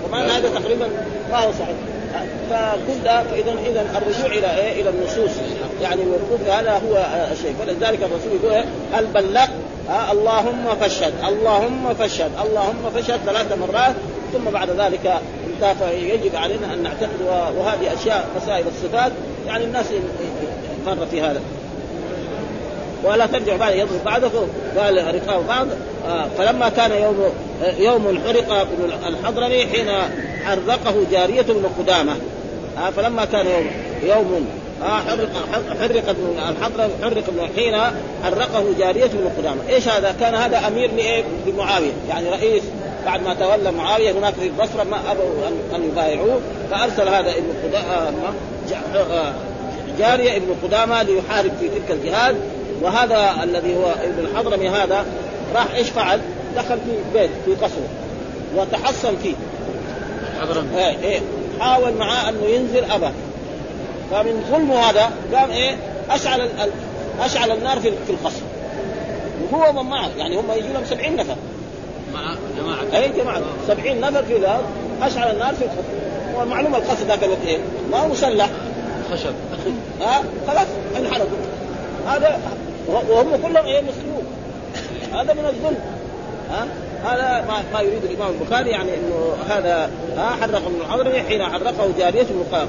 كمان 0.09 0.31
هذا 0.31 0.49
تقريبا 0.49 0.89
ما 1.31 1.39
هو 1.39 1.53
صحيح. 1.53 1.77
فكل 2.51 3.03
ده 3.05 3.23
فاذا 3.23 3.55
اذا 3.67 3.99
الرجوع 3.99 4.27
إلى 4.27 4.57
إيه؟ 4.57 4.83
إلى 4.83 4.91
النصوص. 4.91 5.31
يعني 5.83 6.01
والكفر 6.01 6.53
هذا 6.53 6.71
هو 6.71 7.07
الشيء. 7.33 7.55
فلذلك 7.61 7.99
الرسول 8.03 8.33
يقول 8.43 8.53
إيه؟ 8.53 8.65
هل 8.93 9.07
بلغت 9.07 9.51
آه 9.91 10.13
اللهم 10.13 10.75
فاشهد 10.81 11.13
اللهم 11.29 11.95
فاشهد 11.95 12.31
اللهم 12.45 12.91
فاشهد 12.95 13.21
ثلاث 13.27 13.59
مرات. 13.59 13.95
ثم 14.33 14.51
بعد 14.51 14.71
ذلك 14.71 15.21
انتهى 15.47 15.75
فيجب 15.75 16.37
علينا 16.37 16.75
أن 16.75 16.83
نعتقد 16.83 17.21
وهذه 17.59 17.95
أشياء 18.01 18.29
مسائل 18.43 18.65
الصفات. 18.67 19.13
يعني 19.47 19.65
الناس 19.65 19.87
مر 20.87 21.07
في 21.11 21.21
هذا. 21.21 21.41
ولا 23.05 23.27
ترجع 23.27 23.57
بعد 23.57 23.75
يضرب 23.75 24.05
بعده. 24.05 24.31
قال 24.79 25.15
رقاب 25.15 25.47
بعض 25.49 25.67
آه 26.09 26.27
فلما 26.39 26.69
كان 26.69 26.93
يوم 26.93 27.25
يوم 27.79 28.21
حرق 28.27 28.53
ابن 28.53 28.93
الحضرمي 29.07 29.67
حين 29.67 29.89
حرقه 30.45 30.95
جارية 31.11 31.43
بن 31.43 31.67
قدامة. 31.79 32.17
آه 32.79 32.91
فلما 32.91 33.25
كان 33.25 33.47
يوم 33.47 33.67
يوم 34.03 34.47
آه 34.83 35.01
حرق 35.01 35.29
حرق 35.81 36.09
ابن 36.09 36.39
الحضرمي 36.49 36.93
حرق 37.03 37.25
ابن 37.29 37.49
حين 37.57 37.75
حرقه 38.25 38.65
جارية 38.79 39.07
بن 39.07 39.31
قدامة. 39.39 39.61
إيش 39.69 39.89
هذا؟ 39.89 40.15
كان 40.21 40.35
هذا 40.35 40.67
أمير؟ 40.67 40.91
لمعاوية. 41.47 41.93
يعني 42.09 42.31
رئيس 42.31 42.63
بعد 43.07 43.23
ما 43.23 43.35
تولى 43.35 43.73
معاوية 43.73 44.13
هناك 44.13 44.35
في 44.35 44.47
البصرة 44.47 44.85
ما 44.85 44.97
أبوا 45.11 45.77
أن 45.77 45.85
يبايعوه. 45.85 46.41
فأرسل 46.71 47.09
هذا 47.09 47.31
ابن 47.31 47.53
قدامة 47.65 48.33
جارية 49.99 50.37
ابن 50.37 50.55
قدامة 50.63 51.03
ليحارب 51.03 51.53
في 51.61 51.69
تلك 51.69 51.91
الجهاد. 51.91 52.37
وهذا 52.83 53.43
الذي 53.43 53.77
هو 53.77 53.91
ابن 53.91 54.27
الحضرمي 54.27 54.69
هذا 54.69 55.05
راح 55.55 55.75
إيش 55.75 55.89
فعل؟ 55.89 56.21
دخل 56.57 56.79
في 56.79 57.19
بيت 57.19 57.31
في 57.45 57.55
قصره 57.55 57.89
وتحصن 58.57 59.17
فيه. 59.23 59.35
الحضرمي 60.37 60.79
إيه 60.79 60.99
إيه. 61.03 61.21
حاول 61.61 61.93
معاه 61.93 62.29
أنه 62.29 62.45
ينزل 62.45 62.85
ابى 62.91 63.09
فمن 64.11 64.45
ظلمه 64.51 64.91
هذا 64.91 65.11
قام 65.35 65.51
إيه؟ 65.51 65.77
أشعل 66.11 66.41
ال... 66.41 66.71
أشعل 67.21 67.51
النار 67.51 67.81
في 67.81 67.93
في 68.07 68.13
القصر. 68.13 68.43
وهو 69.53 69.73
من 69.73 69.91
معه 69.91 70.11
يعني 70.17 70.37
هم 70.37 70.45
يجوا 70.57 70.73
لهم 70.73 70.85
70 70.85 71.17
نفر. 71.17 71.37
مع 72.15 72.35
جماعة. 72.59 73.03
اي 73.03 73.09
جماعة. 73.09 73.43
70 73.69 74.01
نفر 74.01 74.23
في 74.23 74.39
ذا 74.39 74.61
أشعل 75.03 75.31
النار 75.31 75.55
في 75.55 75.65
القصر. 75.65 76.39
والمعلومة 76.39 76.79
القصر 76.79 77.05
ذاك 77.09 77.25
الوقت 77.25 77.45
إيه؟ 77.47 77.59
ما 77.91 77.99
هو 77.99 78.09
مسلح. 78.09 78.49
خشب. 79.13 79.35
ها؟ 80.01 80.23
خلاص 80.49 80.67
انحرقوا 80.97 81.39
هذا 82.07 82.41
وهم 82.89 83.37
كلهم 83.37 83.67
إيه 83.67 83.81
مسلمون. 83.81 84.27
هذا 85.13 85.35
من 85.35 85.47
الظلم. 85.47 85.79
ها؟ 86.51 86.67
هذا 87.05 87.45
ما, 87.49 87.63
ما 87.73 87.81
يريد 87.81 88.05
الإمام 88.05 88.35
البخاري 88.41 88.71
يعني 88.71 88.91
إنه 88.95 89.35
هذا 89.49 89.91
ها 90.17 90.31
حرق 90.41 90.67
ابن 90.67 90.81
الحضرمي 90.81 91.23
حين 91.23 91.43
حرقه 91.43 91.89
جاريه 91.99 92.27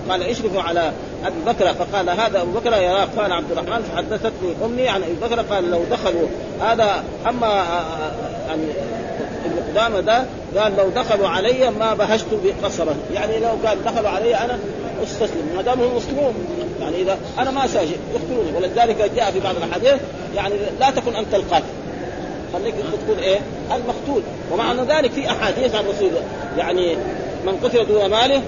قال 0.09 0.23
اشرفوا 0.23 0.61
على 0.61 0.91
أبي 1.25 1.35
بكر 1.47 1.73
فقال 1.73 2.09
هذا 2.09 2.41
أبو 2.41 2.51
بكر 2.51 2.73
يراه 2.73 3.07
قال 3.17 3.33
عبد 3.33 3.51
الرحمن 3.51 3.83
فحدثتني 3.83 4.65
أمي 4.65 4.87
عن 4.87 5.03
أبي 5.03 5.15
بكر 5.21 5.41
قال 5.41 5.71
لو 5.71 5.83
دخلوا 5.91 6.27
هذا 6.61 7.03
أما 7.29 7.65
يعني 8.47 8.63
ابن 9.77 10.05
ده 10.05 10.25
قال 10.57 10.77
لو 10.77 10.89
دخلوا 10.89 11.27
علي 11.27 11.69
ما 11.79 11.93
بهشت 11.93 12.25
بقصرة. 12.43 12.95
يعني 13.13 13.39
لو 13.39 13.67
قال 13.67 13.83
دخلوا 13.83 14.09
علي 14.09 14.35
أنا 14.35 14.59
أستسلم 15.03 15.49
ما 15.55 15.61
دام 15.61 15.79
هم 15.79 15.95
مسلمون. 15.95 16.33
يعني 16.81 17.01
إذا 17.01 17.17
أنا 17.39 17.51
ما 17.51 17.67
ساجد 17.67 17.97
يقتلوني 18.13 18.57
ولذلك 18.57 19.11
جاء 19.15 19.31
في 19.31 19.39
بعض 19.39 19.55
الأحاديث 19.55 20.01
يعني 20.35 20.55
لا 20.79 20.89
تكن 20.89 21.15
أنت 21.15 21.33
القاتل. 21.33 21.65
خليك 22.53 22.73
انت 22.73 23.01
تكون 23.03 23.19
إيه؟ 23.23 23.39
المقتول. 23.75 24.21
ومع 24.51 24.73
ذلك 24.73 25.11
في 25.11 25.31
أحاديث 25.31 25.75
عن 25.75 25.83
الرسول 25.85 26.11
يعني 26.57 26.95
من 27.45 27.59
قتل 27.63 27.87
دون 27.87 28.05
ماله 28.05 28.41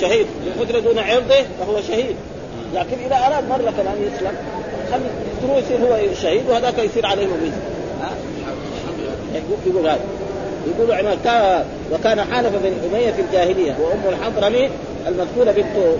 شهيد. 0.00 0.26
من 0.26 0.64
قتل 0.64 0.84
دون 0.84 0.98
عرضه 0.98 1.42
فهو 1.60 1.80
شهيد. 1.88 2.16
لكن 2.74 2.96
إذا 3.06 3.16
أراد 3.16 3.48
مرة 3.48 3.70
كمان 3.70 4.12
يسلم 4.14 4.32
خلي 4.92 5.02
يقتلوه 5.32 5.58
يصير 5.58 5.76
هو 5.76 6.14
شهيد 6.22 6.48
وهذاك 6.48 6.78
يصير 6.78 7.06
عليه 7.06 7.26
مبيد 7.26 7.52
يقول 9.66 9.86
هذا. 9.86 10.00
يقول 10.66 11.16
كان 11.24 11.64
وكان 11.92 12.24
حالف 12.24 12.48
بن 12.48 12.72
أمية 12.90 13.10
في 13.10 13.22
الجاهلية 13.22 13.76
وأم 13.80 14.14
الحضرمي 14.14 14.70
المذكوره 15.06 15.52
بنت 15.52 15.96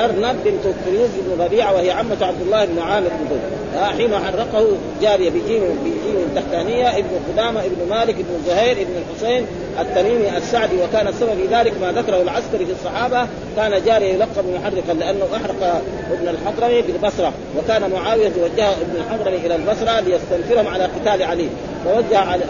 أرنب 0.00 0.36
بنت 0.44 0.74
كريز 0.84 1.10
بن 1.26 1.44
ربيعة 1.44 1.74
وهي 1.74 1.90
عمة 1.90 2.16
عبد 2.20 2.40
الله 2.40 2.64
بن 2.64 2.78
عامر 2.78 3.08
بن 3.08 3.28
زيد. 3.30 3.62
حين 3.98 4.18
حرقه 4.18 4.66
جارية 5.02 5.30
بجيم 5.30 5.62
بجيم 5.84 6.28
تحتانيه 6.36 6.98
ابن 6.98 7.10
قدامة 7.32 7.60
ابن 7.60 7.88
مالك 7.90 8.14
ابن 8.14 8.42
زهير 8.46 8.72
ابن 8.72 8.92
الحسين 8.96 9.46
التميمي 9.80 10.36
السعدي 10.36 10.76
وكان 10.82 11.08
السبب 11.08 11.34
في 11.34 11.54
ذلك 11.56 11.72
ما 11.80 11.92
ذكره 11.92 12.22
العسكري 12.22 12.66
في 12.66 12.72
الصحابة 12.72 13.26
كان 13.56 13.84
جارية 13.84 14.12
يلقب 14.14 14.44
محرقا 14.54 14.94
لأنه 14.94 15.26
أحرق 15.36 15.82
ابن 16.12 16.28
الحضرمي 16.28 16.82
بالبصرة 16.82 17.32
وكان 17.58 17.90
معاوية 17.90 18.32
وجه 18.42 18.70
ابن 18.70 18.96
الحضرمي 18.96 19.36
إلى 19.36 19.54
البصرة 19.54 20.00
ليستنفرهم 20.00 20.66
على 20.66 20.84
قتال 20.84 21.22
علي. 21.22 21.48
فوجه 21.84 22.18
علي 22.18 22.44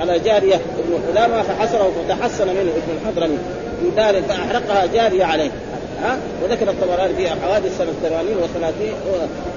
على 0.00 0.18
جارية 0.18 0.54
ابن 0.54 0.98
قدامة 1.08 1.42
فحسره 1.42 1.92
فتحسن 2.08 2.46
منه 2.48 2.60
ابن 2.60 2.98
الحضرمي. 3.02 3.38
في 3.82 3.90
دار 3.96 4.22
فأحرقها 4.22 4.86
جارية 4.86 5.24
عليه. 5.24 5.50
ها؟ 6.02 6.18
وذكر 6.44 6.70
الطبراني 6.70 7.14
في 7.14 7.28
حوادث 7.28 7.78
سنة 7.78 7.92
80 8.02 8.34
و30 8.34 9.06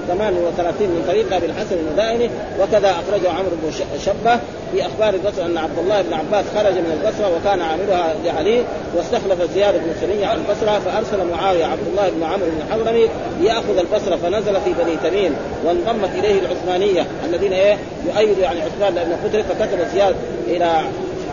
38 0.08 0.88
من 0.88 1.04
طريق 1.08 1.34
أبي 1.34 1.46
الحسن 1.46 1.76
المدائني 1.78 2.30
وكذا 2.60 2.90
أخرجه 2.90 3.30
عمرو 3.30 3.50
بن 3.62 3.70
شبة 4.04 4.40
في 4.72 4.86
أخبار 4.86 5.14
البصرة 5.14 5.46
أن 5.46 5.58
عبد 5.58 5.78
الله 5.78 6.02
بن 6.02 6.12
عباس 6.12 6.44
خرج 6.54 6.72
من 6.72 7.00
البصرة 7.00 7.36
وكان 7.36 7.60
عاملها 7.60 8.14
لعلي 8.24 8.62
واستخلف 8.96 9.52
زياد 9.54 9.74
بن 9.74 9.94
سريه 10.00 10.26
عن 10.26 10.36
البصرة 10.36 10.78
فأرسل 10.78 11.30
معاوية 11.32 11.64
عبد 11.64 11.86
الله 11.90 12.10
بن 12.10 12.22
عمرو 12.22 12.46
بن 12.46 12.72
حضرمي 12.72 13.08
ليأخذ 13.40 13.78
البصرة 13.78 14.16
فنزل 14.16 14.54
في 14.64 14.72
بني 14.84 14.96
تميم 15.10 15.36
وانضمت 15.64 16.10
إليه 16.18 16.40
العثمانية 16.40 17.06
الذين 17.24 17.52
إيه؟ 17.52 17.76
يؤيدوا 18.06 18.42
يعني 18.42 18.60
عثمان 18.62 18.94
لأنه 18.94 19.18
قتل 19.24 19.44
فكتب 19.44 19.78
زياد 19.94 20.14
إلى 20.46 20.80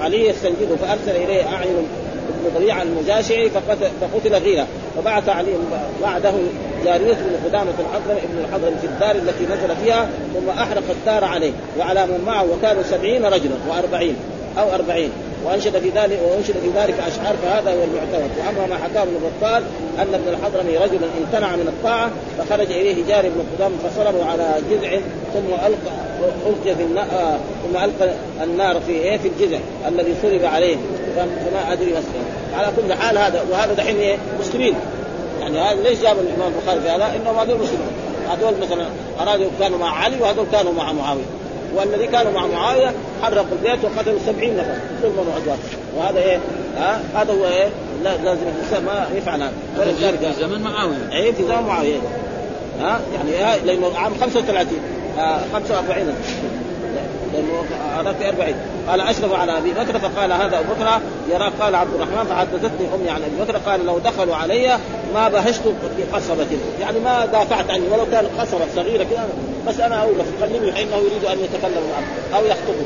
علي 0.01 0.29
يستنجده 0.29 0.75
فأرسل 0.75 1.23
إليه 1.23 1.43
أعين 1.43 1.87
بن 2.29 2.59
طبيعه 2.59 2.81
المجاشعي 2.81 3.49
فقتل 4.01 4.35
غيره. 4.35 4.67
فبعث 4.97 5.29
علي 5.29 5.53
بعده 6.01 6.33
جارية 6.85 7.13
بن 7.13 7.45
قدامة 7.45 7.73
الحضرم 7.79 8.17
ابن 8.23 8.45
الحضرم 8.47 8.77
في 8.81 8.87
الدار 8.87 9.15
التي 9.15 9.43
نزل 9.43 9.75
فيها 9.83 10.09
ثم 10.33 10.49
أحرق 10.49 10.83
الدار 10.89 11.23
عليه. 11.23 11.51
وعلى 11.79 12.05
من 12.05 12.23
معه 12.25 12.45
وكانوا 12.51 12.83
سبعين 12.83 13.25
رجلا 13.25 13.55
وأربعين 13.69 14.15
أو 14.57 14.73
أربعين. 14.73 15.09
وانشد 15.45 15.79
في 15.79 15.89
ذلك 15.89 16.19
وانشد 16.31 16.53
في 16.53 16.69
ذلك 16.75 16.95
أشعار 16.99 17.35
فهذا 17.43 17.71
هو 17.71 17.83
المعتمد 17.83 18.29
وأما 18.37 18.67
ما 18.67 18.75
حكاه 18.75 19.03
ابن 19.03 19.13
بطال 19.13 19.63
أن 19.99 20.13
ابن 20.13 20.27
الحضرمي 20.27 20.77
رجل 20.77 20.99
امتنع 21.17 21.55
من 21.55 21.67
الطاعة 21.67 22.11
فخرج 22.37 22.71
إليه 22.71 23.07
جاري 23.07 23.29
بن 23.29 23.43
قدام 23.55 23.71
فصلبه 23.83 24.25
على 24.25 24.61
جذع 24.69 24.99
ثم 25.33 25.53
القى 25.53 26.07
ألقي 26.47 26.75
في 26.75 26.83
النار 26.83 27.05
آه، 27.05 27.37
ثم 27.63 27.77
ألقى 27.77 28.13
النار 28.43 28.79
في 28.79 28.91
إيه؟ 28.91 29.17
في 29.17 29.27
الجذع 29.27 29.59
الذي 29.87 30.15
صلب 30.21 30.45
عليه. 30.45 30.77
فما 31.15 31.73
أدري 31.73 31.89
مسألة 31.89 32.57
على 32.57 32.67
كل 32.75 32.93
حال 32.93 33.17
هذا 33.17 33.45
وهذا 33.51 33.73
دحين 33.73 33.97
إيه؟ 33.97 34.17
مسلمين. 34.39 34.73
يعني 35.41 35.59
هذا 35.59 35.81
ليش 35.81 36.01
جاب 36.01 36.15
الإمام 36.19 36.53
البخاري 36.53 36.81
في 36.81 36.89
هذا؟ 36.89 37.15
إنهم 37.15 37.37
هذول 37.37 37.57
مسلمين. 37.57 37.87
هذول 38.29 38.53
مثلا 38.61 38.85
ارادوا 39.19 39.49
كانوا 39.59 39.77
مع 39.77 40.03
علي 40.03 40.21
وهذول 40.21 40.45
كانوا 40.51 40.73
مع 40.73 40.91
معاوية. 40.93 41.23
والذي 41.75 42.07
كانوا 42.07 42.31
مع 42.31 42.47
معاوية 42.47 42.93
حرقوا 43.23 43.45
البيت 43.51 43.79
وقتلوا 43.83 44.19
سبعين 44.25 44.57
نفر. 44.57 44.75
ظلما 45.01 45.21
وعدوان 45.21 45.57
وهذا 45.97 46.19
إيه؟ 46.19 46.39
ها؟ 46.77 47.01
هذا 47.15 47.33
هو 47.33 47.45
إيه؟ 47.45 47.69
لازم 48.03 48.41
الإنسان 48.55 48.85
ما 48.85 49.07
يفعل 49.15 49.41
هذا. 49.41 49.53
ولذلك 49.79 50.19
في 50.19 50.39
زمن 50.39 50.61
معاوية. 50.61 51.09
إيه 51.11 51.31
في 51.31 51.43
زمن 51.43 51.63
معاوية. 51.67 51.99
ها؟ 52.79 52.99
يعني 53.13 53.59
لأنه 53.65 53.97
عام 53.97 54.13
35 54.21 54.67
آه 55.19 55.39
45 55.53 56.13
لأنه 57.33 58.13
في 58.19 58.29
40 58.29 58.55
قال 58.87 59.01
أشرف 59.01 59.33
على 59.33 59.57
أبي 59.57 59.71
بكر 59.71 59.99
فقال 59.99 60.31
هذا 60.31 60.59
أبو 60.59 60.73
بكر. 60.73 61.01
يرى 61.29 61.51
قال 61.59 61.75
عبد 61.75 61.93
الرحمن 61.93 62.25
فحدثتني 62.29 62.87
أمي 62.95 63.09
عن 63.09 63.21
أبي 63.23 63.43
بكر. 63.43 63.57
قال 63.57 63.85
لو 63.85 63.99
دخلوا 63.99 64.35
علي 64.35 64.77
ما 65.13 65.29
بهشت 65.29 65.61
بقصبة 65.97 66.47
يعني 66.81 66.99
ما 66.99 67.25
دافعت 67.25 67.69
عني 67.69 67.87
ولو 67.91 68.05
كانت 68.11 68.29
قصبة 68.39 68.65
صغيرة 68.75 69.03
كذا 69.03 69.27
بس 69.67 69.79
أنا 69.79 70.01
اوقف 70.01 70.25
خليني 70.41 70.71
فإنه 70.71 70.95
يريد 70.97 71.25
أن 71.25 71.39
يتكلم 71.39 71.83
معه 71.91 72.37
أو 72.39 72.45
يخطبه 72.45 72.85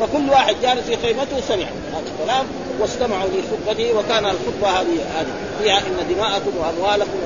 فكل 0.00 0.30
واحد 0.30 0.56
جالس 0.62 0.86
في 0.86 0.96
خيمته 0.96 1.40
سمع 1.48 1.66
هذا 1.92 2.02
الكلام 2.18 2.46
واستمعوا 2.80 3.28
لخطبته 3.28 3.98
وكان 3.98 4.24
الخطبة 4.24 4.80
هذه 4.80 4.98
هذه 5.16 5.26
فيها 5.62 5.78
إن 5.78 6.14
دماءكم 6.14 6.50
وأموالكم 6.58 7.18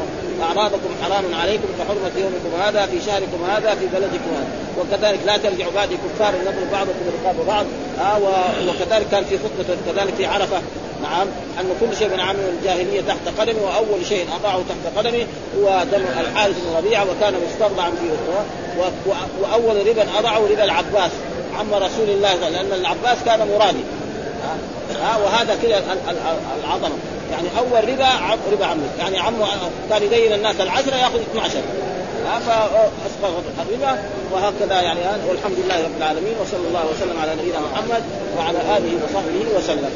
واعراضكم 0.43 0.91
حرام 1.03 1.25
عليكم 1.35 1.69
كحرمه 1.79 2.11
يومكم 2.17 2.63
هذا 2.63 2.87
في 2.87 3.01
شهركم 3.07 3.45
هذا 3.51 3.75
في 3.75 3.87
بلدكم 3.87 4.31
هذا. 4.37 4.47
وكذلك 4.79 5.21
لا 5.27 5.37
ترجعوا 5.37 5.73
بعد 5.73 5.89
كفار 5.89 6.35
نضرب 6.41 6.71
بعضكم 6.73 7.05
رقاب 7.23 7.47
بعض. 7.47 7.67
آه 8.01 8.19
وكذلك 8.69 9.07
كان 9.11 9.25
في 9.25 9.39
خطبة 9.39 9.77
كذلك 9.87 10.15
في 10.15 10.27
عرفة. 10.27 10.63
نعم 11.03 11.27
أن 11.61 11.71
كل 11.81 11.97
شيء 11.97 12.09
من 12.09 12.21
عمل 12.21 12.41
الجاهلية 12.59 13.01
تحت 13.01 13.41
قدمي 13.41 13.61
وأول 13.61 14.07
شيء 14.09 14.27
اضعه 14.41 14.63
تحت 14.69 14.99
قدمي 14.99 15.27
هو 15.59 15.85
دم 15.93 16.05
الحارث 16.21 16.57
بن 16.59 16.77
ربيعه 16.77 17.07
وكان 17.11 17.35
مسترضعا 17.49 17.91
في 17.91 18.11
وأول 19.43 19.87
ربا 19.87 20.07
أضعه 20.19 20.39
ربا 20.39 20.65
العباس 20.65 21.11
عم 21.59 21.75
رسول 21.75 22.09
الله 22.09 22.35
لأن 22.35 22.73
العباس 22.73 23.19
كان 23.27 23.49
مرادي. 23.49 23.85
ها 25.03 25.17
وهذا 25.17 25.59
كذا 25.63 25.83
العظمة. 26.65 26.95
يعني 27.33 27.49
أول 27.59 27.89
ربا 27.89 28.09
ربا 28.53 28.67
عمه 28.67 28.89
يعني 28.99 29.19
عمه 29.19 29.47
كان 29.91 30.03
يدين 30.03 30.33
الناس 30.33 30.61
العشرة 30.61 30.97
يأخذ 30.97 31.21
12 31.21 31.61
فاسقط 32.47 33.43
الربا 33.61 34.03
وهكذا 34.33 34.81
يعني 34.81 35.01
والحمد 35.29 35.57
لله 35.65 35.85
رب 35.85 35.97
العالمين 35.99 36.35
وصلى 36.43 36.69
الله 36.69 36.85
وسلم 36.91 37.21
على 37.23 37.33
نبينا 37.35 37.59
محمد 37.61 38.03
وعلى 38.39 38.59
آله 38.59 38.99
وصحبه 39.05 39.59
وسلم. 39.59 39.91